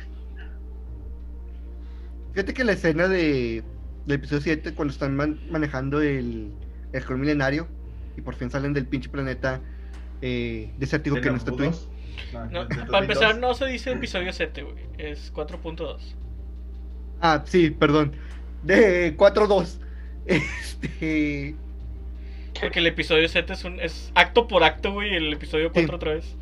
Fíjate 2.34 2.54
que 2.54 2.64
la 2.64 2.74
escena 2.74 3.08
de 3.08 3.64
del 4.06 4.16
episodio 4.16 4.42
7, 4.42 4.74
cuando 4.74 4.92
están 4.94 5.16
man- 5.16 5.40
manejando 5.52 6.02
el, 6.02 6.52
el 6.94 7.00
halcón 7.02 7.20
milenario 7.20 7.68
y 8.18 8.22
por 8.22 8.34
fin 8.36 8.50
salen 8.50 8.74
del 8.74 8.86
pinche 8.88 9.10
planeta 9.10 9.62
eh, 10.22 10.72
desértico 10.80 11.20
que 11.22 11.30
no 11.30 11.38
está. 11.38 11.52
Budos. 11.52 11.90
No, 12.34 12.68
para 12.68 13.00
empezar, 13.00 13.34
2002. 13.36 13.40
no 13.40 13.54
se 13.54 13.66
dice 13.68 13.92
episodio 13.92 14.34
7, 14.34 14.64
güey. 14.64 14.76
Es 14.98 15.34
4.2. 15.34 15.98
Ah, 17.22 17.44
sí, 17.46 17.70
perdón. 17.70 18.14
De 18.64 19.16
4-2. 19.16 19.78
Este. 20.26 21.56
Porque 22.60 22.80
el 22.80 22.88
episodio 22.88 23.28
7 23.28 23.54
es 23.54 23.64
un 23.64 23.80
es 23.80 24.12
acto 24.16 24.48
por 24.48 24.64
acto, 24.64 24.92
güey, 24.92 25.14
y 25.14 25.16
el 25.16 25.34
episodio 25.34 25.72
4 25.72 25.88
Sí. 25.88 25.96
otra 25.96 26.14
vez. 26.14 26.36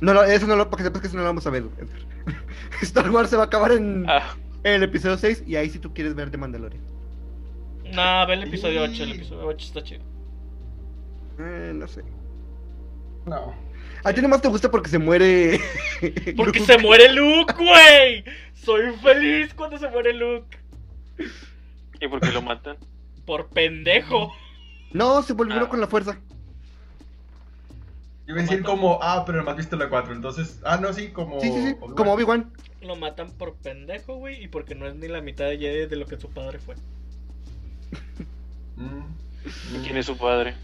No, 0.00 0.12
no, 0.12 0.22
eso 0.24 0.46
no 0.46 0.56
lo, 0.56 0.68
para 0.70 0.78
que 0.78 0.84
sepas 0.84 1.00
que 1.02 1.06
eso 1.08 1.16
no 1.16 1.22
lo 1.22 1.28
vamos 1.28 1.46
a 1.46 1.50
ver. 1.50 1.62
Edgar. 1.78 2.15
Star 2.82 3.10
Wars 3.10 3.30
se 3.30 3.36
va 3.36 3.44
a 3.44 3.46
acabar 3.46 3.72
en, 3.72 4.04
Ah, 4.08 4.34
en 4.64 4.74
el 4.74 4.82
episodio 4.82 5.16
6 5.18 5.44
y 5.46 5.56
ahí 5.56 5.70
si 5.70 5.78
tú 5.78 5.92
quieres 5.94 6.14
ver 6.14 6.30
de 6.30 6.38
Mandalorian. 6.38 6.82
Nah, 7.92 8.24
ve 8.26 8.34
el 8.34 8.42
episodio 8.44 8.84
Y- 8.84 8.90
8, 8.90 9.02
el 9.04 9.12
episodio 9.12 9.46
8 9.46 9.66
está 9.66 9.82
chido. 9.82 10.02
Eh, 11.38 11.72
no 11.74 11.86
sé. 11.86 12.02
No. 13.26 13.54
A 14.04 14.12
ti 14.12 14.20
nomás 14.22 14.40
te 14.40 14.48
gusta 14.48 14.70
porque 14.70 14.88
se 14.88 14.98
muere. 14.98 15.58
Porque 16.36 16.60
Luke. 16.60 16.60
se 16.60 16.78
muere 16.78 17.12
Luke, 17.12 17.54
güey. 17.58 18.24
Soy 18.54 18.92
feliz 19.02 19.52
cuando 19.54 19.78
se 19.78 19.88
muere 19.88 20.12
Luke. 20.12 20.56
¿y 22.00 22.06
por 22.08 22.20
qué 22.20 22.30
lo 22.30 22.42
matan? 22.42 22.76
Por 23.24 23.48
pendejo. 23.48 24.32
No, 24.92 25.22
se 25.22 25.32
volvió 25.32 25.60
Ah. 25.62 25.68
con 25.68 25.80
la 25.80 25.86
fuerza. 25.88 26.18
Yo 28.26 28.32
iba 28.34 28.40
a 28.40 28.42
decir 28.44 28.62
como, 28.64 28.98
ah, 29.02 29.22
pero 29.24 29.38
nomás 29.38 29.56
viste 29.56 29.76
la 29.76 29.88
4, 29.88 30.12
entonces, 30.12 30.58
ah, 30.64 30.78
no, 30.78 30.92
sí, 30.92 31.08
como... 31.08 31.40
Sí, 31.40 31.50
sí, 31.52 31.68
sí. 31.68 31.76
Como 31.94 32.12
Obi-Wan. 32.12 32.50
Lo 32.80 32.96
matan 32.96 33.30
por 33.30 33.54
pendejo, 33.54 34.16
güey, 34.16 34.42
y 34.42 34.48
porque 34.48 34.74
no 34.74 34.86
es 34.86 34.94
ni 34.96 35.06
la 35.08 35.20
mitad 35.20 35.44
de 35.46 35.58
Jedi 35.58 35.86
de 35.86 35.96
lo 35.96 36.06
que 36.06 36.18
su 36.18 36.28
padre 36.30 36.58
fue. 36.58 36.74
Mm. 38.76 39.04
¿Y 39.76 39.78
quién 39.84 39.96
es 39.96 40.06
su 40.06 40.16
padre? 40.18 40.54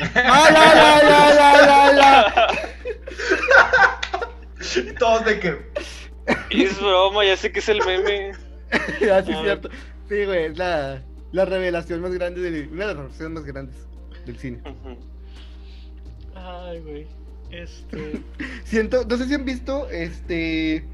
¡Ay, 0.00 0.08
ay, 0.14 0.54
ay, 0.56 1.38
ay, 1.40 1.68
ay, 1.68 1.98
ay, 2.36 2.58
Y 4.88 4.94
todos 4.94 5.24
de 5.26 5.38
que... 5.40 5.58
Es 6.50 6.78
broma, 6.80 7.24
ya 7.24 7.36
sé 7.36 7.52
que 7.52 7.60
es 7.60 7.68
el 7.68 7.84
meme. 7.84 8.32
ay! 8.72 9.08
Así 9.10 9.32
es 9.32 9.36
Ah. 9.38 9.42
cierto. 9.42 9.68
Sí, 10.08 10.24
güey, 10.24 10.44
es 10.46 10.56
la, 10.58 11.02
la 11.32 11.44
revelación 11.44 12.00
más 12.00 12.12
grande, 12.12 12.40
de, 12.40 12.68
una 12.68 12.86
de 12.86 12.94
las 12.94 12.96
revelaciones 12.96 13.34
más 13.34 13.44
grandes 13.44 13.76
del 14.26 14.38
cine. 14.38 14.58
Ujú. 14.64 14.96
Ay, 16.42 16.80
güey. 16.80 17.06
Este. 17.50 18.22
Siento, 18.64 19.04
no 19.04 19.16
sé 19.16 19.26
si 19.26 19.34
han 19.34 19.44
visto 19.44 19.88
este 19.90 20.84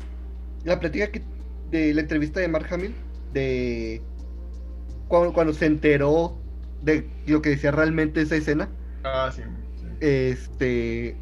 la 0.65 0.81
plática 0.81 1.11
que, 1.11 1.23
de 1.71 1.95
la 1.95 2.03
entrevista 2.03 2.41
de 2.41 2.49
Mark 2.49 2.67
Hamill 2.71 2.95
de 3.33 4.03
cuando, 5.07 5.33
cuando 5.33 5.53
se 5.53 5.67
enteró 5.67 6.37
de 6.83 7.09
lo 7.27 7.41
que 7.43 7.51
decía 7.51 7.71
realmente 7.71 8.21
esa 8.21 8.37
escena. 8.37 8.69
Ah, 9.05 9.31
sí. 9.35 9.43
sí. 9.77 9.87
Este 10.01 11.17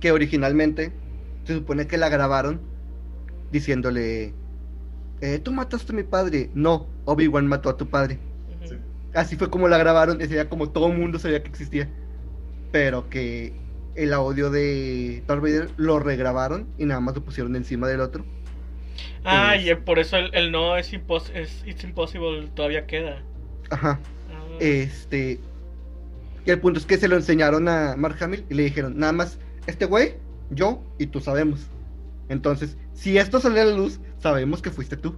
que 0.00 0.12
originalmente 0.12 0.92
se 1.44 1.54
supone 1.54 1.86
que 1.86 1.96
la 1.96 2.08
grabaron 2.08 2.60
diciéndole 3.50 4.34
eh, 5.20 5.38
tú 5.38 5.52
mataste 5.52 5.92
a 5.92 5.94
mi 5.94 6.02
padre. 6.02 6.50
No, 6.54 6.86
Obi-Wan 7.06 7.46
mató 7.46 7.70
a 7.70 7.76
tu 7.76 7.88
padre. 7.88 8.18
Sí. 8.64 8.76
Así 9.14 9.36
fue 9.36 9.48
como 9.48 9.68
la 9.68 9.78
grabaron, 9.78 10.18
decía 10.18 10.48
como 10.48 10.68
todo 10.70 10.88
el 10.88 10.98
mundo 10.98 11.18
sabía 11.18 11.42
que 11.42 11.48
existía. 11.48 11.88
Pero 12.74 13.08
que 13.08 13.52
el 13.94 14.12
audio 14.12 14.50
de 14.50 15.22
Darth 15.28 15.40
Vader 15.42 15.70
lo 15.76 16.00
regrabaron 16.00 16.66
y 16.76 16.86
nada 16.86 17.00
más 17.00 17.14
lo 17.14 17.24
pusieron 17.24 17.54
encima 17.56 17.86
del 17.88 18.00
otro. 18.00 18.24
Ah, 19.24 19.56
Es- 19.56 19.66
y 19.66 19.74
por 19.74 19.98
eso 19.98 20.16
el, 20.16 20.34
el 20.34 20.52
no 20.52 20.76
es, 20.76 20.92
impos 20.92 21.30
es 21.34 21.62
It's 21.66 21.84
Impossible 21.84 22.48
todavía 22.54 22.86
queda. 22.86 23.22
Ajá. 23.70 24.00
Ah, 24.28 24.56
Este. 24.60 25.40
Y 26.46 26.50
el 26.50 26.60
punto 26.60 26.78
es 26.78 26.86
que 26.86 26.98
se 26.98 27.08
lo 27.08 27.16
enseñaron 27.16 27.68
a 27.68 27.96
Mark 27.96 28.16
Hamill 28.22 28.44
y 28.50 28.54
le 28.54 28.64
dijeron, 28.64 28.98
nada 28.98 29.12
más, 29.12 29.38
este 29.66 29.86
güey, 29.86 30.14
yo 30.50 30.82
y 30.98 31.06
tú 31.06 31.20
sabemos. 31.20 31.70
Entonces, 32.28 32.76
si 32.92 33.18
esto 33.18 33.40
sale 33.40 33.60
a 33.60 33.64
la 33.66 33.76
luz, 33.76 34.00
sabemos 34.18 34.62
que 34.62 34.70
fuiste 34.70 34.96
tú. 34.96 35.16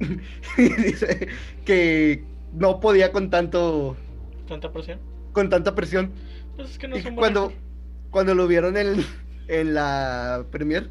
dice 0.56 1.28
que 1.64 2.24
no 2.52 2.80
podía 2.80 3.12
con 3.12 3.30
tanto. 3.30 3.96
¿Tanta 4.48 4.72
presión? 4.72 4.98
con 5.32 5.48
tanta 5.48 5.74
presión. 5.74 6.12
Pues 6.56 6.70
es 6.70 6.78
que 6.78 6.88
no 6.88 6.96
Y 6.96 7.00
es 7.00 7.06
un 7.06 7.14
buen 7.16 7.32
cuando, 7.32 7.52
cuando 8.10 8.34
lo 8.34 8.46
vieron 8.46 8.76
en, 8.76 9.04
en 9.48 9.74
la 9.74 10.44
premier, 10.50 10.90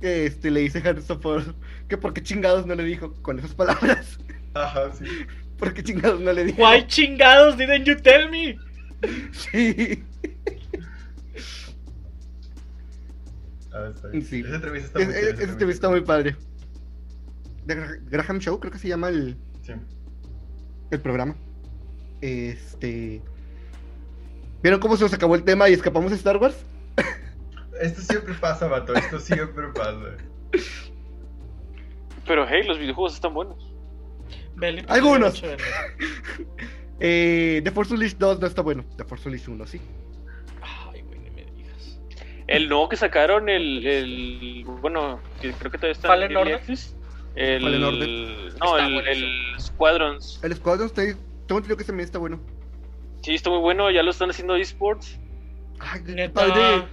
que 0.00 0.26
este, 0.26 0.50
le 0.50 0.60
dice 0.60 0.78
Harrison 0.86 1.20
Ford 1.20 1.44
que 1.88 1.96
por 1.96 2.12
qué 2.14 2.22
chingados 2.22 2.66
no 2.66 2.74
le 2.74 2.84
dijo 2.84 3.12
con 3.22 3.38
esas 3.38 3.54
palabras. 3.54 4.18
Ajá, 4.54 4.92
sí. 4.94 5.04
¿Por 5.58 5.72
qué 5.72 5.82
chingados 5.82 6.20
no 6.20 6.32
le 6.32 6.44
dijo? 6.44 6.62
Why 6.62 6.86
chingados 6.86 7.56
didn't 7.56 7.84
you 7.84 7.96
tell 7.96 8.28
me? 8.30 8.56
Sí. 9.32 10.02
Ah, 13.72 13.90
está 13.94 14.08
bien. 14.08 14.24
Sí. 14.24 14.40
Esa 14.40 14.54
entrevista 14.56 14.86
está 14.86 15.00
Es- 15.00 15.06
muy 15.08 15.14
es- 15.16 15.20
chida, 15.22 15.42
Esa 15.42 15.52
entrevista 15.52 15.86
está 15.86 15.90
muy 15.90 16.00
padre. 16.02 16.36
Graham 18.10 18.38
Show, 18.40 18.60
creo 18.60 18.72
que 18.72 18.78
se 18.78 18.88
llama 18.88 19.08
el, 19.08 19.36
Sí. 19.62 19.72
el 20.90 21.00
programa. 21.00 21.34
Este. 22.20 23.22
¿Vieron 24.64 24.80
cómo 24.80 24.96
se 24.96 25.02
nos 25.04 25.12
acabó 25.12 25.34
el 25.34 25.44
tema 25.44 25.68
y 25.68 25.74
escapamos 25.74 26.10
de 26.10 26.16
Star 26.16 26.38
Wars? 26.38 26.56
Esto 27.82 28.00
siempre 28.00 28.32
pasa, 28.32 28.66
vato. 28.66 28.94
Esto 28.94 29.20
siempre 29.20 29.68
pasa. 29.74 30.16
Pero 32.26 32.46
hey, 32.48 32.62
los 32.66 32.78
videojuegos 32.78 33.12
están 33.12 33.34
buenos. 33.34 33.74
El 34.62 34.78
episodio 34.78 34.94
Algunos. 34.94 35.44
Eh, 37.00 37.60
The 37.64 37.72
Force 37.72 37.92
Unleashed 37.92 38.16
2 38.18 38.40
no 38.40 38.46
está 38.46 38.62
bueno. 38.62 38.84
The 38.96 39.04
Force 39.04 39.28
Unleashed 39.28 39.52
1, 39.52 39.66
sí. 39.66 39.80
Ay, 40.62 41.02
güey, 41.02 41.18
ni 41.18 41.30
me 41.30 41.44
digas. 41.44 42.00
El 42.46 42.68
nuevo 42.68 42.88
que 42.88 42.96
sacaron, 42.96 43.50
el. 43.50 43.84
el 43.84 44.64
bueno, 44.80 45.20
que 45.42 45.52
creo 45.52 45.72
que 45.72 45.76
todavía 45.76 45.92
está 45.92 46.08
Fallen 46.08 46.30
en 46.30 46.36
Order. 46.36 46.60
El, 47.34 47.62
Fallen 47.62 47.84
Order. 47.84 48.54
No, 48.60 48.78
Está 48.78 48.86
el, 48.86 49.08
el 49.08 49.60
Squadrons. 49.60 50.40
El 50.42 50.54
Squadron 50.54 50.86
está, 50.86 51.02
tengo 51.02 51.18
entendido 51.48 51.76
que 51.76 51.84
también 51.84 52.06
está 52.06 52.18
bueno. 52.18 52.40
Sí, 53.24 53.34
está 53.34 53.48
muy 53.50 53.58
bueno. 53.60 53.90
Ya 53.90 54.02
lo 54.02 54.10
están 54.10 54.30
haciendo 54.30 54.54
esports. 54.56 55.18
Ay, 55.80 56.02
qué 56.04 56.12
Neta. 56.12 56.32
padre. 56.46 56.84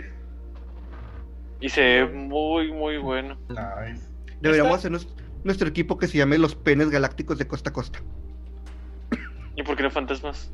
Y 1.60 1.70
se 1.70 1.82
ve 1.82 2.06
muy, 2.08 2.72
muy 2.72 2.98
bueno. 2.98 3.38
Nice. 3.50 4.08
Deberíamos 4.40 4.78
Está- 4.78 4.88
hacer 4.88 4.92
nues- 4.92 5.14
nuestro 5.44 5.68
equipo 5.68 5.98
que 5.98 6.08
se 6.08 6.18
llame 6.18 6.38
los 6.38 6.56
penes 6.56 6.90
galácticos 6.90 7.38
de 7.38 7.48
costa 7.48 7.70
a 7.70 7.74
costa. 7.74 8.00
¿Y 9.56 9.64
por 9.64 9.76
qué 9.76 9.84
no 9.84 9.92
fantasmas? 9.92 10.52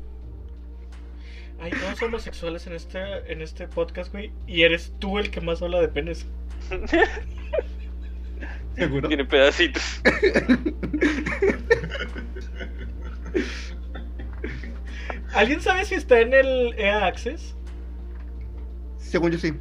Ay, 1.60 1.70
todos 1.70 2.02
homosexuales 2.02 2.66
en 2.66 2.72
este, 2.74 3.32
en 3.32 3.40
este 3.42 3.66
podcast, 3.68 4.12
güey. 4.12 4.32
Y 4.46 4.62
eres 4.62 4.92
tú 4.98 5.18
el 5.18 5.30
que 5.30 5.40
más 5.40 5.62
habla 5.62 5.80
de 5.80 5.88
penes. 5.88 6.26
¿Seguro? 8.76 9.08
Tiene 9.08 9.24
pedacitos. 9.24 10.02
¿Alguien 15.32 15.60
sabe 15.60 15.84
si 15.84 15.94
está 15.94 16.20
en 16.20 16.32
el 16.34 16.74
EA 16.78 17.06
Access? 17.06 17.54
Según 18.98 19.30
yo 19.32 19.38
sí. 19.38 19.52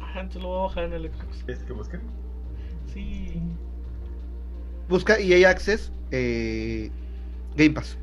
Ah, 0.00 0.20
entonces 0.20 0.42
lo 0.42 0.48
voy 0.48 0.58
a 0.60 0.62
bajar 0.62 0.84
en 0.84 0.92
el 0.94 1.10
Xbox. 1.12 1.44
¿Es 1.46 1.64
que 1.64 1.72
busquen? 1.72 2.02
Sí. 2.92 3.40
Busca 4.88 5.18
EA 5.18 5.50
Access 5.50 5.92
eh, 6.10 6.90
Game 7.56 7.70
Pass. 7.70 7.98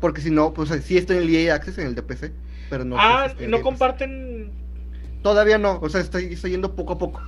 Porque 0.00 0.20
si 0.20 0.30
no, 0.30 0.52
pues 0.52 0.70
sí 0.84 0.96
está 0.98 1.14
en 1.14 1.20
el 1.22 1.34
EA 1.34 1.54
Access, 1.54 1.78
en 1.78 1.88
el 1.88 1.94
de 1.94 2.02
PC. 2.02 2.32
Pero 2.68 2.84
no. 2.84 3.02
sé 3.02 3.02
ah, 3.04 3.24
si 3.26 3.30
está 3.30 3.44
en 3.44 3.50
no 3.50 3.62
Pass. 3.62 3.62
comparten. 3.62 4.52
Todavía 5.22 5.58
no, 5.58 5.78
o 5.80 5.88
sea, 5.88 6.00
está, 6.00 6.18
está 6.20 6.48
yendo 6.48 6.74
poco 6.76 6.94
a 6.94 6.98
poco. 6.98 7.22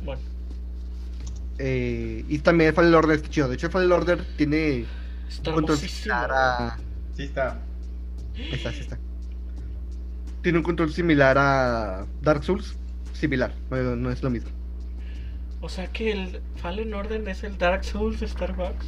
Bueno, 0.00 0.22
Eh, 1.58 2.24
y 2.28 2.38
también 2.40 2.74
Fallen 2.74 2.94
Order 2.94 3.16
está 3.16 3.28
chido. 3.30 3.48
De 3.48 3.54
hecho, 3.54 3.70
Fallen 3.70 3.92
Order 3.92 4.24
tiene 4.36 4.86
está 5.28 5.50
un 5.50 5.56
control 5.56 5.78
hermosísimo. 5.78 6.02
similar 6.02 6.30
a. 6.32 6.76
Sí 7.16 7.22
está. 7.24 7.60
Está, 8.34 8.72
sí 8.72 8.80
está. 8.80 8.98
Tiene 10.42 10.58
un 10.58 10.64
control 10.64 10.92
similar 10.92 11.38
a 11.38 12.06
Dark 12.22 12.44
Souls. 12.44 12.76
Similar, 13.12 13.54
no, 13.70 13.96
no 13.96 14.10
es 14.10 14.22
lo 14.22 14.30
mismo. 14.30 14.50
O 15.60 15.68
sea 15.68 15.86
que 15.86 16.12
el 16.12 16.42
Fallen 16.56 16.92
Order 16.92 17.26
es 17.28 17.44
el 17.44 17.56
Dark 17.56 17.84
Souls 17.84 18.20
de 18.20 18.28
Starbucks. 18.28 18.86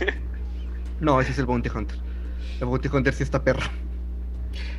No, 0.98 1.20
ese 1.20 1.32
es 1.32 1.38
el 1.38 1.44
Bounty 1.44 1.68
Hunter. 1.68 1.98
El 2.58 2.66
Bounty 2.66 2.88
Hunter 2.88 3.12
sí 3.12 3.22
está 3.22 3.44
perro. 3.44 3.66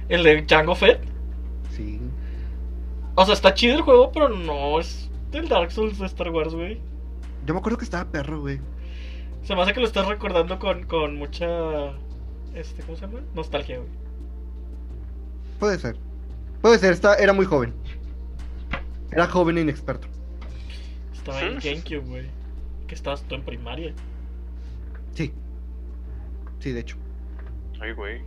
El 0.10 0.24
de 0.24 0.42
Django 0.42 0.74
Fett. 0.74 1.00
Sí. 1.70 2.00
O 3.14 3.24
sea, 3.24 3.36
está 3.36 3.54
chido 3.54 3.76
el 3.76 3.82
juego, 3.82 4.12
pero 4.12 4.30
no 4.30 4.80
es 4.80 5.10
del 5.32 5.48
Dark 5.48 5.72
Souls 5.72 6.00
de 6.00 6.08
Star 6.08 6.30
Wars, 6.30 6.54
güey. 6.54 6.80
Yo 7.46 7.54
me 7.54 7.60
acuerdo 7.60 7.78
que 7.78 7.86
estaba 7.86 8.10
perro, 8.10 8.42
güey. 8.42 8.60
Se 9.48 9.56
me 9.56 9.62
hace 9.62 9.74
que 9.74 9.80
lo 9.80 9.86
estás 9.86 10.06
recordando 10.06 10.60
con, 10.60 10.84
con 10.84 11.16
mucha. 11.16 11.48
Este, 12.54 12.84
¿Cómo 12.84 12.98
se 12.98 13.08
llama? 13.08 13.22
Nostalgia, 13.34 13.78
güey. 13.78 13.90
Puede 15.58 15.80
ser. 15.80 15.96
Puede 16.62 16.78
ser, 16.80 16.92
está, 16.92 17.16
era 17.16 17.32
muy 17.32 17.46
joven. 17.46 17.74
Era 19.10 19.26
joven 19.26 19.58
e 19.58 19.62
inexperto. 19.62 20.10
Estaba 21.14 21.40
en 21.44 21.60
GameCube, 21.60 22.00
güey. 22.00 22.26
Que 22.88 22.96
estabas 22.96 23.24
tú 23.24 23.36
en 23.36 23.44
primaria. 23.44 23.94
Sí. 25.14 25.32
Sí, 26.60 26.74
de 26.74 26.82
hecho. 26.82 26.98
Ay, 27.80 27.94
güey. 27.94 28.22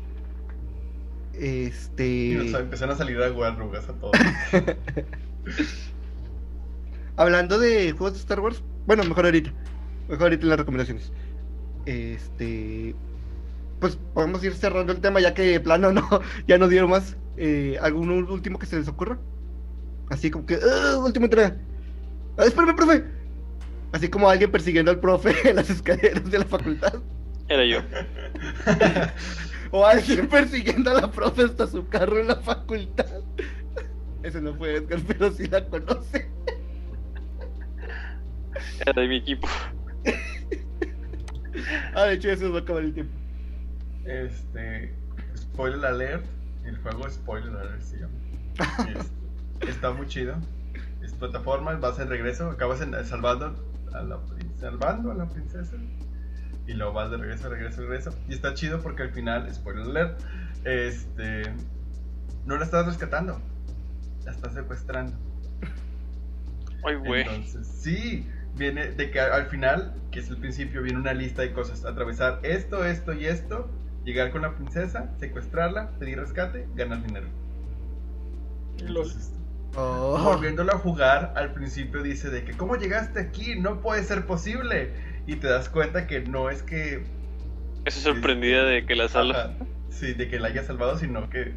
Este. 1.34 2.06
Y 2.06 2.54
empezaron 2.54 2.94
a 2.94 2.96
salir 2.96 3.20
arrugas 3.20 3.86
a 3.90 3.92
todos. 3.92 4.16
Hablando 7.16 7.58
de 7.58 7.92
juegos 7.92 8.14
de 8.14 8.20
Star 8.20 8.40
Wars, 8.40 8.62
bueno, 8.86 9.04
mejor 9.04 9.26
ahorita. 9.26 9.52
Mejor 10.10 10.24
ahorita 10.24 10.42
en 10.42 10.48
las 10.48 10.58
recomendaciones. 10.58 11.12
Este. 11.86 12.94
Pues 13.78 13.96
podemos 14.12 14.42
ir 14.44 14.54
cerrando 14.54 14.92
el 14.92 15.00
tema 15.00 15.20
ya 15.20 15.32
que 15.32 15.42
de 15.42 15.60
plano 15.60 15.92
no, 15.92 16.06
ya 16.48 16.58
no 16.58 16.68
dieron 16.68 16.90
más. 16.90 17.16
Eh, 17.36 17.78
¿Algún 17.80 18.10
último 18.10 18.58
que 18.58 18.66
se 18.66 18.76
les 18.76 18.88
ocurra? 18.88 19.18
Así 20.10 20.30
como 20.30 20.44
que, 20.44 20.56
¡ah, 20.56 20.98
última 20.98 21.26
entrega! 21.26 21.56
¡Ah, 22.36 22.44
espérame, 22.44 22.74
profe! 22.74 23.04
Así 23.92 24.08
como 24.08 24.28
alguien 24.28 24.50
persiguiendo 24.50 24.90
al 24.90 24.98
profe 24.98 25.32
en 25.48 25.56
las 25.56 25.70
escaleras 25.70 26.28
de 26.28 26.38
la 26.38 26.44
facultad. 26.44 26.94
Era 27.48 27.64
yo. 27.64 27.78
O 29.72 29.86
alguien 29.86 30.26
persiguiendo 30.26 30.90
a 30.90 30.94
la 30.94 31.10
profe 31.12 31.42
hasta 31.42 31.64
su 31.68 31.86
carro 31.88 32.18
en 32.18 32.26
la 32.26 32.34
facultad. 32.34 33.06
Ese 34.24 34.40
no 34.40 34.52
fue 34.56 34.74
Edgar, 34.74 34.98
pero 35.06 35.30
sí 35.30 35.46
la 35.46 35.64
conoce. 35.64 36.28
Era 38.80 39.00
de 39.00 39.06
mi 39.06 39.18
equipo. 39.18 39.46
Ah, 41.94 42.04
de 42.04 42.14
hecho, 42.14 42.28
ya 42.28 42.36
se 42.36 42.44
nos 42.44 42.54
va 42.54 42.58
a 42.58 42.62
acabar 42.62 42.82
el 42.82 42.94
tiempo. 42.94 43.12
Este. 44.04 44.94
Spoiler 45.36 45.84
alert. 45.84 46.24
El 46.64 46.76
juego 46.78 47.08
Spoiler 47.10 47.54
alert 47.56 47.82
se 47.82 47.98
llama. 47.98 48.14
Este, 48.88 49.70
está 49.70 49.92
muy 49.92 50.06
chido. 50.06 50.36
Es 51.02 51.12
plataforma, 51.12 51.72
vas 51.74 51.98
en 51.98 52.08
regreso, 52.08 52.50
acabas 52.50 52.80
en, 52.82 52.92
salvando 53.04 53.54
a 53.92 54.02
la 54.02 54.20
salvando 54.58 55.10
a 55.10 55.14
la 55.14 55.28
princesa. 55.28 55.76
Y 56.66 56.74
luego 56.74 56.92
vas 56.92 57.10
de 57.10 57.16
regreso, 57.16 57.48
regreso, 57.48 57.80
regreso. 57.82 58.14
Y 58.28 58.34
está 58.34 58.54
chido 58.54 58.80
porque 58.80 59.02
al 59.02 59.10
final, 59.10 59.52
spoiler 59.52 59.84
alert, 59.84 60.20
este. 60.64 61.42
No 62.46 62.56
la 62.56 62.64
estás 62.64 62.86
rescatando. 62.86 63.40
La 64.24 64.32
estás 64.32 64.54
secuestrando. 64.54 65.12
Ay, 66.84 66.96
güey. 66.96 67.22
Entonces, 67.22 67.66
sí, 67.66 68.26
viene 68.56 68.88
de 68.88 69.10
que 69.10 69.20
al 69.20 69.46
final, 69.46 69.94
que 70.10 70.20
es 70.20 70.28
el 70.28 70.36
principio, 70.38 70.82
viene 70.82 70.98
una 70.98 71.14
lista 71.14 71.42
de 71.42 71.52
cosas. 71.52 71.84
Atravesar 71.84 72.40
esto, 72.42 72.84
esto 72.84 73.12
y 73.12 73.26
esto. 73.26 73.70
Llegar 74.04 74.30
con 74.30 74.42
la 74.42 74.54
princesa, 74.54 75.10
secuestrarla, 75.18 75.90
pedir 75.98 76.18
rescate, 76.18 76.66
ganar 76.74 77.02
dinero. 77.02 77.26
Entonces, 78.78 79.32
Oh. 79.76 80.20
volviéndolo 80.24 80.72
a 80.72 80.78
jugar, 80.78 81.32
al 81.36 81.52
principio 81.52 82.02
dice 82.02 82.28
de 82.28 82.44
que 82.44 82.52
¿cómo 82.56 82.76
llegaste 82.76 83.20
aquí? 83.20 83.54
No 83.56 83.80
puede 83.80 84.02
ser 84.02 84.26
posible. 84.26 84.90
Y 85.26 85.36
te 85.36 85.46
das 85.46 85.68
cuenta 85.68 86.06
que 86.06 86.20
no 86.20 86.50
es 86.50 86.62
que... 86.62 87.04
Estoy 87.84 88.14
sorprendida 88.14 88.64
de 88.64 88.84
que 88.84 88.96
la 88.96 89.08
sala. 89.08 89.38
Ajá, 89.38 89.52
sí, 89.90 90.12
de 90.12 90.28
que 90.28 90.40
la 90.40 90.48
haya 90.48 90.64
salvado, 90.64 90.98
sino 90.98 91.30
que 91.30 91.52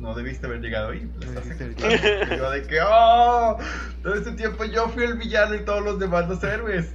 no 0.00 0.14
debiste 0.14 0.46
haber 0.46 0.60
llegado 0.60 0.90
ahí. 0.90 1.10
No 1.18 2.36
yo 2.36 2.50
de 2.50 2.62
que 2.62 2.78
¡Oh! 2.82 3.58
Todo 4.02 4.14
este 4.14 4.32
tiempo 4.32 4.64
yo 4.64 4.88
fui 4.88 5.04
el 5.04 5.18
villano 5.18 5.54
y 5.54 5.64
todos 5.64 5.84
los 5.84 5.98
demás 5.98 6.28
los 6.28 6.42
héroes. 6.44 6.90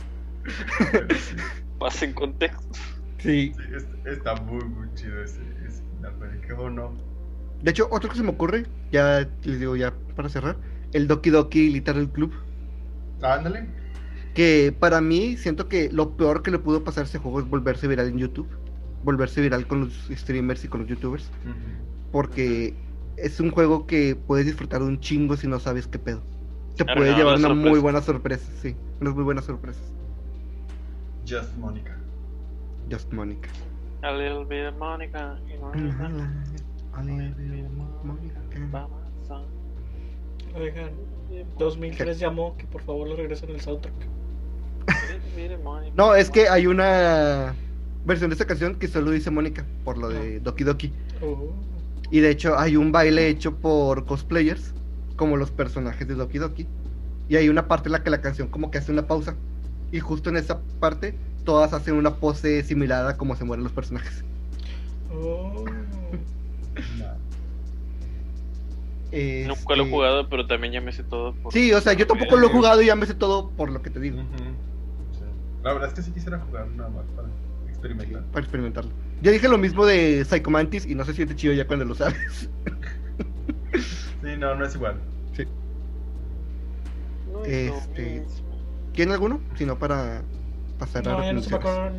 Pasa 1.79 2.05
en 2.05 2.13
contexto. 2.13 2.61
Sí. 3.19 3.53
sí, 3.55 3.63
es- 3.75 4.17
está 4.17 4.35
muy, 4.35 4.63
muy 4.65 4.87
chido 4.95 5.21
ese, 5.23 5.39
final. 5.39 6.91
De 7.61 7.71
hecho, 7.71 7.87
otro 7.91 8.09
que 8.09 8.17
se 8.17 8.23
me 8.23 8.29
ocurre, 8.29 8.65
ya 8.91 9.27
les 9.43 9.59
digo 9.59 9.75
ya 9.75 9.93
para 10.15 10.27
cerrar, 10.29 10.57
el 10.91 11.07
Doki 11.07 11.29
Doki 11.29 11.69
Literal 11.69 12.09
Club. 12.11 12.33
Ándale. 13.21 13.67
Que 14.33 14.75
para 14.77 14.99
mí 14.99 15.37
siento 15.37 15.69
que 15.69 15.89
lo 15.91 16.17
peor 16.17 16.41
que 16.43 16.51
le 16.51 16.59
pudo 16.59 16.83
pasar 16.83 17.03
a 17.03 17.07
ese 17.07 17.19
juego 17.19 17.39
es 17.39 17.47
volverse 17.47 17.87
viral 17.87 18.07
en 18.07 18.17
YouTube. 18.17 18.49
Volverse 19.03 19.41
viral 19.41 19.67
con 19.67 19.81
los 19.81 20.09
streamers 20.11 20.63
y 20.65 20.67
con 20.67 20.81
los 20.81 20.89
youtubers. 20.89 21.29
Porque 22.11 22.73
es 23.17 23.39
un 23.39 23.51
juego 23.51 23.85
que 23.85 24.15
puedes 24.15 24.45
disfrutar 24.45 24.81
un 24.81 24.99
chingo 24.99 25.35
si 25.37 25.47
no 25.47 25.59
sabes 25.59 25.87
qué 25.87 25.99
pedo. 25.99 26.21
Te 26.75 26.83
Claro, 26.85 26.99
puede 26.99 27.11
no, 27.11 27.17
llevar 27.17 27.37
una 27.37 27.49
muy 27.49 27.55
sorpresas. 27.55 27.81
buena 27.83 28.01
sorpresa, 28.01 28.51
sí. 28.61 28.75
Unas 29.01 29.13
muy 29.15 29.23
buenas 29.23 29.45
sorpresas. 29.45 29.83
Just 31.27 31.55
Mónica. 31.57 31.97
Just 32.91 33.11
Monica. 33.13 33.49
A 34.01 34.11
little 34.11 34.43
bit 34.43 34.65
of 34.67 34.77
Monica. 34.77 35.39
you 35.47 35.57
know, 35.57 35.71
Mama, 38.71 38.89
son. 39.27 39.43
Oigan, 40.55 40.91
2003 41.57 42.19
llamó 42.19 42.55
que 42.57 42.65
por 42.67 42.81
favor 42.81 43.07
lo 43.07 43.15
regresen 43.15 43.49
el 43.51 43.61
soundtrack. 43.61 43.93
Little 44.87 45.19
bit 45.47 45.51
of 45.57 45.63
Monica. 45.63 45.93
No, 45.95 46.13
es 46.15 46.29
que 46.29 46.47
hay 46.49 46.67
una 46.67 47.55
versión 48.05 48.29
de 48.29 48.33
esta 48.33 48.45
canción 48.45 48.75
que 48.75 48.87
solo 48.87 49.11
dice 49.11 49.31
Mónica 49.31 49.65
por 49.83 49.97
lo 49.97 50.09
de 50.09 50.39
Doki 50.41 50.63
Doki. 50.63 50.91
Oh. 51.21 51.53
Y 52.11 52.19
de 52.19 52.29
hecho 52.29 52.57
hay 52.59 52.75
un 52.77 52.91
baile 52.91 53.27
hecho 53.27 53.55
por 53.55 54.05
cosplayers, 54.05 54.73
como 55.15 55.37
los 55.37 55.51
personajes 55.51 56.07
de 56.07 56.15
Doki 56.15 56.37
Doki. 56.37 56.67
Y 57.29 57.35
hay 57.37 57.49
una 57.49 57.67
parte 57.67 57.87
en 57.89 57.93
la 57.93 58.03
que 58.03 58.09
la 58.09 58.21
canción 58.21 58.47
como 58.49 58.69
que 58.71 58.77
hace 58.77 58.91
una 58.91 59.07
pausa. 59.07 59.35
Y 59.91 59.99
justo 59.99 60.29
en 60.29 60.37
esa 60.37 60.59
parte 60.79 61.15
todas 61.45 61.73
hacen 61.73 61.95
una 61.95 62.15
pose 62.15 62.63
similar 62.63 63.07
a 63.07 63.17
como 63.17 63.35
se 63.35 63.43
mueren 63.45 63.63
los 63.63 63.73
personajes. 63.73 64.23
Oh. 65.13 65.63
No. 66.97 67.13
Nunca 69.47 69.75
lo 69.75 69.83
he 69.83 69.85
Este, 69.85 69.91
jugado, 69.91 70.29
pero 70.29 70.47
también 70.47 70.73
ya 70.73 70.81
me 70.81 70.91
sé 70.91 71.03
todo. 71.03 71.33
por- 71.35 71.53
Sí, 71.53 71.71
o 71.73 71.79
sea, 71.81 71.93
yo 71.93 72.07
tampoco 72.07 72.35
lo 72.35 72.47
he 72.47 72.49
jugado 72.49 72.81
y 72.81 72.87
ya 72.87 72.95
me 72.95 73.05
sé 73.05 73.13
todo 73.13 73.49
por 73.51 73.69
lo 73.71 73.81
que 73.81 73.89
te 73.91 73.99
digo. 73.99 74.17
Sí. 75.11 75.23
La 75.63 75.73
verdad 75.73 75.89
es 75.89 75.93
que 75.95 76.01
sí 76.01 76.11
quisiera 76.11 76.39
jugar 76.39 76.67
nada 76.69 76.89
más 76.89 77.05
para 77.15 77.27
para 78.31 78.43
experimentarlo. 78.43 78.91
Ya 79.21 79.31
dije 79.31 79.47
lo 79.47 79.57
mismo 79.57 79.85
de 79.85 80.23
Psycho 80.25 80.49
Mantis 80.49 80.85
y 80.85 80.95
no 80.95 81.05
se 81.05 81.13
siente 81.13 81.35
chido 81.35 81.53
ya 81.53 81.67
cuando 81.67 81.85
lo 81.85 81.95
sabes. 81.95 82.49
Sí, 84.23 84.37
no, 84.37 84.55
no 84.55 84.65
es 84.65 84.75
igual. 84.75 84.95
No 87.31 87.43
es 87.45 87.67
lo 87.67 87.75
Este. 87.75 88.23
¿Tiene 88.93 89.13
alguno? 89.13 89.41
Si 89.55 89.65
no, 89.65 89.77
para 89.77 90.21
pasar 90.77 91.07
a 91.07 91.33
No, 91.33 91.33
no 91.33 91.55
acuerdan. 91.55 91.93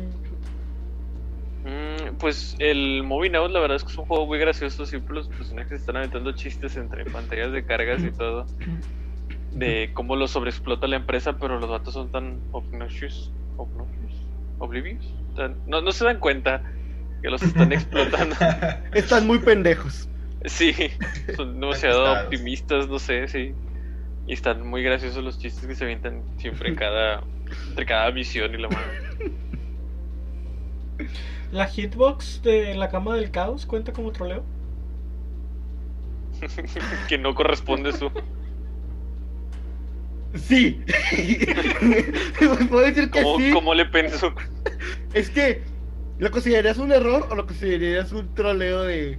Mm, 1.65 2.15
pues 2.17 2.55
el 2.59 3.03
Moving 3.03 3.35
Out, 3.35 3.51
la 3.51 3.59
verdad 3.59 3.75
es 3.75 3.83
que 3.83 3.91
es 3.91 3.97
un 3.97 4.05
juego 4.05 4.25
muy 4.25 4.39
gracioso. 4.39 4.85
Siempre 4.85 5.15
los 5.15 5.27
personajes 5.27 5.81
están 5.81 5.97
aventando 5.97 6.31
chistes 6.31 6.77
entre 6.77 7.05
pantallas 7.05 7.51
de 7.51 7.65
cargas 7.65 8.01
y 8.03 8.11
todo. 8.11 8.45
De 9.51 9.91
cómo 9.93 10.15
lo 10.15 10.27
sobreexplota 10.27 10.87
la 10.87 10.95
empresa, 10.95 11.37
pero 11.37 11.59
los 11.59 11.69
datos 11.69 11.93
son 11.93 12.11
tan 12.11 12.39
obnoxious. 12.51 13.31
obnoxious 13.57 14.25
oblivious. 14.59 15.05
No, 15.65 15.81
no 15.81 15.91
se 15.91 16.05
dan 16.05 16.19
cuenta 16.19 16.61
que 17.21 17.29
los 17.29 17.41
están 17.41 17.71
explotando. 17.71 18.35
Están 18.93 19.25
muy 19.27 19.39
pendejos. 19.39 20.07
Sí, 20.45 20.73
son 21.35 21.59
demasiado 21.59 22.23
optimistas, 22.23 22.87
no 22.87 22.99
sé, 22.99 23.27
sí. 23.27 23.53
Y 24.27 24.33
están 24.33 24.67
muy 24.67 24.83
graciosos 24.83 25.23
los 25.23 25.39
chistes 25.39 25.65
que 25.65 25.75
se 25.75 25.83
avientan 25.83 26.23
siempre 26.37 26.69
en 26.69 26.75
cada, 26.75 27.23
entre 27.69 27.85
cada 27.85 28.11
misión 28.11 28.53
y 28.53 28.57
la 28.57 28.69
madre. 28.69 29.33
¿La 31.51 31.67
hitbox 31.67 32.41
de 32.43 32.75
la 32.75 32.89
cama 32.89 33.15
del 33.15 33.31
caos 33.31 33.65
cuenta 33.65 33.93
como 33.93 34.11
troleo? 34.11 34.43
que 37.07 37.17
no 37.17 37.33
corresponde 37.33 37.93
su. 37.93 38.11
Sí. 40.35 40.81
Puedo 42.69 42.85
decir 42.85 43.09
que 43.09 43.23
¿Cómo, 43.23 43.39
sí. 43.39 43.51
cómo 43.51 43.73
le 43.73 43.85
pensó? 43.85 44.33
Es 45.15 45.29
que, 45.31 45.63
¿lo 46.19 46.29
considerarías 46.29 46.77
un 46.77 46.91
error 46.91 47.27
o 47.31 47.35
lo 47.35 47.47
considerarías 47.47 48.11
un 48.11 48.33
troleo 48.35 48.83
de. 48.83 49.17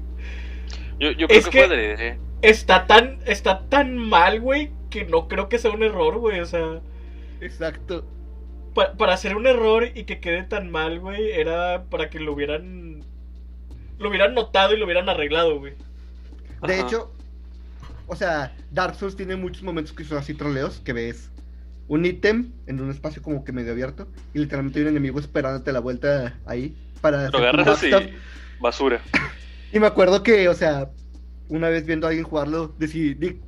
Yo, 1.01 1.11
yo 1.11 1.27
creo 1.27 1.39
Es 1.41 1.45
que, 1.47 1.51
que- 1.51 1.67
fue 1.67 1.75
adrede. 1.75 2.19
Está 2.43 2.87
tan, 2.87 3.19
está 3.27 3.63
tan 3.69 3.97
mal, 3.97 4.41
güey, 4.41 4.71
que 4.91 5.05
no 5.07 5.27
creo 5.27 5.49
que 5.49 5.59
sea 5.59 5.71
un 5.73 5.83
error, 5.83 6.19
güey. 6.19 6.39
O 6.41 6.47
sea, 6.47 6.81
Exacto. 7.41 8.05
pa- 8.75 8.93
para 8.93 9.15
hacer 9.15 9.37
un 9.37 9.47
error 9.47 9.89
y 9.95 10.05
que 10.05 10.21
quede 10.21 10.43
tan 10.43 10.71
mal, 10.71 11.01
güey, 11.01 11.33
era 11.33 11.85
para 11.91 12.11
que 12.11 12.21
lo 12.21 12.35
hubieran. 12.35 13.03
Lo 13.99 14.11
hubieran 14.11 14.35
notado 14.35 14.75
y 14.75 14.79
lo 14.79 14.85
hubieran 14.85 15.09
arreglado, 15.09 15.59
güey. 15.59 15.73
De 16.67 16.75
Ajá. 16.75 16.87
hecho, 16.87 17.11
o 18.07 18.15
sea, 18.15 18.55
Dark 18.71 18.95
Souls 18.97 19.17
tiene 19.17 19.35
muchos 19.37 19.63
momentos 19.63 19.95
que 19.95 20.05
son 20.05 20.19
así 20.19 20.35
troleos, 20.35 20.81
que 20.85 20.93
ves 20.93 21.31
un 21.89 22.05
ítem 22.05 22.53
en 22.67 22.81
un 22.81 22.91
espacio 22.91 23.23
como 23.23 23.45
que 23.45 23.53
medio 23.53 23.73
abierto 23.73 24.09
y 24.35 24.39
literalmente 24.41 24.79
hay 24.79 24.85
un 24.85 24.91
enemigo 24.91 25.21
esperándote 25.21 25.71
a 25.71 25.73
la 25.73 25.81
vuelta 25.81 26.39
ahí 26.47 26.77
para 27.01 27.31
Lo 27.31 27.39
agarras 27.39 27.83
y. 27.85 27.91
Basura. 28.61 29.01
Y 29.73 29.81
me 29.81 29.89
acuerdo 29.89 30.23
que, 30.23 30.49
o 30.49 30.55
sea, 30.55 30.91
una 31.49 31.69
vez 31.69 31.85
viendo 31.85 32.07
a 32.07 32.11
alguien 32.11 32.25
jugarlo, 32.25 32.69
di- 32.79 33.41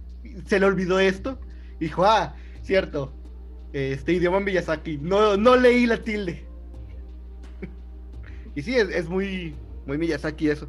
se 0.47 0.59
le 0.61 0.67
olvidó 0.67 0.99
esto 0.99 1.39
y 1.81 1.85
dijo, 1.85 2.05
ah, 2.05 2.35
cierto, 2.63 3.15
este 3.73 4.13
idioma 4.15 4.41
Miyazaki, 4.41 4.99
no, 4.99 5.37
no 5.37 5.57
leí 5.57 5.87
la 5.87 5.99
tilde. 5.99 6.45
y 8.55 8.63
sí, 8.63 8.75
es, 8.75 8.89
es 8.91 9.09
muy, 9.09 9.55
muy 9.87 9.97
Miyazaki 9.97 10.51
eso. 10.51 10.69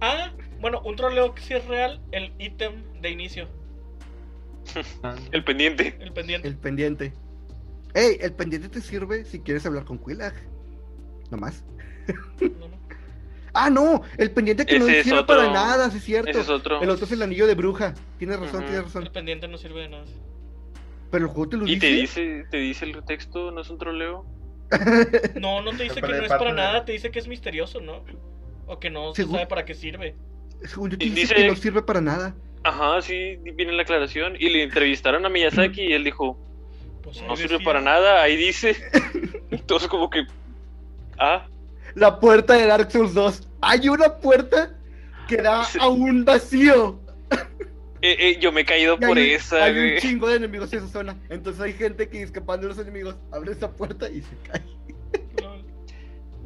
Ah, 0.00 0.32
bueno, 0.60 0.80
un 0.84 0.94
troleo 0.96 1.34
que 1.34 1.42
sí 1.42 1.54
es 1.54 1.66
real, 1.66 2.00
el 2.12 2.32
ítem 2.38 2.84
de 3.02 3.10
inicio, 3.10 3.48
El 5.32 5.44
pendiente. 5.44 5.96
el 6.00 6.12
pendiente. 6.12 6.48
El 6.48 6.56
pendiente. 6.56 7.12
Ey, 7.94 8.18
el 8.20 8.32
pendiente 8.32 8.68
te 8.68 8.80
sirve 8.80 9.24
si 9.24 9.40
quieres 9.40 9.64
hablar 9.66 9.84
con 9.84 9.98
Quillag. 9.98 10.34
Nomás. 11.30 11.64
No, 12.40 12.48
no. 12.68 12.78
Ah, 13.54 13.70
no, 13.70 14.02
el 14.18 14.30
pendiente 14.30 14.64
que 14.66 14.78
no 14.78 14.86
Ese 14.86 15.04
sirve 15.04 15.20
otro- 15.20 15.36
para 15.38 15.50
nada, 15.50 15.90
sí 15.90 15.96
es 15.96 16.04
cierto. 16.04 16.30
Ese 16.30 16.40
es 16.42 16.48
otro. 16.48 16.80
El 16.80 16.90
otro 16.90 17.06
es 17.06 17.12
el 17.12 17.22
anillo 17.22 17.46
de 17.46 17.54
bruja. 17.54 17.94
Tienes 18.18 18.38
razón, 18.38 18.60
tienes 18.60 18.76
El 18.78 18.84
razón. 18.84 19.08
pendiente 19.12 19.48
no 19.48 19.58
sirve 19.58 19.80
de 19.80 19.88
nada. 19.88 20.04
Pero 21.10 21.24
el 21.24 21.30
juego 21.32 21.48
te 21.48 21.56
lo 21.56 21.66
Y 21.66 21.74
dice. 21.74 21.80
te 21.80 21.92
dice, 21.92 22.46
te 22.50 22.56
dice 22.58 22.84
el 22.84 23.02
texto, 23.04 23.50
¿no 23.50 23.62
es 23.62 23.70
un 23.70 23.78
troleo? 23.78 24.26
No, 25.40 25.62
no 25.62 25.70
te 25.76 25.84
dice 25.84 25.96
que 26.00 26.06
no 26.08 26.14
es 26.14 26.28
para 26.28 26.52
nada, 26.52 26.84
te 26.84 26.92
dice 26.92 27.10
que 27.10 27.18
es 27.18 27.26
misterioso, 27.26 27.80
¿no? 27.80 28.04
O 28.66 28.78
que 28.78 28.90
no 28.90 29.12
se 29.14 29.24
sabe 29.24 29.46
para 29.46 29.64
qué 29.64 29.74
sirve. 29.74 30.14
Según 30.64 30.90
yo 30.90 30.98
te 30.98 31.06
Y 31.06 31.08
dice, 31.08 31.20
dice- 31.22 31.34
que 31.34 31.48
no 31.48 31.56
sirve 31.56 31.82
para 31.82 32.00
nada. 32.02 32.36
Ajá, 32.68 33.00
sí, 33.02 33.36
viene 33.54 33.72
la 33.72 33.82
aclaración. 33.82 34.34
Y 34.38 34.48
le 34.50 34.62
entrevistaron 34.62 35.24
a 35.24 35.28
Miyazaki 35.28 35.82
y 35.82 35.92
él 35.92 36.04
dijo, 36.04 36.38
Pues 37.02 37.22
no 37.22 37.34
sirve 37.36 37.54
decía. 37.54 37.64
para 37.64 37.80
nada, 37.80 38.22
ahí 38.22 38.36
dice. 38.36 38.76
Entonces 39.50 39.88
como 39.88 40.10
que... 40.10 40.26
Ah, 41.18 41.46
La 41.94 42.20
puerta 42.20 42.54
de 42.54 42.66
Dark 42.66 42.90
Souls 42.92 43.14
2. 43.14 43.48
Hay 43.62 43.88
una 43.88 44.14
puerta 44.16 44.74
que 45.26 45.36
da 45.38 45.64
Sí. 45.64 45.78
a 45.80 45.88
un 45.88 46.24
vacío. 46.24 47.00
eh, 48.02 48.16
eh, 48.18 48.38
yo 48.40 48.52
me 48.52 48.60
he 48.60 48.64
caído 48.64 48.96
Y 49.00 49.04
por 49.06 49.16
hay, 49.16 49.32
esa, 49.32 49.64
hay 49.64 49.72
un 49.72 49.78
güey. 49.88 50.00
chingo 50.00 50.28
de 50.28 50.36
enemigos 50.36 50.72
en 50.72 50.78
esa 50.80 50.88
zona. 50.88 51.16
Entonces 51.30 51.60
hay 51.62 51.72
gente 51.72 52.08
que 52.08 52.22
escapando 52.22 52.66
de 52.68 52.74
los 52.74 52.78
enemigos 52.82 53.16
abre 53.32 53.52
esa 53.52 53.70
puerta 53.70 54.08
y 54.10 54.20
se 54.22 54.36
cae. 54.50 54.62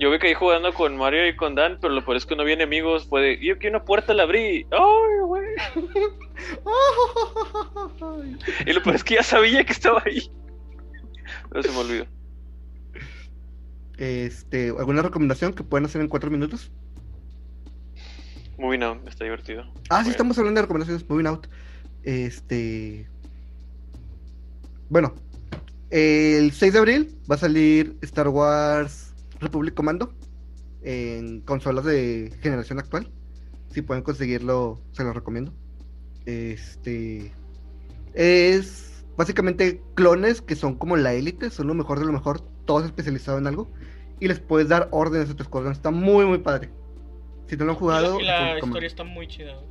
Yo 0.03 0.11
me 0.11 0.19
caí 0.19 0.35
jugando 0.35 0.75
con 0.75 0.97
Mario 0.97 1.29
y 1.29 1.37
con 1.37 1.55
Dan, 1.55 1.79
pero 1.81 1.95
lo 1.95 2.05
peor 2.05 2.17
es 2.17 2.27
que 2.27 2.35
no 2.35 2.43
había 2.43 2.55
enemigos. 2.55 3.07
Fue 3.07 3.23
de, 3.23 3.39
yo 3.39 3.61
que 3.61 3.69
una 3.69 3.85
puerta 3.85 4.13
la 4.13 4.25
abrí. 4.25 4.67
¡Ay, 4.73 5.21
güey! 5.25 5.47
Y 8.67 8.73
lo 8.73 8.83
peor 8.83 8.97
es 8.97 9.05
que 9.05 9.15
ya 9.15 9.23
sabía 9.23 9.63
que 9.63 9.73
estaba 9.73 10.03
ahí. 10.05 10.29
Pero 11.49 11.63
se 11.63 11.71
me 11.71 11.77
olvidó. 11.77 12.07
Este, 13.97 14.71
¿alguna 14.71 15.03
recomendación 15.03 15.53
que 15.53 15.63
pueden 15.63 15.85
hacer 15.85 16.01
en 16.01 16.09
cuatro 16.09 16.33
minutos? 16.33 16.73
Moving 18.59 18.83
on, 18.83 19.07
está 19.07 19.23
divertido. 19.23 19.73
Ah, 19.89 20.03
sí, 20.03 20.11
estamos 20.11 20.37
hablando 20.37 20.59
de 20.59 20.63
recomendaciones. 20.63 21.09
Moving 21.09 21.29
out. 21.29 21.47
Este. 22.03 23.09
Bueno, 24.89 25.15
el 25.91 26.51
6 26.51 26.73
de 26.73 26.79
abril 26.81 27.17
va 27.31 27.37
a 27.37 27.39
salir 27.39 27.97
Star 28.03 28.27
Wars 28.27 29.12
Republic 29.43 29.75
Commando 29.75 30.15
en 30.83 31.41
consolas 31.43 31.85
de 31.85 32.37
generación 32.41 32.79
actual. 32.79 33.11
Si 33.71 33.83
pueden 33.83 34.03
conseguirlo, 34.03 34.81
se 34.93 35.05
los 35.05 35.15
recomiendo. 35.15 35.53
Este. 36.27 37.33
Es 38.15 39.05
básicamente 39.17 39.83
clones 39.95 40.41
que 40.43 40.57
son 40.57 40.75
como 40.77 40.97
la 40.97 41.15
élite, 41.15 41.51
son 41.51 41.67
lo 41.69 41.75
mejor 41.75 41.99
de 42.01 42.07
lo 42.07 42.13
mejor, 42.13 42.41
todos 42.65 42.85
especializados 42.85 43.41
en 43.41 43.47
algo. 43.47 43.71
Y 44.21 44.29
les 44.29 44.39
puedes 44.41 44.69
dar 44.69 44.89
órdenes 44.93 45.31
a 45.31 45.35
tu 45.37 45.43
escuadrón. 45.43 45.73
Está 45.73 45.91
muy, 45.91 46.25
muy 46.27 46.39
padre. 46.39 46.71
Si 47.47 47.57
no 47.57 47.65
lo 47.65 47.73
han 47.73 47.79
jugado, 47.79 48.19
la, 48.19 48.23
y 48.23 48.27
la 48.27 48.33
Republic 48.39 48.61
Commando. 48.61 48.67
historia 48.67 48.87
está 48.87 49.05
muy 49.05 49.27
chida. 49.27 49.55
güey. 49.55 49.67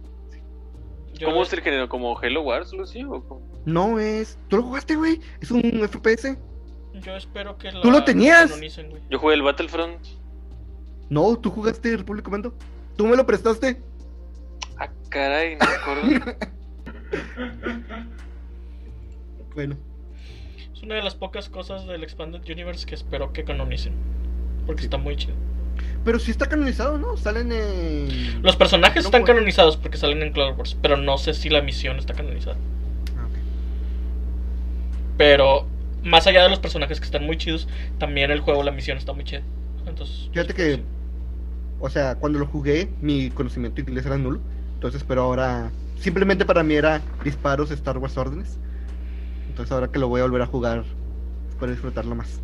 Yo- 1.13 1.27
¿Cómo 1.27 1.43
es 1.43 1.53
el 1.53 1.61
género? 1.61 1.87
¿Como 1.87 2.19
Hello 2.21 2.41
Wars, 2.41 2.73
Lucy? 2.73 3.03
¿O 3.03 3.23
cómo? 3.23 3.41
No 3.65 3.99
es. 3.99 4.37
¿Tú 4.49 4.57
lo 4.57 4.63
jugaste, 4.63 4.95
güey? 4.95 5.19
Es 5.39 5.51
un 5.51 5.61
FPS. 5.61 6.37
Yo 6.93 7.15
espero 7.15 7.57
que 7.57 7.71
la 7.71 7.81
¿Tú 7.81 7.89
lo 7.91 8.03
tenías? 8.03 8.51
Yo 9.09 9.19
jugué 9.19 9.35
el 9.35 9.41
Battlefront. 9.41 9.97
No, 11.09 11.37
tú 11.37 11.49
jugaste 11.51 11.95
Republic 11.97 12.23
Commando. 12.23 12.53
Tú 12.97 13.05
me 13.07 13.15
lo 13.15 13.25
prestaste. 13.25 13.81
Ah, 14.77 14.89
caray, 15.09 15.55
no 15.55 15.65
me 15.65 15.75
acuerdo. 15.75 16.35
Bueno, 19.53 19.75
Es 20.73 20.81
una 20.81 20.95
de 20.95 21.01
las 21.03 21.15
pocas 21.15 21.49
cosas 21.49 21.85
del 21.85 22.03
Expanded 22.03 22.41
Universe 22.49 22.85
que 22.85 22.95
espero 22.95 23.33
que 23.33 23.43
canonicen. 23.43 23.93
Porque 24.65 24.83
está 24.83 24.97
muy 24.97 25.15
chido. 25.17 25.33
pero 26.05 26.19
sí 26.19 26.31
está 26.31 26.47
canonizado, 26.47 26.97
¿no? 26.97 27.17
Salen 27.17 27.51
en. 27.51 28.41
Los 28.43 28.55
personajes 28.55 29.03
No, 29.03 29.07
están 29.09 29.21
pues. 29.23 29.33
canonizados 29.33 29.75
porque 29.77 29.97
salen 29.97 30.21
en 30.23 30.31
Cloud 30.31 30.57
Wars, 30.57 30.77
pero 30.81 30.95
no 30.97 31.17
sé 31.17 31.33
si 31.33 31.49
la 31.49 31.61
misión 31.61 31.97
está 31.97 32.13
canonizada. 32.13 32.55
Ah, 33.17 33.25
ok. 33.25 33.33
Pero 35.17 35.67
más 36.03 36.27
allá 36.27 36.43
de 36.43 36.49
los 36.49 36.59
personajes 36.59 36.99
que 36.99 37.05
están 37.05 37.25
muy 37.25 37.37
chidos, 37.37 37.67
también 37.97 38.31
el 38.31 38.39
juego, 38.39 38.63
la 38.63 38.71
misión 38.71 38.97
está 38.97 39.13
muy 39.13 39.23
chida. 39.23 39.41
Entonces, 39.85 40.29
Fíjate 40.31 40.53
que, 40.53 40.81
o 41.79 41.89
sea, 41.89 42.15
cuando 42.15 42.39
lo 42.39 42.45
jugué, 42.45 42.89
mi 43.01 43.29
conocimiento 43.29 43.81
inglés 43.81 44.05
era 44.05 44.17
nulo. 44.17 44.39
Entonces, 44.75 45.03
pero 45.07 45.23
ahora, 45.23 45.71
simplemente 45.99 46.45
para 46.45 46.63
mí 46.63 46.75
era 46.75 47.01
disparos, 47.23 47.71
Star 47.71 47.97
Wars 47.97 48.17
órdenes. 48.17 48.57
Entonces, 49.49 49.71
ahora 49.71 49.89
que 49.89 49.99
lo 49.99 50.07
voy 50.07 50.21
a 50.21 50.23
volver 50.23 50.41
a 50.41 50.47
jugar, 50.47 50.83
espero 51.49 51.71
disfrutarlo 51.71 52.15
más. 52.15 52.41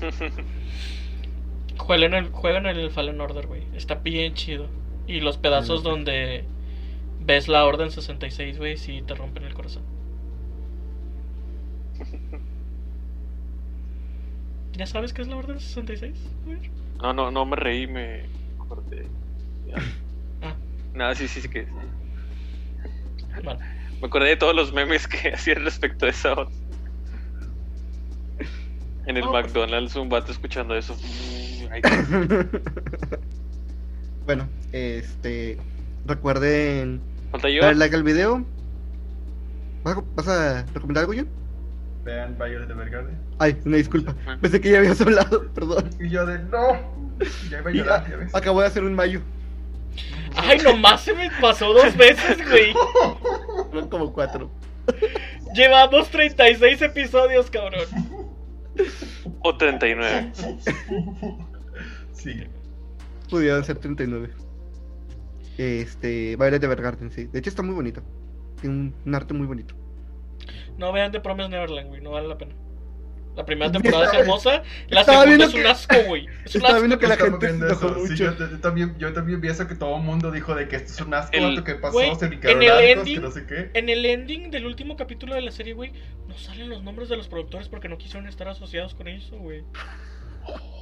jueguen 1.76 2.14
el, 2.14 2.30
jueguen 2.30 2.66
el 2.66 2.90
Fallen 2.90 3.20
Order, 3.20 3.46
güey. 3.46 3.62
Está 3.74 3.96
bien 3.96 4.34
chido. 4.34 4.66
Y 5.06 5.20
los 5.20 5.38
pedazos 5.38 5.82
donde 5.82 6.44
ves 7.20 7.48
la 7.48 7.64
Orden 7.64 7.90
66, 7.90 8.58
güey, 8.58 8.76
sí 8.76 9.02
te 9.06 9.14
rompen 9.14 9.44
el 9.44 9.54
corazón. 9.54 9.82
¿Ya 14.80 14.86
sabes 14.86 15.12
qué 15.12 15.20
es 15.20 15.28
la 15.28 15.36
Orden 15.36 15.60
66? 15.60 16.14
güey? 16.46 16.58
No, 17.02 17.12
no, 17.12 17.30
no 17.30 17.44
me 17.44 17.54
reí, 17.54 17.86
me 17.86 18.22
acordé. 18.58 19.06
Ya. 19.68 19.74
Ah, 20.42 20.54
Nada, 20.94 21.14
sí, 21.14 21.28
sí, 21.28 21.42
sí 21.42 21.50
que. 21.50 21.66
bueno. 23.44 23.60
Me 24.00 24.06
acordé 24.06 24.30
de 24.30 24.36
todos 24.38 24.56
los 24.56 24.72
memes 24.72 25.06
que 25.06 25.28
hacían 25.34 25.66
respecto 25.66 26.06
a 26.06 26.08
esa 26.08 26.32
voz. 26.32 26.48
En 29.04 29.18
el 29.18 29.24
Oh. 29.24 29.32
McDonald's, 29.32 29.94
un 29.96 30.08
vato 30.08 30.32
escuchando 30.32 30.74
eso. 30.74 30.96
Ay, 31.70 31.82
bueno, 34.24 34.48
este. 34.72 35.58
Recuerden 36.06 37.02
Falta 37.32 37.50
yo. 37.50 37.60
darle 37.60 37.80
like 37.80 37.94
al 37.96 38.02
video. 38.02 38.46
¿Vas 39.84 39.98
a, 39.98 40.02
vas 40.14 40.28
a 40.28 40.62
recomendar 40.72 41.02
algo, 41.04 41.12
John? 41.14 41.28
Vean 42.14 42.36
Violet 42.38 42.70
Evergarden. 42.70 43.18
Ay, 43.38 43.56
una 43.64 43.76
disculpa. 43.76 44.14
Pensé 44.40 44.60
que 44.60 44.70
ya 44.70 44.78
habías 44.78 45.00
hablado, 45.00 45.46
perdón. 45.54 45.90
Y 46.00 46.08
yo 46.08 46.26
de 46.26 46.38
no. 46.38 47.18
Ya 47.50 47.58
iba 47.60 47.70
a 47.70 47.72
llorar, 47.72 48.10
ya 48.10 48.16
ves. 48.16 48.34
acabo 48.34 48.60
de 48.60 48.66
hacer 48.66 48.82
un 48.84 48.94
mayo. 48.94 49.20
Ay, 50.36 50.58
nomás 50.58 51.02
se 51.02 51.12
me 51.14 51.30
pasó 51.40 51.72
dos 51.72 51.96
veces, 51.96 52.38
güey. 52.48 52.72
Fueron 53.70 53.88
como 53.88 54.12
cuatro. 54.12 54.50
Llevamos 55.54 56.08
36 56.10 56.82
episodios, 56.82 57.50
cabrón. 57.50 57.86
O 59.42 59.56
39. 59.56 60.32
Sí. 62.12 62.44
Pudieron 63.28 63.64
ser 63.64 63.78
39. 63.78 64.30
Este, 65.58 66.36
Violet 66.36 66.62
Evergarden, 66.62 67.10
sí. 67.10 67.26
De 67.26 67.38
hecho 67.40 67.50
está 67.50 67.62
muy 67.62 67.74
bonito. 67.74 68.02
Tiene 68.60 68.76
un, 68.76 68.94
un 69.04 69.14
arte 69.14 69.34
muy 69.34 69.46
bonito. 69.46 69.74
No 70.78 70.92
vean 70.92 71.12
The 71.12 71.20
Promised 71.20 71.50
Neverland, 71.50 71.88
güey. 71.88 72.00
No 72.00 72.10
vale 72.12 72.28
la 72.28 72.38
pena. 72.38 72.54
La 73.36 73.44
primera 73.46 73.70
temporada 73.70 74.06
es 74.06 74.12
hermosa. 74.12 74.62
La 74.88 75.04
segunda 75.04 75.44
es 75.46 75.54
un 75.54 75.62
que- 75.62 75.68
asco, 75.68 75.96
güey. 76.08 76.26
Es 76.44 76.54
un 76.56 76.66
asco. 76.66 76.78
viendo 76.78 76.98
que 76.98 77.06
la 77.06 77.16
gente 77.16 77.38
se 77.40 77.46
viendo 77.46 77.66
enojó 77.68 77.86
eso. 77.86 77.94
Sí, 78.06 78.10
mucho. 78.12 78.24
yo, 78.36 78.50
yo 78.50 78.58
también, 78.60 78.98
yo 78.98 79.12
también 79.12 79.40
vi 79.40 79.48
eso 79.48 79.68
que 79.68 79.76
todo 79.76 79.96
el 79.96 80.02
mundo 80.02 80.30
dijo 80.32 80.54
de 80.54 80.66
que 80.68 80.76
esto 80.76 80.92
es 80.92 81.00
un 81.00 81.14
asco, 81.14 81.30
El- 81.32 81.54
lo 81.54 81.64
que 81.64 81.76
pasó, 81.76 81.92
Güey, 81.92 82.14
se 82.16 82.26
en 82.26 82.32
el 82.62 82.70
arcos, 82.70 83.06
ending- 83.06 83.14
que 83.14 83.20
no 83.20 83.30
sé 83.30 83.46
qué. 83.46 83.70
En 83.74 83.88
el 83.88 84.04
ending 84.04 84.50
del 84.50 84.66
último 84.66 84.96
capítulo 84.96 85.34
de 85.34 85.42
la 85.42 85.52
serie, 85.52 85.74
güey, 85.74 85.92
no 86.26 86.36
salen 86.36 86.68
los 86.68 86.82
nombres 86.82 87.08
de 87.08 87.16
los 87.16 87.28
productores 87.28 87.68
porque 87.68 87.88
no 87.88 87.98
quisieron 87.98 88.26
estar 88.28 88.48
asociados 88.48 88.94
con 88.94 89.06
eso, 89.08 89.36
güey. 89.38 89.62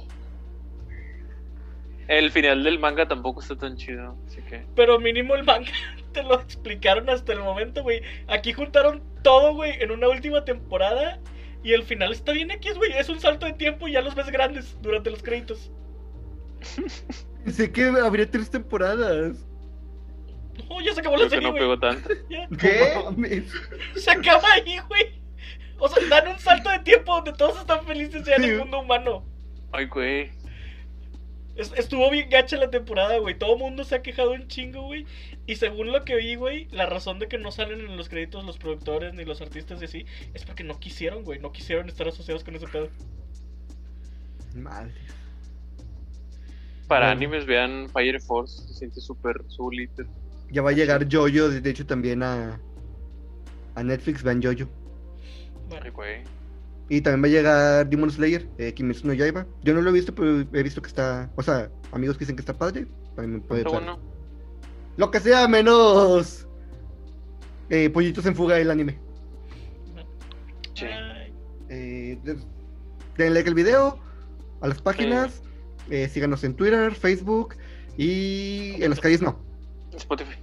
El 2.09 2.31
final 2.31 2.63
del 2.63 2.79
manga 2.79 3.07
tampoco 3.07 3.39
está 3.39 3.55
tan 3.55 3.77
chido. 3.77 4.17
Así 4.25 4.41
que. 4.41 4.65
Pero 4.75 4.99
mínimo 4.99 5.35
el 5.35 5.43
manga 5.43 5.71
te 6.11 6.23
lo 6.23 6.41
explicaron 6.41 7.09
hasta 7.09 7.33
el 7.33 7.39
momento, 7.39 7.83
güey. 7.83 8.01
Aquí 8.27 8.51
juntaron 8.51 9.03
todo, 9.23 9.53
güey, 9.53 9.81
en 9.81 9.91
una 9.91 10.09
última 10.09 10.43
temporada. 10.43 11.19
Y 11.63 11.73
el 11.73 11.83
final 11.83 12.11
está 12.11 12.31
bien 12.31 12.49
X, 12.51 12.75
güey. 12.77 12.93
Es 12.93 13.09
un 13.09 13.19
salto 13.19 13.45
de 13.45 13.53
tiempo 13.53 13.87
y 13.87 13.91
ya 13.91 14.01
los 14.01 14.15
ves 14.15 14.31
grandes 14.31 14.77
durante 14.81 15.11
los 15.11 15.21
créditos. 15.21 15.71
Sé 17.47 17.71
que 17.71 17.85
habría 17.85 18.29
tres 18.29 18.49
temporadas. 18.49 19.45
No, 20.69 20.81
ya 20.81 20.93
se 20.93 20.99
acabó 21.01 21.15
la 21.15 21.27
Creo 21.27 21.29
que 21.29 21.35
serie, 21.35 21.47
no 21.47 21.51
güey. 21.51 21.61
pegó 21.63 21.79
tanto. 21.79 22.09
¿Qué? 22.59 23.43
No. 23.93 23.99
Se 23.99 24.11
acaba 24.11 24.51
ahí, 24.53 24.77
güey. 24.87 25.21
O 25.77 25.87
sea, 25.87 26.03
dan 26.09 26.27
un 26.27 26.39
salto 26.39 26.69
de 26.69 26.79
tiempo 26.79 27.15
donde 27.15 27.33
todos 27.33 27.59
están 27.59 27.85
felices 27.85 28.23
ya 28.25 28.35
en 28.35 28.43
Sí. 28.43 28.49
el 28.49 28.59
mundo 28.59 28.79
humano. 28.81 29.23
Ay, 29.71 29.85
güey. 29.85 30.31
Es- 31.59 31.73
estuvo 31.75 32.09
bien 32.09 32.29
gacha 32.29 32.55
la 32.57 32.69
temporada, 32.71 33.17
güey. 33.17 33.37
Todo 33.37 33.53
el 33.53 33.59
mundo 33.59 33.83
se 33.83 33.95
ha 33.95 34.01
quejado 34.01 34.31
un 34.31 34.47
chingo, 34.47 34.83
güey. 34.83 35.05
Y 35.45 35.55
según 35.57 35.91
lo 35.91 36.05
que 36.05 36.15
vi, 36.15 36.35
güey, 36.35 36.67
la 36.71 36.85
razón 36.85 37.19
de 37.19 37.27
que 37.27 37.37
no 37.37 37.51
salen 37.51 37.81
en 37.81 37.97
los 37.97 38.07
créditos 38.07 38.45
los 38.45 38.57
productores 38.57 39.13
ni 39.13 39.25
los 39.25 39.41
artistas 39.41 39.81
y 39.81 39.85
así 39.85 40.05
es 40.33 40.45
porque 40.45 40.63
no 40.63 40.79
quisieron, 40.79 41.23
güey. 41.23 41.39
No 41.39 41.51
quisieron 41.51 41.89
estar 41.89 42.07
asociados 42.07 42.43
con 42.43 42.55
ese 42.55 42.67
pedo. 42.67 42.89
Madre. 44.55 44.93
Para 46.87 47.07
Bueno. 47.07 47.19
animes, 47.19 47.45
vean 47.45 47.87
Fire 47.89 48.19
Force. 48.21 48.67
Se 48.67 48.73
siente 48.73 48.99
súper 49.01 49.43
solito. 49.47 50.03
Ya 50.51 50.61
va 50.61 50.71
a 50.71 50.73
llegar 50.73 51.05
Jojo, 51.11 51.49
de 51.49 51.69
hecho 51.69 51.85
también 51.85 52.23
a, 52.23 52.59
a 53.75 53.83
Netflix, 53.83 54.23
vean 54.23 54.41
Jojo. 54.41 54.67
Bueno, 55.67 55.85
Ay, 55.85 55.91
güey. 55.91 56.23
Y 56.89 57.01
también 57.01 57.23
va 57.23 57.27
a 57.27 57.29
llegar 57.29 57.89
Demon 57.89 58.09
Slayer, 58.09 58.49
eh, 58.57 58.73
Kimetsu 58.73 59.05
no 59.07 59.13
Yaiba. 59.13 59.45
Yo 59.63 59.73
no 59.75 59.81
lo 59.81 59.89
he 59.91 59.93
visto, 59.93 60.13
pero 60.15 60.39
he 60.39 60.63
visto 60.63 60.81
que 60.81 60.87
está, 60.87 61.31
o 61.35 61.43
sea, 61.43 61.69
amigos 61.91 62.17
que 62.17 62.21
dicen 62.21 62.35
que 62.35 62.41
está 62.41 62.57
padre. 62.57 62.87
También 63.15 63.33
me 63.35 63.39
puede 63.41 63.63
bueno. 63.63 63.99
Lo 64.97 65.11
que 65.11 65.19
sea 65.19 65.47
menos 65.47 66.47
eh, 67.69 67.89
pollitos 67.91 68.25
en 68.25 68.35
fuga 68.35 68.59
el 68.59 68.71
anime. 68.71 68.99
Sí. 70.73 70.85
Eh, 71.69 72.17
de- 72.23 72.37
denle 73.17 73.33
like 73.35 73.49
al 73.49 73.55
video, 73.55 73.99
a 74.61 74.67
las 74.67 74.81
páginas, 74.81 75.43
eh, 75.89 76.07
síganos 76.09 76.43
en 76.43 76.55
Twitter, 76.55 76.93
Facebook 76.95 77.55
y 77.97 78.81
en 78.81 78.89
las 78.89 78.99
calles 78.99 79.21
no. 79.21 79.43
Spotify. 79.95 80.35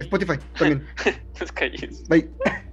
Spotify 0.00 0.38
también. 0.58 0.86
Las 1.40 1.52
calles. 1.52 2.08
Bye. 2.08 2.30